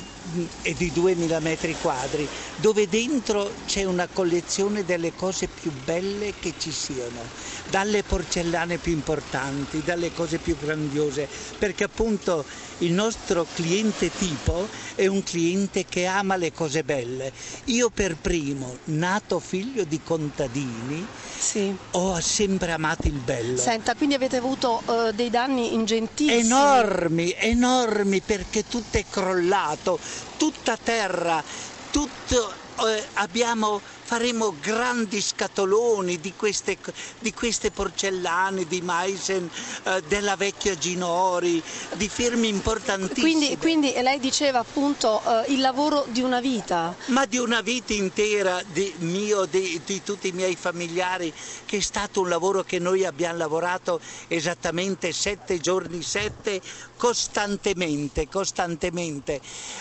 di 0.76 0.90
2000 0.92 1.38
metri 1.40 1.76
quadri, 1.80 2.26
dove 2.56 2.88
dentro 2.88 3.52
c'è 3.66 3.84
una 3.84 4.08
collezione 4.10 4.84
delle 4.84 5.12
cose 5.14 5.48
più 5.48 5.70
belle 5.84 6.32
che 6.38 6.54
ci 6.58 6.70
siano, 6.70 7.20
dalle 7.68 8.02
porcellane 8.02 8.78
più 8.78 8.92
importanti, 8.92 9.82
dalle 9.84 10.12
cose 10.12 10.38
più 10.38 10.56
grandiose, 10.58 11.28
perché 11.58 11.84
appunto 11.84 12.44
il 12.78 12.92
nostro 12.92 13.46
cliente 13.54 14.10
tipo 14.10 14.68
è 14.94 15.06
un 15.06 15.22
cliente 15.22 15.84
che 15.84 16.06
ama 16.06 16.36
le 16.36 16.52
cose 16.52 16.82
belle. 16.82 17.32
Io 17.66 17.90
per 17.90 18.16
primo, 18.16 18.78
nato 18.84 19.38
figlio 19.38 19.84
di 19.84 20.00
contadini, 20.02 21.06
sì. 21.36 21.74
ho 21.92 22.20
sempre 22.20 22.72
amato 22.72 23.06
il 23.06 23.18
bello. 23.18 23.58
Senta, 23.58 23.94
quindi 23.94 24.14
avete 24.14 24.36
avuto 24.36 24.82
uh, 24.84 25.12
dei 25.12 25.30
danni 25.30 25.74
ingentissimi? 25.74 26.40
Enormi, 26.40 27.34
enormi, 27.36 28.20
perché 28.20 28.66
tutto 28.66 28.98
è 28.98 29.04
crollato, 29.08 29.98
tutta 30.36 30.76
terra, 30.76 31.42
tutto, 31.90 32.52
eh, 32.86 33.04
abbiamo 33.14 33.80
faremo 34.04 34.54
grandi 34.60 35.20
scatoloni 35.20 36.20
di 36.20 36.34
queste, 36.36 36.76
di 37.18 37.32
queste 37.32 37.70
porcellane 37.70 38.66
di 38.66 38.82
Meissen, 38.82 39.50
eh, 39.84 40.02
della 40.06 40.36
vecchia 40.36 40.76
Ginori, 40.76 41.62
di 41.94 42.08
firme 42.08 42.46
importantissime. 42.46 43.20
Quindi, 43.20 43.56
quindi 43.56 43.92
lei 44.02 44.20
diceva 44.20 44.58
appunto 44.58 45.22
eh, 45.24 45.52
il 45.52 45.60
lavoro 45.60 46.04
di 46.08 46.20
una 46.20 46.40
vita. 46.40 46.94
Ma 47.06 47.24
di 47.24 47.38
una 47.38 47.62
vita 47.62 47.94
intera 47.94 48.62
di 48.72 48.94
mio, 48.98 49.46
di, 49.46 49.80
di 49.84 50.02
tutti 50.02 50.28
i 50.28 50.32
miei 50.32 50.54
familiari, 50.54 51.32
che 51.64 51.78
è 51.78 51.80
stato 51.80 52.20
un 52.20 52.28
lavoro 52.28 52.62
che 52.62 52.78
noi 52.78 53.04
abbiamo 53.06 53.38
lavorato 53.38 54.00
esattamente 54.28 55.12
sette 55.12 55.58
giorni, 55.58 56.02
sette, 56.02 56.60
costantemente, 56.96 58.28
costantemente, 58.28 59.40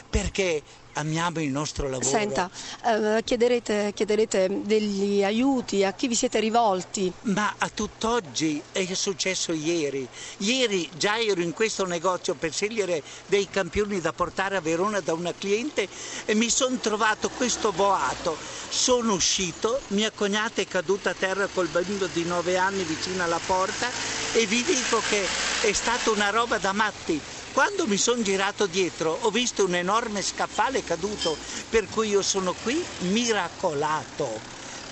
perché 0.09 0.63
amiamo 0.93 1.41
il 1.41 1.49
nostro 1.49 1.89
lavoro. 1.89 2.07
Senta, 2.07 2.49
eh, 2.85 3.21
chiederete, 3.23 3.91
chiederete, 3.93 4.61
degli 4.63 5.23
aiuti, 5.23 5.83
a 5.83 5.93
chi 5.93 6.07
vi 6.07 6.15
siete 6.15 6.39
rivolti? 6.39 7.11
Ma 7.23 7.55
a 7.57 7.69
tutt'oggi 7.69 8.61
è 8.71 8.85
successo 8.93 9.53
ieri. 9.53 10.07
Ieri 10.37 10.89
già 10.97 11.19
ero 11.19 11.41
in 11.41 11.53
questo 11.53 11.85
negozio 11.85 12.35
per 12.35 12.51
scegliere 12.51 13.01
dei 13.25 13.47
campioni 13.49 14.01
da 14.01 14.13
portare 14.13 14.57
a 14.57 14.61
Verona 14.61 14.99
da 14.99 15.13
una 15.13 15.33
cliente 15.37 15.87
e 16.25 16.35
mi 16.35 16.49
sono 16.49 16.77
trovato 16.77 17.29
questo 17.29 17.71
boato. 17.71 18.37
Sono 18.69 19.13
uscito, 19.13 19.79
mia 19.87 20.11
cognata 20.11 20.61
è 20.61 20.67
caduta 20.67 21.11
a 21.11 21.15
terra 21.15 21.47
col 21.47 21.67
bambino 21.67 22.07
di 22.07 22.23
9 22.23 22.57
anni 22.57 22.83
vicino 22.83 23.23
alla 23.23 23.39
porta 23.45 23.89
e 24.33 24.45
vi 24.45 24.63
dico 24.63 25.01
che 25.09 25.25
è 25.61 25.71
stata 25.73 26.09
una 26.09 26.29
roba 26.29 26.57
da 26.57 26.71
matti 26.73 27.21
quando 27.53 27.85
mi 27.85 27.97
sono 27.97 28.23
girato 28.23 28.65
dietro 28.65 29.15
ho 29.21 29.29
visto 29.29 29.63
un 29.63 29.75
enorme 29.75 30.23
scaffale 30.23 30.82
caduto, 30.83 31.37
per 31.69 31.87
cui 31.89 32.09
io 32.09 32.21
sono 32.21 32.53
qui 32.53 32.83
miracolato, 32.99 34.39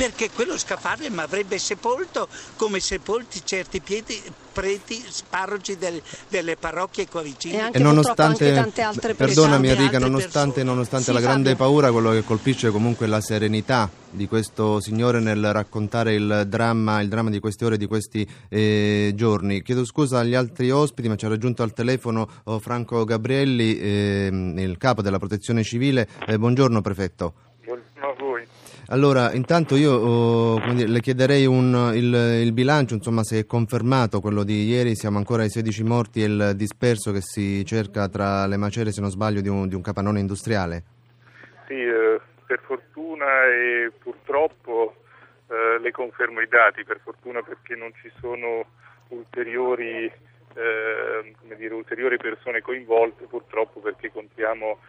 perché 0.02 0.32
quello 0.32 0.58
scaffale 0.58 1.12
mi 1.12 1.20
avrebbe 1.20 1.60
sepolto 1.60 2.28
come 2.56 2.80
sepolti 2.80 3.42
certi 3.44 3.82
piedi, 3.82 4.20
preti, 4.52 5.06
parroci 5.30 5.78
del, 5.78 6.02
delle 6.28 6.56
parrocchie 6.56 7.08
qua 7.08 7.22
vicino. 7.22 7.58
E, 7.58 7.60
anche 7.60 7.78
e 7.78 7.82
nonostante, 7.84 8.24
anche 8.24 8.52
tante 8.52 8.82
altre 8.82 9.14
persone. 9.14 9.48
Perdonami 9.50 9.70
Enrica, 9.70 10.00
nonostante, 10.00 10.64
nonostante 10.64 11.06
sì, 11.06 11.14
la 11.14 11.20
grande 11.20 11.52
Fabio. 11.52 11.66
paura, 11.66 11.92
quello 11.92 12.10
che 12.14 12.24
colpisce 12.24 12.72
comunque 12.72 13.06
è 13.06 13.10
la 13.10 13.22
serenità 13.22 13.92
di 14.10 14.28
questo 14.28 14.80
signore 14.80 15.20
nel 15.20 15.54
raccontare 15.54 16.16
il 16.16 16.46
dramma, 16.48 17.00
il 17.00 17.08
dramma 17.08 17.30
di 17.30 17.40
queste 17.40 17.66
ore, 17.66 17.78
di 17.78 17.86
questi 17.86 18.28
eh, 18.50 19.12
giorni. 19.14 19.62
Chiedo 19.62 19.86
scusa 19.86 20.18
agli 20.18 20.34
altri 20.34 20.72
ospiti, 20.72 21.10
ma 21.10 21.16
ci 21.16 21.26
ha 21.26 21.30
raggiunto 21.30 21.62
al 21.62 21.74
telefono 21.74 22.28
oh, 22.46 22.58
Franco 22.58 23.04
Gabrielli, 23.04 23.78
eh, 23.78 24.30
il 24.32 24.78
capo 24.80 25.04
della 25.04 25.20
protezione 25.20 25.64
civile. 25.64 26.08
Eh, 26.26 26.40
buongiorno 26.40 26.82
prefetto. 26.82 27.34
Allora, 28.92 29.32
intanto 29.32 29.78
io 29.78 29.94
oh, 29.94 30.74
dire, 30.74 30.90
le 30.90 31.00
chiederei 31.00 31.46
un, 31.46 31.94
il, 31.96 32.14
il, 32.44 32.52
bilancio, 32.52 32.94
insomma, 32.94 33.24
se 33.24 33.40
è 33.40 33.46
confermato 33.46 34.20
quello 34.20 34.44
di 34.44 34.66
ieri, 34.66 34.98
siamo 34.98 35.18
ancora 35.18 35.44
ai 35.44 35.50
16 35.50 35.84
morti 35.84 36.22
e 36.22 36.26
il 36.26 36.52
disperso 36.56 37.14
che 37.14 37.22
si 37.22 37.64
cerca 37.66 38.10
tra 38.10 38.46
le 38.48 38.58
macerie, 38.58 38.92
se 38.92 39.00
non 39.00 39.10
sbaglio, 39.10 39.40
di 39.40 39.48
un, 39.48 39.70
di 39.70 39.76
un 39.76 39.82
capannone 39.82 40.20
industriale. 40.20 40.84
Sì, 41.68 41.76
eh, 41.76 42.20
per 42.46 42.60
fortuna 42.66 43.46
e 43.46 43.94
purtroppo 43.98 44.98
eh, 45.48 45.80
le 45.80 45.92
confermo 45.92 46.42
i 46.42 46.50
dati, 46.50 46.84
per 46.84 47.00
fortuna 47.02 47.42
perché 47.42 47.78
non 47.78 47.94
ci 48.02 48.12
sono 48.20 48.66
ulteriori, 49.08 50.04
eh, 50.04 51.36
dire, 51.56 51.74
ulteriori 51.74 52.18
persone 52.18 52.60
coinvolte, 52.60 53.24
purtroppo 53.24 53.80
perché 53.80 54.12
contiamo 54.12 54.80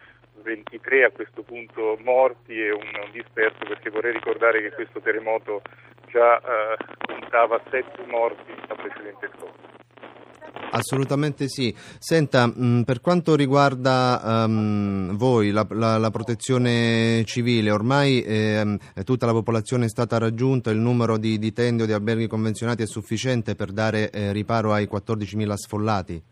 23 0.41 1.03
a 1.05 1.11
questo 1.11 1.43
punto 1.43 1.97
morti 2.03 2.53
e 2.53 2.71
un 2.71 3.09
disperso 3.11 3.59
perché 3.67 3.89
vorrei 3.89 4.13
ricordare 4.13 4.61
che 4.61 4.71
questo 4.71 4.99
terremoto 4.99 5.61
già 6.07 6.37
eh, 6.37 6.77
contava 7.05 7.61
7 7.69 8.05
morti 8.07 8.51
la 8.67 8.75
precedente 8.75 9.29
scorsa. 9.37 9.73
Assolutamente 10.71 11.47
sì. 11.47 11.73
Senta, 11.99 12.47
mh, 12.47 12.83
per 12.83 12.99
quanto 12.99 13.35
riguarda 13.35 14.45
um, 14.45 15.15
voi, 15.15 15.51
la, 15.51 15.65
la, 15.69 15.97
la, 15.97 16.09
protezione 16.09 17.23
civile, 17.25 17.69
ormai 17.69 18.21
eh, 18.23 18.77
tutta 19.03 19.27
la 19.27 19.33
popolazione 19.33 19.85
è 19.85 19.89
stata 19.89 20.17
raggiunta, 20.17 20.71
il 20.71 20.79
numero 20.79 21.17
di, 21.17 21.37
di 21.37 21.53
tende 21.53 21.83
o 21.83 21.85
di 21.85 21.93
alberghi 21.93 22.27
convenzionati 22.27 22.83
è 22.83 22.87
sufficiente 22.87 23.55
per 23.55 23.71
dare 23.71 24.09
eh, 24.09 24.31
riparo 24.31 24.73
ai 24.73 24.87
14.000 24.91 25.53
sfollati? 25.53 26.23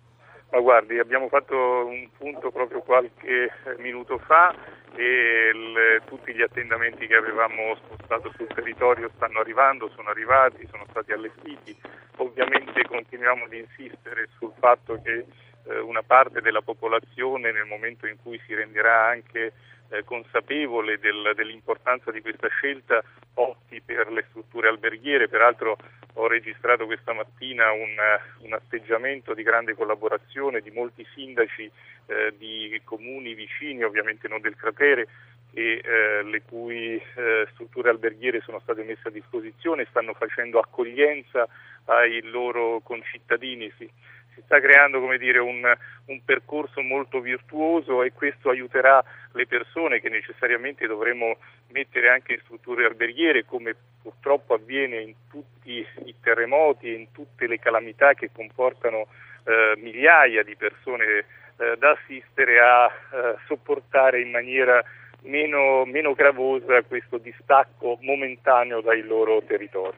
Ma 0.52 0.60
guardi, 0.60 1.00
abbiamo 1.00 1.30
fatto 1.30 1.56
un 1.56 2.10
punto 2.18 2.52
proprio 2.52 2.82
qualche 2.82 3.50
minuto 3.78 4.18
fa 4.18 4.54
e 4.96 5.52
il, 5.54 6.02
tutti 6.06 6.34
gli 6.34 6.42
attendamenti 6.42 7.08
che 7.08 7.16
avevamo 7.16 7.76
spostato 7.76 8.34
sul 8.36 8.48
territorio 8.48 9.10
stanno 9.16 9.40
arrivando, 9.40 9.90
sono 9.96 10.10
arrivati, 10.10 10.68
sono 10.70 10.86
stati 10.90 11.14
allestiti. 11.14 11.74
Ovviamente 12.18 12.84
continuiamo 12.86 13.46
ad 13.46 13.54
insistere 13.54 14.28
sul 14.38 14.52
fatto 14.60 15.00
che 15.02 15.26
eh, 15.68 15.80
una 15.80 16.04
parte 16.04 16.42
della 16.42 16.62
popolazione 16.62 17.54
nel 17.54 17.66
momento 17.66 18.06
in 18.06 18.18
cui 18.22 18.38
si 18.46 18.54
renderà 18.54 19.08
anche 19.08 19.54
eh, 19.92 20.04
consapevole 20.04 20.98
del, 21.00 21.34
dell'importanza 21.36 22.12
di 22.12 22.22
questa 22.22 22.48
scelta 22.48 23.04
opti 23.36 23.82
per 23.82 24.12
le 24.12 24.26
strutture 24.30 24.70
alberghiere. 24.70 25.28
Peraltro 25.28 25.78
ho 26.14 26.28
registrato 26.28 26.86
questa 26.86 27.14
mattina 27.14 27.72
un, 27.72 27.96
un 28.40 28.54
atteggiamento 28.54 29.34
di 29.34 29.44
grande 29.44 29.76
collaborazione 29.76 30.62
di 30.62 30.72
molti 30.72 31.06
sindaci 31.14 31.72
eh, 32.08 32.34
di 32.38 32.82
comuni 32.84 33.34
vicini, 33.34 33.84
ovviamente 33.84 34.28
non 34.28 34.42
del 34.42 34.56
cratere, 34.56 35.08
e 35.54 35.82
eh, 35.84 36.24
le 36.24 36.42
cui 36.44 36.96
eh, 36.96 37.48
strutture 37.52 37.90
alberghiere 37.90 38.42
sono 38.42 38.60
state 38.60 38.84
messe 38.84 39.10
a 39.10 39.12
disposizione, 39.12 39.88
stanno 39.90 40.14
facendo 40.14 40.60
accoglienza 40.60 41.48
ai 41.86 42.22
loro 42.24 42.80
concittadini. 42.82 43.72
Sì 43.78 43.90
si 44.42 44.44
sta 44.46 44.60
creando 44.60 45.00
dire, 45.18 45.40
un, 45.40 45.62
un, 46.06 46.22
percorso 46.26 46.82
molto 46.82 47.20
virtuoso 47.20 48.04
e 48.04 48.12
questo 48.12 48.50
aiuterà 48.50 49.04
le 49.34 49.46
persone 49.46 50.00
che 50.00 50.10
necessariamente 50.10 50.88
dovremo 50.88 51.38
mettere 51.70 52.10
anche 52.10 52.34
in 52.34 52.40
strutture 52.44 52.86
alberghiere 52.86 53.46
come 53.46 53.76
purtroppo 54.02 54.56
avviene 54.56 55.02
in 55.02 55.14
tutti 55.30 55.86
i 56.06 56.16
terremoti 56.22 56.88
e 56.88 56.94
in 56.94 57.12
tutte 57.12 57.48
le 57.48 57.60
calamità 57.60 58.14
che 58.14 58.32
comportano 58.34 59.08
eh, 59.44 59.74
migliaia 59.78 60.44
di 60.44 60.56
persone 60.56 61.26
eh, 61.58 61.78
da 61.78 61.92
assistere 61.92 62.60
a 62.60 62.88
eh, 62.88 63.36
sopportare 63.46 64.22
in 64.22 64.32
maniera 64.32 64.84
meno, 65.22 65.86
meno 65.86 66.14
gravosa 66.14 66.82
questo 66.82 67.18
distacco 67.18 67.98
momentaneo 68.02 68.82
dai 68.82 69.04
loro 69.04 69.42
territori. 69.44 69.98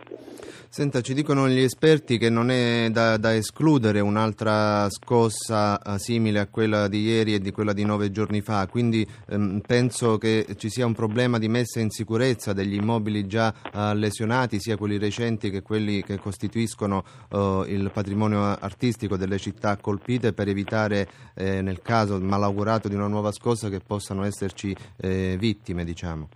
Senta, 0.76 1.01
ci 1.01 1.13
dicono 1.13 1.47
gli 1.47 1.59
esperti 1.59 2.17
che 2.17 2.32
non 2.32 2.49
è 2.49 2.89
da, 2.89 3.17
da 3.17 3.36
escludere 3.36 3.99
un'altra 3.99 4.89
scossa 4.89 5.80
uh, 5.80 5.97
simile 5.97 6.39
a 6.39 6.47
quella 6.47 6.88
di 6.88 7.01
ieri 7.01 7.36
e 7.36 7.39
di 7.39 7.51
quella 7.51 7.74
di 7.74 7.86
nove 7.86 8.09
giorni 8.09 8.41
fa, 8.41 8.65
quindi 8.65 9.07
um, 9.28 9.61
penso 9.63 10.17
che 10.17 10.47
ci 10.57 10.71
sia 10.71 10.88
un 10.88 10.95
problema 10.95 11.38
di 11.38 11.47
messa 11.47 11.80
in 11.80 11.91
sicurezza 11.91 12.53
degli 12.53 12.74
immobili 12.74 13.28
già 13.28 13.53
uh, 13.71 13.93
lesionati, 13.93 14.59
sia 14.59 14.76
quelli 14.76 14.97
recenti 14.97 15.51
che 15.51 15.61
quelli 15.61 16.01
che 16.01 16.17
costituiscono 16.17 17.05
uh, 17.30 17.65
il 17.67 17.91
patrimonio 17.93 18.41
artistico 18.41 19.15
delle 19.15 19.38
città 19.38 19.78
colpite 19.78 20.34
per 20.34 20.47
evitare 20.47 21.07
eh, 21.36 21.61
nel 21.61 21.84
caso 21.84 22.19
malaugurato 22.19 22.88
di 22.88 22.95
una 22.95 23.05
nuova 23.05 23.32
scossa 23.32 23.69
che 23.69 23.80
possano 23.80 24.24
esserci 24.24 24.76
eh, 24.97 25.36
vittime, 25.38 25.86
diciamo. 25.86 26.30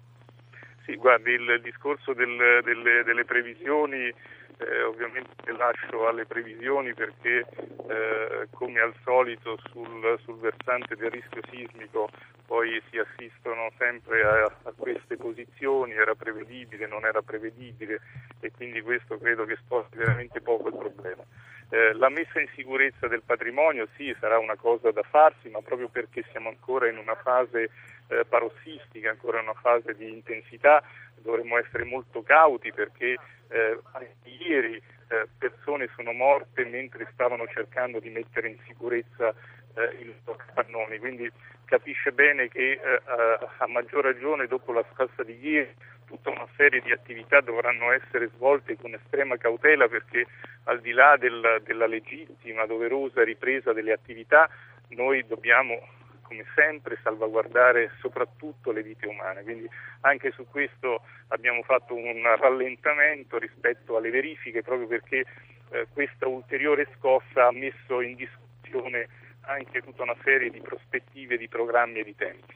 Sì, 0.87 0.95
guardi, 0.95 1.31
il 1.31 1.59
discorso 1.61 2.13
del, 2.13 2.61
delle, 2.63 3.03
delle, 3.03 3.25
previsioni 3.25 4.07
eh, 4.07 4.83
ovviamente 4.83 5.51
lascio 5.51 6.07
alle 6.07 6.25
previsioni 6.25 6.93
perché 6.93 7.45
eh, 7.89 8.47
come 8.51 8.79
al 8.79 8.93
solito 9.03 9.57
sul, 9.69 10.17
sul, 10.23 10.39
versante 10.39 10.95
del 10.95 11.11
rischio 11.11 11.41
sismico 11.51 12.07
poi 12.45 12.81
si 12.89 12.97
assistono 12.99 13.69
sempre 13.77 14.23
a, 14.23 14.43
a, 14.63 14.73
queste 14.77 15.17
posizioni, 15.17 15.91
era 15.91 16.15
prevedibile, 16.15 16.87
non 16.87 17.03
era 17.03 17.21
prevedibile 17.21 17.99
e 18.39 18.49
quindi 18.51 18.81
questo 18.81 19.17
credo 19.17 19.43
che 19.43 19.57
sposti 19.57 19.97
veramente 19.97 20.39
poco 20.39 20.69
il 20.69 20.77
problema. 20.77 21.23
Eh, 21.69 21.91
la 21.95 22.07
messa 22.07 22.39
in 22.39 22.47
sicurezza 22.55 23.09
del 23.09 23.23
patrimonio 23.25 23.89
sì 23.97 24.15
sarà 24.21 24.39
una 24.39 24.55
cosa 24.55 24.89
da 24.91 25.03
farsi, 25.03 25.49
ma 25.49 25.59
proprio 25.59 25.89
perché 25.89 26.23
siamo 26.31 26.47
ancora 26.47 26.87
in 26.87 26.97
una 26.97 27.15
fase 27.15 27.71
eh, 28.07 28.25
parossistica, 28.25 29.09
ancora 29.09 29.41
una 29.41 29.53
fase 29.53 29.95
di 29.95 30.09
intensità, 30.09 30.83
dovremmo 31.21 31.57
essere 31.57 31.83
molto 31.83 32.23
cauti 32.23 32.71
perché 32.71 33.17
eh, 33.49 33.79
ieri 34.23 34.75
eh, 34.75 35.27
persone 35.37 35.89
sono 35.95 36.11
morte 36.11 36.65
mentre 36.65 37.07
stavano 37.13 37.47
cercando 37.47 37.99
di 37.99 38.09
mettere 38.09 38.49
in 38.49 38.57
sicurezza 38.65 39.33
eh, 39.75 39.95
i 39.99 40.13
loro 40.25 40.37
capannoni, 40.37 40.97
quindi 40.99 41.31
capisce 41.65 42.11
bene 42.11 42.47
che 42.47 42.71
eh, 42.71 43.01
a 43.05 43.67
maggior 43.67 44.03
ragione 44.03 44.47
dopo 44.47 44.71
la 44.71 44.85
scossa 44.93 45.23
di 45.23 45.37
ieri 45.39 45.73
tutta 46.05 46.29
una 46.29 46.47
serie 46.55 46.81
di 46.81 46.91
attività 46.91 47.41
dovranno 47.41 47.91
essere 47.91 48.29
svolte 48.35 48.77
con 48.77 48.93
estrema 48.93 49.35
cautela 49.35 49.87
perché 49.89 50.25
al 50.63 50.79
di 50.79 50.91
là 50.91 51.17
del, 51.17 51.61
della 51.65 51.85
legittima, 51.85 52.65
doverosa 52.65 53.23
ripresa 53.23 53.73
delle 53.73 53.91
attività 53.91 54.49
noi 54.89 55.25
dobbiamo 55.27 55.85
come 56.27 56.45
sempre 56.53 56.99
salvaguardare 57.01 57.91
soprattutto 57.99 58.71
le 58.71 58.83
vite 58.83 59.07
umane. 59.07 59.43
Quindi 59.43 59.69
anche 60.01 60.31
su 60.31 60.45
questo 60.45 61.01
abbiamo 61.29 61.63
fatto 61.63 61.95
un 61.95 62.21
rallentamento 62.37 63.37
rispetto 63.37 63.95
alle 63.97 64.09
verifiche 64.09 64.61
proprio 64.61 64.87
perché 64.87 65.25
eh, 65.71 65.87
questa 65.93 66.27
ulteriore 66.27 66.87
scossa 66.97 67.47
ha 67.47 67.51
messo 67.51 68.01
in 68.01 68.15
discussione 68.15 69.07
anche 69.41 69.81
tutta 69.81 70.03
una 70.03 70.15
serie 70.23 70.49
di 70.49 70.59
prospettive, 70.59 71.37
di 71.37 71.47
programmi 71.47 71.99
e 71.99 72.03
di 72.03 72.15
tempi. 72.15 72.55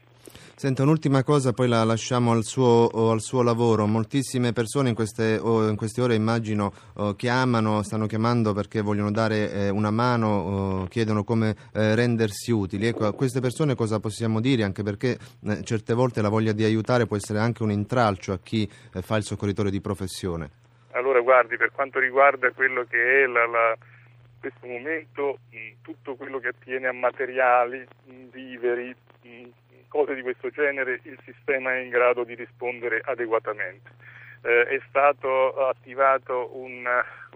Senta, 0.62 0.84
un'ultima 0.84 1.24
cosa, 1.24 1.54
poi 1.54 1.68
la 1.68 1.84
lasciamo 1.84 2.34
al 2.34 2.44
suo, 2.44 2.88
al 3.10 3.20
suo 3.20 3.42
lavoro. 3.42 3.88
Moltissime 3.88 4.54
persone 4.54 4.90
in 4.90 4.96
queste, 4.96 5.40
in 5.44 5.74
queste 5.76 6.02
ore, 6.02 6.14
immagino, 6.14 6.72
chiamano, 7.16 7.82
stanno 7.82 8.06
chiamando 8.06 8.54
perché 8.54 8.82
vogliono 8.82 9.10
dare 9.10 9.52
eh, 9.52 9.70
una 9.70 9.90
mano, 9.90 10.86
chiedono 10.88 11.24
come 11.24 11.56
eh, 11.74 11.96
rendersi 11.96 12.52
utili. 12.52 12.86
Ecco, 12.86 13.08
a 13.08 13.14
queste 13.14 13.40
persone 13.40 13.74
cosa 13.74 14.00
possiamo 14.00 14.40
dire? 14.40 14.64
Anche 14.64 14.84
perché 14.84 15.18
eh, 15.48 15.64
certe 15.64 15.96
volte 15.96 16.22
la 16.22 16.30
voglia 16.30 16.52
di 16.52 16.64
aiutare 16.64 17.08
può 17.08 17.16
essere 17.16 17.40
anche 17.40 17.64
un 17.64 17.72
intralcio 17.72 18.32
a 18.32 18.38
chi 18.38 18.70
fa 18.70 19.16
il 19.16 19.24
soccorritore 19.24 19.72
di 19.72 19.82
professione. 19.82 20.52
Allora, 20.92 21.22
guardi, 21.22 21.58
per 21.58 21.72
quanto 21.72 21.98
riguarda 21.98 22.52
quello 22.52 22.86
che 22.88 23.24
è 23.24 23.26
la, 23.26 23.48
la 23.48 23.76
questo 24.40 24.68
momento 24.68 25.40
tutto 25.82 26.16
quello 26.16 26.38
che 26.40 26.50
attiene 26.50 26.88
a 26.88 26.94
materiali, 26.94 27.84
viveri, 28.32 28.94
cose 29.92 30.16
di 30.16 30.22
questo 30.22 30.50
genere 30.50 31.02
il 31.04 31.20
sistema 31.26 31.76
è 31.76 31.80
in 31.80 31.90
grado 31.90 32.24
di 32.24 32.34
rispondere 32.34 33.02
adeguatamente. 33.04 33.92
Eh, 34.44 34.68
è 34.68 34.82
stato 34.88 35.68
attivato 35.68 36.58
un, 36.58 36.88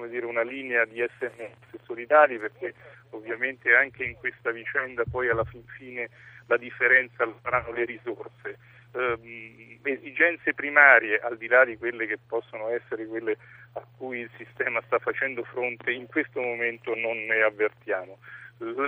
dire, 0.07 0.25
una 0.25 0.41
linea 0.41 0.85
di 0.85 1.05
sms 1.19 1.83
solidari 1.83 2.39
perché 2.39 2.73
ovviamente 3.09 3.75
anche 3.75 4.05
in 4.05 4.15
questa 4.15 4.51
vicenda 4.51 5.03
poi 5.11 5.29
alla 5.29 5.43
fin 5.43 5.63
fine 5.77 6.09
la 6.47 6.55
differenza 6.55 7.27
saranno 7.43 7.73
le 7.73 7.83
risorse. 7.83 8.57
Eh, 8.93 9.79
esigenze 9.83 10.53
primarie, 10.53 11.19
al 11.19 11.37
di 11.37 11.47
là 11.47 11.65
di 11.65 11.77
quelle 11.77 12.07
che 12.07 12.17
possono 12.25 12.69
essere 12.69 13.05
quelle 13.05 13.37
a 13.73 13.85
cui 13.97 14.19
il 14.19 14.29
sistema 14.37 14.81
sta 14.85 14.97
facendo 14.99 15.43
fronte, 15.43 15.91
in 15.91 16.07
questo 16.07 16.39
momento 16.39 16.95
non 16.95 17.17
ne 17.25 17.41
avvertiamo. 17.41 18.17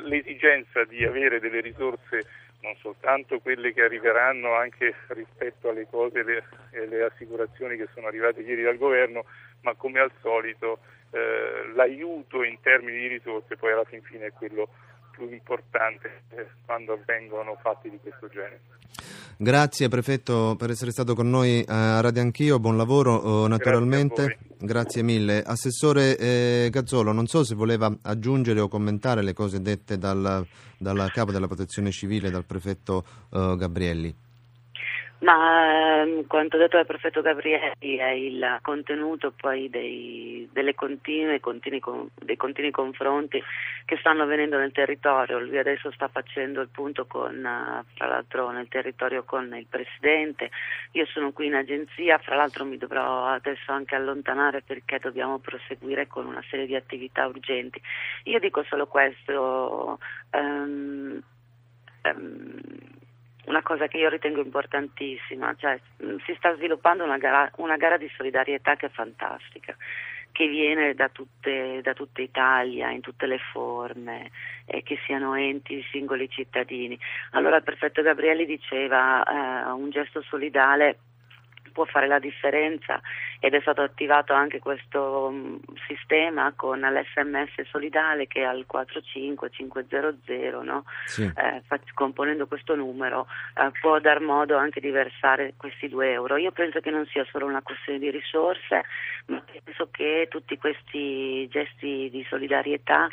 L'esigenza 0.06 0.86
di 0.86 1.04
avere 1.04 1.42
delle 1.42 1.60
risorse 1.60 2.26
non 2.62 2.76
soltanto 2.78 3.40
quelle 3.40 3.74
che 3.74 3.84
arriveranno 3.84 4.54
anche 4.54 4.96
rispetto 5.10 5.70
alle 5.70 5.88
cose 5.90 6.44
e 6.72 6.86
le 6.88 7.04
assicurazioni 7.04 7.78
che 7.78 7.88
sono 7.94 8.08
arrivate 8.08 8.42
ieri 8.42 8.64
dal 8.64 8.78
governo, 8.78 9.26
ma 9.62 9.74
come 9.76 10.00
al 10.00 10.12
solito 10.22 10.80
eh, 11.12 11.72
l'aiuto 11.74 12.44
in 12.44 12.60
termini 12.62 12.98
di 12.98 13.08
risorse 13.08 13.56
poi 13.56 13.72
alla 13.72 13.86
fin 13.86 14.02
fine 14.02 14.28
è 14.28 14.34
quello 14.34 14.70
più 15.18 15.32
importante 15.32 16.22
eh, 16.30 16.48
quando 16.66 16.94
avvengono 16.94 17.58
fatti 17.62 17.90
di 17.90 17.98
questo 18.00 18.28
genere. 18.28 18.62
Grazie 19.40 19.88
Prefetto 19.88 20.56
per 20.58 20.72
essere 20.72 20.92
stato 20.92 21.14
con 21.14 21.30
noi 21.30 21.64
a 21.68 22.00
Radio 22.02 22.22
Anch'io, 22.22 22.60
buon 22.60 22.78
lavoro 22.78 23.16
oh, 23.16 23.48
naturalmente. 23.48 24.24
Grazie, 24.24 24.56
Grazie 24.60 25.04
mille. 25.04 25.44
Assessore 25.44 26.18
eh, 26.18 26.70
Gazzolo, 26.72 27.12
non 27.12 27.28
so 27.28 27.44
se 27.44 27.56
voleva 27.56 27.96
aggiungere 28.02 28.60
o 28.60 28.68
commentare 28.68 29.22
le 29.22 29.34
cose 29.34 29.62
dette 29.62 29.98
dal, 29.98 30.46
dal 30.78 31.12
capo 31.12 31.32
della 31.32 31.48
protezione 31.48 31.92
civile, 31.92 32.32
dal 32.32 32.46
prefetto 32.46 33.04
eh, 33.32 33.56
Gabrielli. 33.58 34.16
Ma 35.20 36.02
ehm, 36.02 36.28
quanto 36.28 36.58
detto 36.58 36.76
dal 36.78 36.86
prefetto 36.86 37.22
Gabrielli 37.22 37.98
è 37.98 38.10
il 38.10 38.60
contenuto 38.62 39.32
poi 39.32 39.68
dei, 39.68 40.48
continue, 40.76 41.40
continui, 41.40 41.82
dei 42.14 42.36
continui 42.36 42.70
confronti 42.70 43.42
che 43.86 43.98
stanno 43.98 44.24
avvenendo 44.24 44.60
nel 44.60 44.72
territorio. 44.72 45.40
Lui 45.40 45.58
adesso 45.58 45.92
sta 45.92 46.08
facendo 46.08 46.62
il 46.62 46.70
punto 46.70 47.08
con, 47.08 47.34
fra 47.96 48.08
l'altro 48.08 48.52
nel 48.52 48.68
territorio 48.68 49.24
con 49.24 49.56
il 49.56 49.66
Presidente. 49.68 50.52
Io 50.92 51.08
sono 51.08 51.32
qui 51.32 51.48
in 51.48 51.56
agenzia, 51.56 52.20
fra 52.20 52.36
l'altro 52.36 52.64
mi 52.66 52.78
dovrò 52.78 53.26
adesso 53.26 53.72
anche 53.72 53.96
allontanare 53.96 54.62
perché 54.62 55.00
dobbiamo 55.00 55.40
proseguire 55.40 56.06
con 56.06 56.28
una 56.28 56.44
serie 56.48 56.68
di 56.68 56.76
attività 56.76 57.26
urgenti. 57.26 57.82
Io 58.26 58.40
dico 58.40 58.64
solo 58.70 58.86
questo. 58.86 59.98
Um, 60.32 61.20
um, 62.04 62.60
una 63.48 63.62
cosa 63.62 63.88
che 63.88 63.98
io 63.98 64.10
ritengo 64.10 64.42
importantissima, 64.42 65.54
cioè 65.58 65.80
mm, 66.04 66.18
si 66.26 66.34
sta 66.38 66.56
sviluppando 66.56 67.04
una 67.04 67.18
gara, 67.18 67.50
una 67.58 67.78
gara 67.78 67.98
di 67.98 68.10
solidarietà 68.16 68.76
che 68.76 68.88
è 68.88 68.90
fantastica 68.90 69.76
che 70.38 70.48
viene 70.48 70.94
da, 70.94 71.10
tutte, 71.10 71.82
da 71.82 71.94
tutta 71.94 72.22
Italia, 72.22 72.92
in 72.92 73.02
tutte 73.02 73.26
le 73.26 73.40
forme, 73.52 74.30
eh, 74.66 74.84
che 74.84 75.00
siano 75.08 75.34
enti, 75.34 75.84
singoli 75.90 76.30
cittadini. 76.30 76.96
Allora 77.32 77.56
il 77.56 77.64
prefetto 77.64 78.04
Gabrielli 78.04 78.46
diceva 78.46 79.24
eh, 79.24 79.72
un 79.72 79.90
gesto 79.90 80.22
solidale 80.22 81.00
può 81.78 81.86
fare 81.86 82.08
la 82.08 82.18
differenza 82.18 83.00
ed 83.40 83.54
è 83.54 83.62
stato 83.62 83.84
attivato 83.84 84.34
anche 84.34 84.58
questo 84.58 85.28
um, 85.28 85.60
sistema 85.88 86.52
con 86.56 86.80
l'SMS 86.80 87.70
solidale 87.70 88.26
che 88.26 88.44
al 88.44 88.66
45500 88.66 90.64
no? 90.64 90.86
sì. 91.06 91.22
eh, 91.22 91.62
componendo 91.94 92.48
questo 92.48 92.74
numero 92.74 93.28
eh, 93.56 93.70
può 93.80 94.00
dar 94.00 94.22
modo 94.22 94.58
anche 94.58 94.80
di 94.80 94.90
versare 94.90 95.54
questi 95.56 95.88
2 95.88 96.12
euro. 96.14 96.38
Io 96.38 96.52
penso 96.52 96.80
che 96.80 96.90
non 96.90 97.06
sia 97.06 97.24
solo 97.30 97.46
una 97.46 97.62
questione 97.62 98.00
di 98.00 98.10
risorse, 98.10 98.84
ma 99.28 99.40
penso 99.64 99.90
che 99.92 100.26
tutti 100.32 100.58
questi 100.58 101.48
gesti 101.50 102.10
di 102.10 102.26
solidarietà 102.28 103.08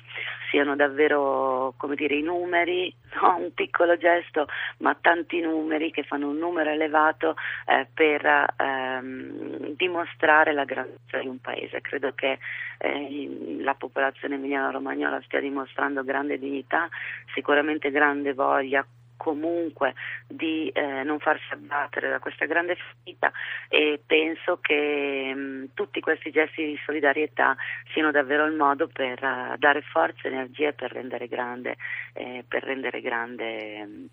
siano 0.50 0.74
davvero 0.76 1.74
come 1.76 1.96
dire, 1.96 2.14
i 2.14 2.22
numeri, 2.22 2.94
no? 3.20 3.36
un 3.38 3.52
piccolo 3.52 3.98
gesto, 3.98 4.46
ma 4.78 4.96
tanti 4.98 5.40
numeri 5.40 5.90
che 5.90 6.04
fanno 6.04 6.28
un 6.28 6.38
numero 6.38 6.70
elevato 6.70 7.34
eh, 7.66 7.86
per 7.92 8.24
ehm, 8.56 9.74
dimostrare 9.76 10.52
la 10.52 10.64
grandezza 10.64 11.18
di 11.18 11.28
un 11.28 11.40
paese. 11.40 11.80
Credo 11.80 12.12
che 12.14 12.38
eh, 12.78 13.58
la 13.60 13.74
popolazione 13.74 14.36
emiliano-romagnola 14.36 15.22
stia 15.24 15.40
dimostrando 15.40 16.04
grande 16.04 16.38
dignità, 16.38 16.88
sicuramente 17.34 17.90
grande 17.90 18.34
voglia 18.34 18.84
comunque 19.16 19.94
di 20.26 20.68
eh, 20.68 21.02
non 21.02 21.18
farsi 21.18 21.52
abbattere 21.52 22.10
da 22.10 22.18
questa 22.18 22.46
grande 22.46 22.76
ferita 22.76 23.32
e 23.68 24.00
penso 24.04 24.58
che 24.60 25.32
mh, 25.34 25.40
mm, 25.40 25.64
tutti 25.74 26.00
questi 26.00 26.30
gesti 26.30 26.64
di 26.64 26.78
solidarietà 26.84 27.56
siano 27.92 28.10
davvero 28.10 28.44
il 28.44 28.54
modo 28.54 28.88
per 28.88 29.22
uh, 29.22 29.56
dare 29.56 29.82
forza 29.82 30.28
e 30.28 30.32
energie 30.32 30.72
per 30.72 30.92
rendere 30.92 31.28
grande, 31.28 31.76
eh, 32.12 32.44
per 32.46 32.64
rendere 32.64 33.00
grande 33.00 33.84
mh, 33.84 34.06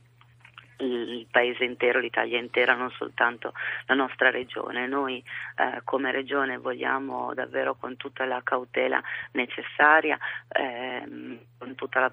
il 0.82 1.27
paese 1.29 1.63
intero, 1.63 1.99
l'Italia 1.99 2.39
intera, 2.39 2.75
non 2.75 2.89
soltanto 2.91 3.53
la 3.86 3.95
nostra 3.95 4.29
regione. 4.29 4.88
Noi 4.88 5.23
eh, 5.55 5.82
come 5.84 6.11
regione 6.11 6.57
vogliamo 6.57 7.34
davvero 7.34 7.75
con 7.75 7.97
tutta 7.97 8.25
la 8.25 8.41
cautela 8.43 9.01
necessaria, 9.34 10.17
ehm, 10.49 11.39
con 11.57 11.75
tutta 11.75 11.99
la, 11.99 12.11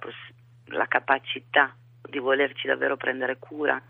la 0.66 0.86
capacità 0.86 1.74
di 2.08 2.18
volerci 2.18 2.66
davvero 2.66 2.96
prendere 2.96 3.38
cura 3.38 3.80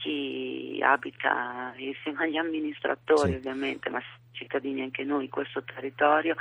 chi 0.00 0.80
abita 0.82 1.72
insieme 1.76 2.24
agli 2.24 2.36
amministratori 2.36 3.32
sì. 3.32 3.36
ovviamente, 3.36 3.90
ma 3.90 4.02
cittadini 4.32 4.80
anche 4.82 5.04
noi 5.04 5.24
in 5.24 5.30
questo 5.30 5.62
territorio, 5.62 6.34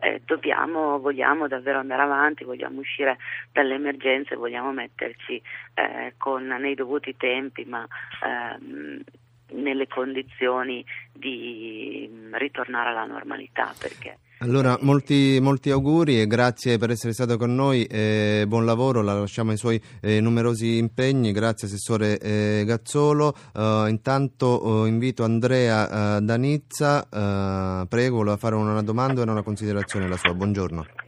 eh, 0.00 0.20
dobbiamo, 0.24 0.98
vogliamo 0.98 1.48
davvero 1.48 1.78
andare 1.78 2.02
avanti, 2.02 2.44
vogliamo 2.44 2.80
uscire 2.80 3.16
dalle 3.52 3.74
emergenze, 3.74 4.36
vogliamo 4.36 4.72
metterci 4.72 5.40
eh, 5.74 6.14
con, 6.18 6.46
nei 6.46 6.74
dovuti 6.74 7.16
tempi, 7.16 7.64
ma 7.64 7.86
ehm, 8.22 9.02
nelle 9.52 9.86
condizioni 9.86 10.84
di 11.12 12.10
ritornare 12.32 12.90
alla 12.90 13.06
normalità. 13.06 13.72
Perché 13.78 14.18
allora, 14.38 14.76
molti, 14.82 15.38
molti, 15.40 15.70
auguri 15.70 16.20
e 16.20 16.26
grazie 16.26 16.76
per 16.76 16.90
essere 16.90 17.12
stato 17.12 17.36
con 17.36 17.54
noi. 17.54 17.84
Eh, 17.84 18.44
buon 18.46 18.64
lavoro, 18.64 19.00
la 19.00 19.18
lasciamo 19.18 19.50
ai 19.50 19.56
suoi 19.56 19.80
eh, 20.00 20.20
numerosi 20.20 20.76
impegni. 20.76 21.32
Grazie, 21.32 21.66
Assessore 21.66 22.18
eh, 22.18 22.64
Gazzolo. 22.66 23.34
Uh, 23.54 23.86
intanto 23.86 24.66
uh, 24.66 24.84
invito 24.84 25.24
Andrea 25.24 26.16
uh, 26.16 26.20
Danizza. 26.20 27.06
prego, 27.88 28.16
voleva 28.16 28.36
fare 28.36 28.54
una 28.54 28.82
domanda 28.82 29.20
e 29.22 29.30
una 29.30 29.42
considerazione 29.42 30.08
la 30.08 30.16
sua. 30.16 30.34
Buongiorno 30.34 31.05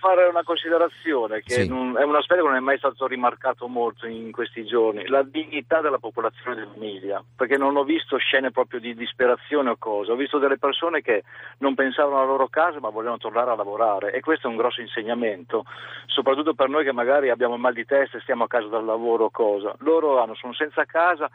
fare 0.00 0.26
una 0.26 0.42
considerazione 0.42 1.42
che 1.42 1.62
sì. 1.62 1.68
non, 1.68 1.96
è 1.98 2.02
un 2.02 2.14
aspetto 2.14 2.42
che 2.42 2.48
non 2.48 2.56
è 2.56 2.60
mai 2.60 2.78
stato 2.78 3.06
rimarcato 3.06 3.66
molto 3.68 4.06
in 4.06 4.32
questi 4.32 4.64
giorni, 4.64 5.06
la 5.06 5.22
dignità 5.22 5.80
della 5.80 5.98
popolazione 5.98 6.56
dell'Emilia, 6.56 7.22
perché 7.36 7.56
non 7.56 7.76
ho 7.76 7.84
visto 7.84 8.16
scene 8.16 8.50
proprio 8.50 8.80
di 8.80 8.94
disperazione 8.94 9.70
o 9.70 9.76
cose, 9.76 10.12
ho 10.12 10.16
visto 10.16 10.38
delle 10.38 10.58
persone 10.58 11.02
che 11.02 11.24
non 11.58 11.74
pensavano 11.74 12.18
alla 12.18 12.26
loro 12.26 12.48
casa 12.48 12.80
ma 12.80 12.90
volevano 12.90 13.18
tornare 13.18 13.50
a 13.50 13.56
lavorare 13.56 14.12
e 14.12 14.20
questo 14.20 14.46
è 14.46 14.50
un 14.50 14.56
grosso 14.56 14.80
insegnamento, 14.80 15.64
soprattutto 16.06 16.54
per 16.54 16.68
noi 16.68 16.84
che 16.84 16.92
magari 16.92 17.30
abbiamo 17.30 17.56
mal 17.56 17.74
di 17.74 17.84
testa 17.84 18.18
e 18.18 18.20
stiamo 18.20 18.44
a 18.44 18.48
casa 18.48 18.68
dal 18.68 18.84
lavoro 18.84 19.24
o 19.24 19.30
cosa. 19.30 19.74
Loro 19.80 20.20
hanno, 20.20 20.34
sono 20.34 20.52
senza 20.52 20.84
casa, 20.84 21.30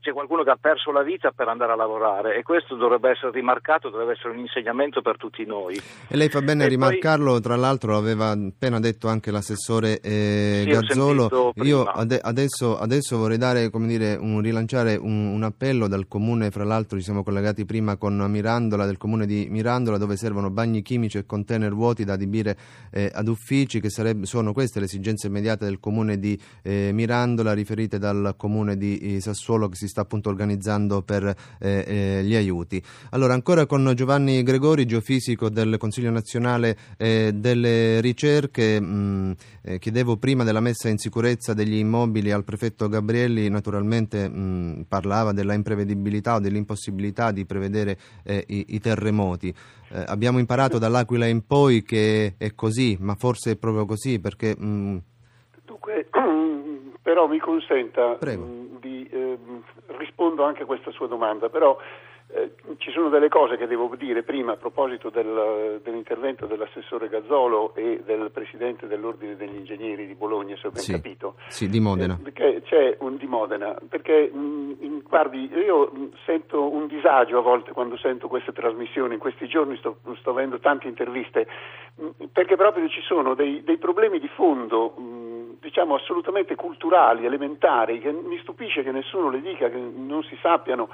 c'è 0.00 0.12
qualcuno 0.12 0.44
che 0.44 0.50
ha 0.50 0.58
perso 0.60 0.92
la 0.92 1.02
vita 1.02 1.32
per 1.32 1.48
andare 1.48 1.72
a 1.72 1.76
lavorare 1.76 2.36
e 2.36 2.42
questo 2.42 2.76
dovrebbe 2.76 3.10
essere 3.10 3.32
rimarcato, 3.32 3.90
dovrebbe 3.90 4.12
essere 4.12 4.30
un 4.30 4.38
insegnamento 4.38 5.02
per 5.02 5.16
tutti 5.16 5.44
noi. 5.44 5.80
E 6.08 6.16
lei 6.16 6.28
fa 6.28 6.40
bene 6.40 6.64
a 6.64 6.68
rimarcarlo, 6.68 7.32
poi... 7.32 7.40
tra 7.40 7.56
l'altro 7.56 7.92
l'aveva 7.92 8.30
appena 8.30 8.78
detto 8.78 9.08
anche 9.08 9.30
l'assessore 9.30 10.00
eh, 10.00 10.62
sì, 10.64 10.70
Gazzolo. 10.70 11.52
Io 11.56 11.84
ade- 11.84 12.20
adesso, 12.22 12.78
adesso, 12.78 13.18
vorrei 13.18 13.38
dare, 13.38 13.70
dire, 13.70 14.14
un, 14.14 14.40
rilanciare 14.40 14.94
un, 14.94 15.26
un, 15.26 15.42
appello 15.42 15.88
dal 15.88 16.06
comune, 16.06 16.50
fra 16.50 16.64
l'altro 16.64 16.96
ci 16.98 17.04
siamo 17.04 17.24
collegati 17.24 17.64
prima 17.64 17.96
con 17.96 18.16
Mirandola, 18.16 18.86
del 18.86 18.98
comune 18.98 19.26
di 19.26 19.48
Mirandola, 19.50 19.98
dove 19.98 20.16
servono 20.16 20.50
bagni 20.50 20.82
chimici 20.82 21.18
e 21.18 21.26
container 21.26 21.72
vuoti 21.72 22.04
da 22.04 22.12
adibire 22.12 22.56
eh, 22.92 23.10
ad 23.12 23.26
uffici, 23.26 23.80
che 23.80 23.90
sarebbe, 23.90 24.26
sono 24.26 24.52
queste 24.52 24.78
le 24.78 24.84
esigenze 24.84 25.26
immediate 25.26 25.64
del 25.64 25.80
comune 25.80 26.18
di 26.18 26.38
eh, 26.62 26.90
Mirandola, 26.92 27.52
riferite 27.52 27.98
dal 27.98 28.34
comune 28.36 28.76
di 28.76 29.16
eh, 29.16 29.20
Sassuolo 29.20 29.68
che 29.68 29.74
si 29.74 29.87
sta 29.88 30.02
appunto 30.02 30.28
organizzando 30.28 31.02
per 31.02 31.34
eh, 31.58 31.84
eh, 31.86 32.22
gli 32.24 32.34
aiuti. 32.34 32.82
Allora, 33.10 33.34
ancora 33.34 33.66
con 33.66 33.92
Giovanni 33.94 34.42
Gregori, 34.42 34.86
geofisico 34.86 35.48
del 35.48 35.76
Consiglio 35.78 36.10
nazionale 36.10 36.76
eh, 36.96 37.32
delle 37.34 38.00
ricerche, 38.00 38.80
mh, 38.80 39.34
eh, 39.62 39.78
chiedevo 39.78 40.16
prima 40.16 40.44
della 40.44 40.60
messa 40.60 40.88
in 40.88 40.98
sicurezza 40.98 41.54
degli 41.54 41.76
immobili 41.76 42.30
al 42.30 42.44
prefetto 42.44 42.88
Gabrielli, 42.88 43.48
naturalmente 43.48 44.28
mh, 44.28 44.84
parlava 44.88 45.32
della 45.32 45.54
imprevedibilità 45.54 46.36
o 46.36 46.40
dell'impossibilità 46.40 47.32
di 47.32 47.44
prevedere 47.44 47.98
eh, 48.22 48.44
i, 48.48 48.66
i, 48.68 48.80
terremoti. 48.80 49.54
Eh, 49.90 50.04
abbiamo 50.06 50.38
imparato 50.38 50.78
dall'Aquila 50.78 51.26
in 51.26 51.46
poi 51.46 51.82
che 51.82 52.34
è 52.36 52.54
così, 52.54 52.96
ma 53.00 53.14
forse 53.14 53.52
è 53.52 53.56
proprio 53.56 53.84
così 53.84 54.18
perché... 54.18 54.56
Mh, 54.56 55.02
Dunque, 55.64 56.08
però 57.08 57.26
mi 57.26 57.38
consenta 57.38 58.18
di 58.80 59.08
eh, 59.10 59.38
rispondo 59.96 60.44
anche 60.44 60.64
a 60.64 60.66
questa 60.66 60.90
sua 60.90 61.06
domanda, 61.06 61.48
però 61.48 61.78
eh, 62.30 62.52
ci 62.76 62.90
sono 62.90 63.08
delle 63.08 63.30
cose 63.30 63.56
che 63.56 63.66
devo 63.66 63.90
dire 63.96 64.22
prima 64.22 64.52
a 64.52 64.56
proposito 64.56 65.08
del, 65.08 65.80
dell'intervento 65.82 66.44
dell'assessore 66.44 67.08
Gazzolo 67.08 67.74
e 67.74 68.02
del 68.04 68.30
presidente 68.30 68.86
dell'Ordine 68.86 69.36
degli 69.36 69.54
Ingegneri 69.54 70.06
di 70.06 70.14
Bologna, 70.14 70.54
se 70.56 70.66
ho 70.66 70.70
ben 70.70 70.82
sì, 70.82 70.92
capito. 70.92 71.36
Sì, 71.46 71.70
di 71.70 71.80
Modena. 71.80 72.18
Eh, 72.34 72.60
c'è 72.66 72.98
un 73.00 73.16
di 73.16 73.26
Modena, 73.26 73.74
perché 73.88 74.30
mh, 74.30 74.76
in, 74.80 75.00
guardi, 75.08 75.50
io 75.50 75.90
sento 76.26 76.70
un 76.70 76.88
disagio 76.88 77.38
a 77.38 77.40
volte 77.40 77.72
quando 77.72 77.96
sento 77.96 78.28
queste 78.28 78.52
trasmissioni, 78.52 79.14
in 79.14 79.20
questi 79.20 79.48
giorni 79.48 79.78
sto, 79.78 80.00
sto 80.18 80.28
avendo 80.28 80.58
tante 80.58 80.88
interviste, 80.88 81.46
mh, 81.94 82.24
perché 82.34 82.56
proprio 82.56 82.86
ci 82.90 83.00
sono 83.00 83.32
dei, 83.32 83.64
dei 83.64 83.78
problemi 83.78 84.18
di 84.18 84.28
fondo. 84.28 84.92
Diciamo 85.60 85.96
assolutamente 85.96 86.54
culturali, 86.54 87.26
elementari, 87.26 87.98
che 88.00 88.12
mi 88.12 88.38
stupisce 88.38 88.82
che 88.82 88.92
nessuno 88.92 89.30
le 89.30 89.40
dica, 89.40 89.68
che 89.68 89.76
non 89.76 90.22
si 90.22 90.38
sappiano. 90.40 90.88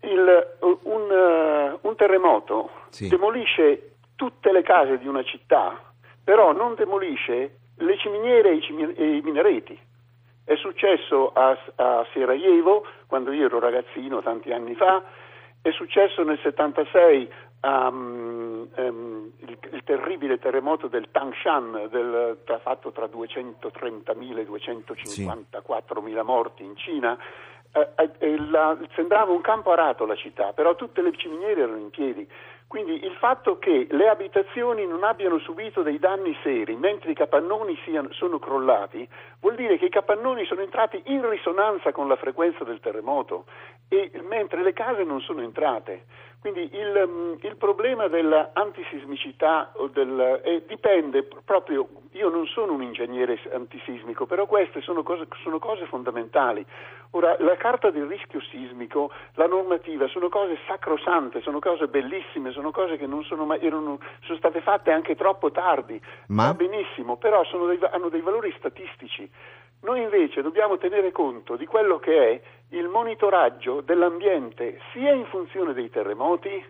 Il, 0.00 0.56
un, 0.60 1.10
uh, 1.10 1.78
un, 1.80 1.96
terremoto 1.96 2.70
sì. 2.90 3.08
demolisce 3.08 3.94
tutte 4.14 4.52
le 4.52 4.62
case 4.62 4.98
di 4.98 5.08
una 5.08 5.24
città, 5.24 5.76
però 6.22 6.52
non 6.52 6.74
demolisce 6.74 7.58
le 7.78 7.98
ciminiere 7.98 8.50
e 8.50 9.16
i, 9.16 9.20
minareti. 9.22 9.78
È 10.44 10.54
successo 10.56 11.32
a, 11.32 11.58
a 11.76 12.06
Sarajevo, 12.12 12.86
quando 13.06 13.32
io 13.32 13.46
ero 13.46 13.58
ragazzino, 13.58 14.22
tanti 14.22 14.52
anni 14.52 14.74
fa, 14.74 15.02
è 15.60 15.70
successo 15.72 16.22
nel 16.22 16.38
76 16.42 17.28
um, 17.60 18.68
um, 18.76 19.32
il, 19.38 19.58
il, 19.72 19.82
terribile 19.84 20.38
terremoto 20.38 20.88
del 20.88 21.08
Tangshan, 21.10 21.88
del, 21.90 22.38
tra, 22.44 22.58
fatto 22.58 22.92
tra 22.92 23.06
230.000 23.06 24.38
e 24.38 24.46
254.000 24.46 25.06
sì. 25.06 26.22
morti 26.22 26.64
in 26.64 26.76
Cina, 26.76 27.18
eh, 27.72 28.10
eh, 28.18 28.38
la, 28.48 28.76
sembrava 28.94 29.32
un 29.32 29.40
campo 29.40 29.72
arato 29.72 30.06
la 30.06 30.16
città, 30.16 30.52
però 30.52 30.74
tutte 30.74 31.02
le 31.02 31.12
ciminiere 31.16 31.62
erano 31.62 31.78
in 31.78 31.90
piedi. 31.90 32.26
Quindi 32.68 33.02
il 33.02 33.16
fatto 33.18 33.58
che 33.58 33.86
le 33.90 34.08
abitazioni 34.08 34.86
non 34.86 35.02
abbiano 35.02 35.38
subito 35.38 35.80
dei 35.80 35.98
danni 35.98 36.36
seri 36.42 36.76
mentre 36.76 37.12
i 37.12 37.14
capannoni 37.14 37.74
siano, 37.82 38.12
sono 38.12 38.38
crollati 38.38 39.08
vuol 39.40 39.54
dire 39.54 39.78
che 39.78 39.86
i 39.86 39.90
capannoni 39.90 40.44
sono 40.44 40.60
entrati 40.60 41.00
in 41.06 41.26
risonanza 41.26 41.92
con 41.92 42.08
la 42.08 42.16
frequenza 42.16 42.64
del 42.64 42.80
terremoto 42.80 43.46
e, 43.88 44.10
mentre 44.28 44.62
le 44.62 44.74
case 44.74 45.02
non 45.02 45.22
sono 45.22 45.40
entrate. 45.40 46.04
Quindi 46.40 46.70
il, 46.72 47.04
mm, 47.08 47.32
il 47.40 47.56
problema 47.56 48.06
dell'antisismicità 48.06 49.72
del, 49.92 50.40
eh, 50.44 50.62
dipende 50.68 51.24
proprio, 51.44 51.88
io 52.12 52.28
non 52.28 52.46
sono 52.46 52.74
un 52.74 52.82
ingegnere 52.82 53.40
antisismico, 53.52 54.24
però 54.24 54.46
queste 54.46 54.80
sono 54.80 55.02
cose, 55.02 55.26
sono 55.42 55.58
cose, 55.58 55.86
fondamentali. 55.86 56.64
Ora, 57.12 57.34
la 57.40 57.56
carta 57.56 57.90
del 57.90 58.06
rischio 58.06 58.40
sismico, 58.40 59.10
la 59.34 59.46
normativa, 59.46 60.06
sono 60.08 60.28
cose 60.28 60.58
sacrosante, 60.68 61.40
sono 61.40 61.58
cose 61.58 61.88
bellissime, 61.88 62.52
sono 62.52 62.70
cose 62.70 62.96
che 62.96 63.06
non 63.06 63.24
sono, 63.24 63.44
mai, 63.44 63.58
erano, 63.60 63.98
sono 64.20 64.38
state 64.38 64.60
fatte 64.60 64.92
anche 64.92 65.16
troppo 65.16 65.50
tardi, 65.50 66.00
Ma... 66.28 66.46
va 66.46 66.54
benissimo, 66.54 67.16
però 67.16 67.42
dei, 67.66 67.78
hanno 67.90 68.10
dei 68.10 68.20
valori 68.20 68.54
statistici. 68.58 69.28
Noi 69.80 70.02
invece 70.02 70.42
dobbiamo 70.42 70.76
tenere 70.76 71.12
conto 71.12 71.56
di 71.56 71.64
quello 71.64 71.98
che 71.98 72.30
è 72.30 72.40
il 72.70 72.88
monitoraggio 72.88 73.80
dell'ambiente 73.80 74.80
sia 74.92 75.12
in 75.12 75.24
funzione 75.26 75.72
dei 75.72 75.88
terremoti 75.88 76.64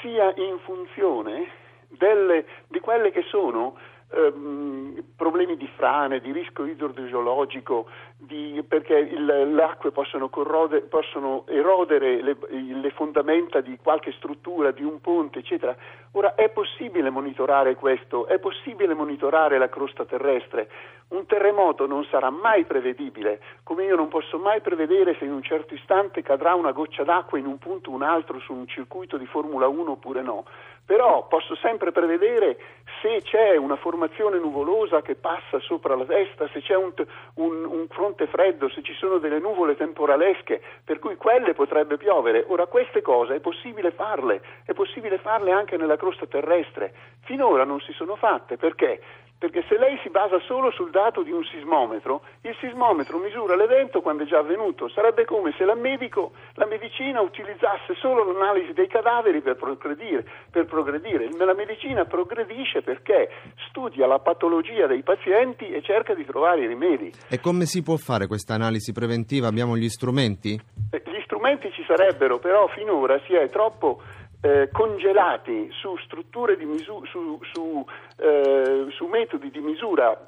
sia 0.00 0.32
in 0.36 0.58
funzione 0.58 1.50
delle, 1.88 2.46
di 2.68 2.78
quelle 2.80 3.10
che 3.10 3.22
sono 3.22 3.76
ehm, 4.14 5.02
problemi 5.16 5.56
di 5.56 5.68
frane, 5.76 6.20
di 6.20 6.32
rischio 6.32 6.64
idrogeologico, 6.64 7.86
di, 8.16 8.62
perché 8.66 9.02
le 9.02 9.62
acque 9.62 9.90
possono, 9.90 10.28
possono 10.28 11.44
erodere 11.48 12.22
le, 12.22 12.36
le, 12.48 12.90
fondamenta 12.90 13.60
di 13.60 13.76
qualche 13.82 14.12
struttura, 14.12 14.70
di 14.70 14.84
un 14.84 15.00
ponte, 15.00 15.40
eccetera. 15.40 15.76
Ora 16.12 16.34
è 16.34 16.48
possibile 16.50 17.10
monitorare 17.10 17.74
questo, 17.74 18.26
è 18.26 18.38
possibile 18.38 18.94
monitorare 18.94 19.58
la 19.58 19.68
crosta 19.68 20.04
terrestre. 20.04 20.68
Un 21.08 21.26
terremoto 21.26 21.86
non 21.86 22.04
sarà 22.04 22.30
mai 22.30 22.64
prevedibile, 22.64 23.40
come 23.64 23.84
io 23.84 23.96
non 23.96 24.08
posso 24.08 24.38
mai 24.38 24.60
prevedere 24.60 25.14
se 25.18 25.24
in 25.24 25.32
un 25.32 25.42
certo 25.42 25.74
istante 25.74 26.22
cadrà 26.22 26.54
una 26.54 26.72
goccia 26.72 27.02
d'acqua 27.02 27.38
in 27.38 27.46
un 27.46 27.58
punto 27.58 27.90
o 27.90 27.94
un 27.94 28.02
altro 28.02 28.38
su 28.40 28.54
un 28.54 28.66
circuito 28.66 29.18
di 29.18 29.26
Formula 29.26 29.66
1 29.66 29.90
oppure 29.90 30.22
no 30.22 30.44
però 30.84 31.26
posso 31.28 31.54
sempre 31.56 31.92
prevedere 31.92 32.58
se 33.00 33.20
c'è 33.22 33.56
una 33.56 33.76
formazione 33.76 34.38
nuvolosa 34.38 35.02
che 35.02 35.14
passa 35.14 35.58
sopra 35.60 35.94
la 35.94 36.04
testa, 36.04 36.48
se 36.52 36.60
c'è 36.60 36.74
un, 36.74 36.92
un, 37.34 37.64
un, 37.64 37.86
fronte 37.88 38.26
freddo, 38.26 38.68
se 38.68 38.82
ci 38.82 38.92
sono 38.94 39.18
delle 39.18 39.38
nuvole 39.38 39.76
temporalesche, 39.76 40.60
per 40.84 40.98
cui 40.98 41.16
quelle 41.16 41.54
potrebbe 41.54 41.96
piovere. 41.96 42.44
Ora 42.48 42.66
queste 42.66 43.02
cose 43.02 43.36
è 43.36 43.40
possibile 43.40 43.92
farle, 43.92 44.42
è 44.64 44.72
possibile 44.72 45.18
farle 45.18 45.52
anche 45.52 45.76
nella 45.76 45.96
crosta 45.96 46.26
terrestre. 46.26 46.92
Finora 47.20 47.64
non 47.64 47.80
si 47.80 47.92
sono 47.92 48.16
fatte 48.16 48.56
perché? 48.56 49.00
Perché 49.42 49.64
se 49.66 49.76
lei 49.76 49.98
si 50.04 50.08
basa 50.08 50.38
solo 50.46 50.70
sul 50.70 50.90
dato 50.90 51.24
di 51.24 51.32
un 51.32 51.42
sismometro, 51.42 52.22
il 52.42 52.54
sismometro 52.60 53.18
misura 53.18 53.56
l'evento 53.56 54.00
quando 54.00 54.22
è 54.22 54.26
già 54.26 54.38
avvenuto. 54.38 54.88
Sarebbe 54.88 55.24
come 55.24 55.52
se 55.58 55.64
la, 55.64 55.74
medico, 55.74 56.30
la 56.54 56.66
medicina 56.66 57.20
utilizzasse 57.20 57.96
solo 57.98 58.22
l'analisi 58.22 58.72
dei 58.72 58.86
cadaveri 58.86 59.40
per 59.40 59.56
progredire, 59.56 60.24
per 60.48 60.66
progredire. 60.66 61.28
La 61.36 61.54
medicina 61.54 62.04
progredisce 62.04 62.82
perché 62.82 63.30
studia 63.68 64.06
la 64.06 64.20
patologia 64.20 64.86
dei 64.86 65.02
pazienti 65.02 65.72
e 65.72 65.82
cerca 65.82 66.14
di 66.14 66.24
trovare 66.24 66.60
i 66.62 66.68
rimedi. 66.68 67.10
E 67.28 67.40
come 67.40 67.66
si 67.66 67.82
può 67.82 67.96
fare 67.96 68.28
questa 68.28 68.54
analisi 68.54 68.92
preventiva? 68.92 69.48
Abbiamo 69.48 69.76
gli 69.76 69.88
strumenti? 69.88 70.52
Eh, 70.88 71.02
gli 71.04 71.20
strumenti 71.24 71.68
ci 71.72 71.82
sarebbero, 71.84 72.38
però 72.38 72.68
finora 72.68 73.20
si 73.26 73.34
è 73.34 73.48
troppo 73.50 74.00
eh, 74.42 74.68
congelati 74.72 75.68
su 75.70 75.96
strutture 75.98 76.56
di 76.56 76.64
misura, 76.64 77.08
su, 77.08 77.38
su, 77.52 77.84
eh, 78.16 78.86
su, 78.90 79.06
metodi 79.06 79.50
di 79.50 79.60
misura 79.60 80.18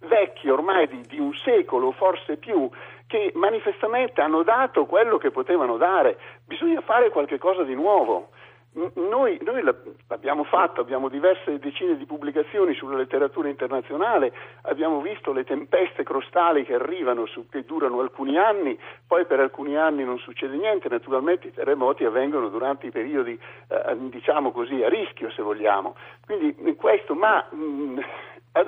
vecchi 0.00 0.48
ormai 0.48 0.88
di, 0.88 1.02
di 1.02 1.18
un 1.20 1.34
secolo, 1.34 1.92
forse 1.92 2.36
più, 2.38 2.70
che 3.06 3.32
manifestamente 3.34 4.22
hanno 4.22 4.42
dato 4.42 4.86
quello 4.86 5.18
che 5.18 5.30
potevano 5.30 5.76
dare. 5.76 6.18
Bisogna 6.46 6.80
fare 6.80 7.10
qualcosa 7.10 7.62
di 7.62 7.74
nuovo. 7.74 8.30
Noi, 8.72 9.36
noi, 9.42 9.64
l'abbiamo 10.06 10.44
fatto, 10.44 10.80
abbiamo 10.80 11.08
diverse 11.08 11.58
decine 11.58 11.96
di 11.96 12.06
pubblicazioni 12.06 12.72
sulla 12.74 12.96
letteratura 12.96 13.48
internazionale, 13.48 14.32
abbiamo 14.62 15.00
visto 15.00 15.32
le 15.32 15.42
tempeste 15.42 16.04
crostali 16.04 16.64
che 16.64 16.74
arrivano, 16.74 17.26
su, 17.26 17.48
che 17.48 17.64
durano 17.64 17.98
alcuni 17.98 18.38
anni, 18.38 18.78
poi 19.08 19.26
per 19.26 19.40
alcuni 19.40 19.76
anni 19.76 20.04
non 20.04 20.18
succede 20.18 20.56
niente, 20.56 20.88
naturalmente 20.88 21.48
i 21.48 21.52
terremoti 21.52 22.04
avvengono 22.04 22.48
durante 22.48 22.86
i 22.86 22.92
periodi, 22.92 23.36
eh, 23.66 23.96
diciamo 24.08 24.52
così, 24.52 24.80
a 24.84 24.88
rischio 24.88 25.32
se 25.32 25.42
vogliamo. 25.42 25.96
Quindi 26.24 26.76
questo, 26.76 27.14
ma 27.14 27.44
mh, 27.50 27.98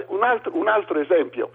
un, 0.09 0.22
altro, 0.24 0.57
un 0.57 0.66
altro 0.66 0.98
esempio. 0.98 1.50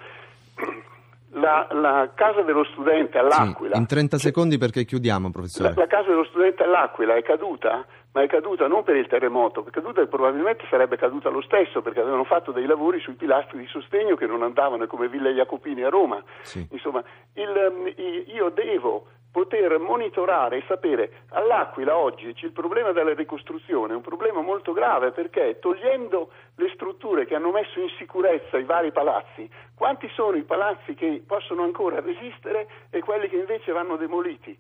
La, 1.31 1.67
la, 1.71 2.09
casa 2.15 2.41
dello 2.41 2.63
studente 2.63 3.17
all'Aquila. 3.17 3.75
Sì, 3.75 3.81
in 3.81 3.85
30 3.85 4.17
secondi 4.17 4.57
perché 4.57 4.85
chiudiamo, 4.85 5.29
professore. 5.29 5.73
La, 5.75 5.81
la, 5.81 5.87
casa 5.87 6.07
dello 6.07 6.23
studente 6.23 6.63
all'Aquila 6.63 7.15
è 7.15 7.21
caduta, 7.21 7.85
ma 8.17 8.23
è 8.23 8.27
caduta 8.27 8.67
non 8.67 8.83
per 8.83 8.95
il 8.95 9.05
terremoto, 9.05 9.63
è 9.63 9.69
caduta 9.69 10.01
e 10.01 10.07
probabilmente 10.07 10.65
sarebbe 10.71 10.97
caduta 10.97 11.29
lo 11.29 11.41
stesso 11.41 11.83
perché 11.83 11.99
avevano 11.99 12.23
fatto 12.23 12.51
dei 12.51 12.65
lavori 12.65 12.99
sui 12.99 13.13
pilastri 13.13 13.59
di 13.59 13.67
sostegno 13.67 14.15
che 14.15 14.25
non 14.25 14.41
andavano 14.41 14.87
come 14.87 15.07
Villa 15.07 15.29
Jacopini 15.29 15.83
a 15.83 15.89
Roma. 15.89 16.23
Sì. 16.41 16.67
Insomma, 16.71 17.03
il, 17.33 17.93
io 18.25 18.49
devo 18.49 19.05
poter 19.31 19.77
monitorare 19.77 20.57
e 20.57 20.63
sapere 20.65 21.25
all'Aquila 21.29 21.95
oggi 21.95 22.33
c'è 22.33 22.47
il 22.47 22.53
problema 22.53 22.91
della 22.91 23.13
ricostruzione, 23.13 23.93
è 23.93 23.95
un 23.95 24.01
problema 24.01 24.41
molto 24.41 24.73
grave 24.73 25.11
perché 25.11 25.59
togliendo 25.59 26.31
le 26.55 26.71
strutture 26.73 27.27
che 27.27 27.35
hanno 27.35 27.51
messo 27.51 27.79
in 27.79 27.89
sicurezza 27.99 28.57
i 28.57 28.63
vari 28.63 28.91
palazzi, 28.91 29.47
quanti 29.75 30.09
sono 30.15 30.37
i 30.37 30.43
palazzi 30.43 30.95
che 30.95 31.21
possono 31.23 31.61
ancora 31.61 31.99
resistere 31.99 32.67
e 32.89 32.99
quelli 33.01 33.29
che 33.29 33.35
invece 33.35 33.71
vanno 33.71 33.95
demoliti? 33.95 34.57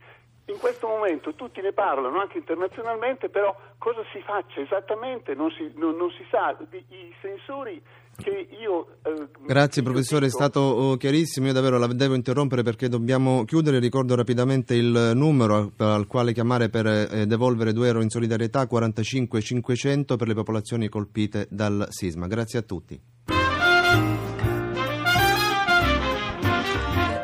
In 0.49 0.57
questo 0.59 0.87
momento 0.87 1.33
tutti 1.33 1.59
ne 1.59 1.73
parlano 1.73 2.19
anche 2.19 2.37
internazionalmente, 2.37 3.27
però 3.27 3.53
cosa 3.77 4.01
si 4.13 4.21
faccia 4.21 4.61
esattamente 4.61 5.33
non 5.33 5.51
si, 5.51 5.71
non, 5.75 5.97
non 5.97 6.09
si 6.11 6.25
sa. 6.31 6.57
I 6.71 7.13
sensori 7.21 7.81
che 8.15 8.47
io... 8.59 8.95
Eh, 9.03 9.27
Grazie 9.45 9.83
professore, 9.83 10.25
dico... 10.25 10.37
è 10.37 10.41
stato 10.41 10.59
oh, 10.61 10.95
chiarissimo, 10.95 11.47
io 11.47 11.53
davvero 11.53 11.77
la 11.77 11.87
devo 11.87 12.15
interrompere 12.15 12.63
perché 12.63 12.87
dobbiamo 12.87 13.43
chiudere, 13.43 13.79
ricordo 13.79 14.15
rapidamente 14.15 14.73
il 14.73 15.11
numero 15.13 15.73
al 15.77 16.07
quale 16.07 16.31
chiamare 16.31 16.69
per 16.69 16.87
eh, 16.87 17.25
devolvere 17.25 17.73
2 17.73 17.87
euro 17.87 18.01
in 18.01 18.09
solidarietà 18.09 18.67
45 18.67 19.41
500 19.41 20.15
per 20.15 20.27
le 20.27 20.33
popolazioni 20.33 20.87
colpite 20.87 21.47
dal 21.49 21.87
sisma. 21.89 22.27
Grazie 22.27 22.59
a 22.59 22.61
tutti. 22.61 23.36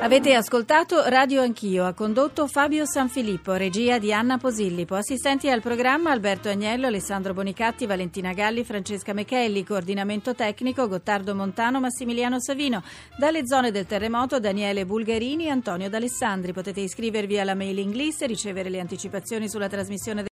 Avete 0.03 0.33
ascoltato 0.33 1.01
Radio 1.05 1.41
Anch'io, 1.41 1.85
ha 1.85 1.93
condotto 1.93 2.45
Fabio 2.47 2.85
Sanfilippo, 2.85 3.53
regia 3.53 3.99
di 3.99 4.11
Anna 4.11 4.37
Posillipo, 4.37 4.95
assistenti 4.95 5.49
al 5.49 5.61
programma 5.61 6.11
Alberto 6.11 6.49
Agnello, 6.49 6.87
Alessandro 6.87 7.33
Bonicatti, 7.33 7.85
Valentina 7.85 8.33
Galli, 8.33 8.65
Francesca 8.65 9.13
Mechelli, 9.13 9.63
coordinamento 9.63 10.35
tecnico 10.35 10.89
Gottardo 10.89 11.33
Montano, 11.33 11.79
Massimiliano 11.79 12.41
Savino. 12.41 12.83
Dalle 13.17 13.47
zone 13.47 13.71
del 13.71 13.85
terremoto 13.85 14.41
Daniele 14.41 14.85
Bulgarini 14.85 15.45
e 15.45 15.51
Antonio 15.51 15.89
D'Alessandri. 15.89 16.51
Potete 16.51 16.81
iscrivervi 16.81 17.39
alla 17.39 17.55
mailing 17.55 17.93
list 17.93 18.23
e 18.23 18.27
ricevere 18.27 18.69
le 18.69 18.81
anticipazioni 18.81 19.47
sulla 19.47 19.69
trasmissione 19.69 20.21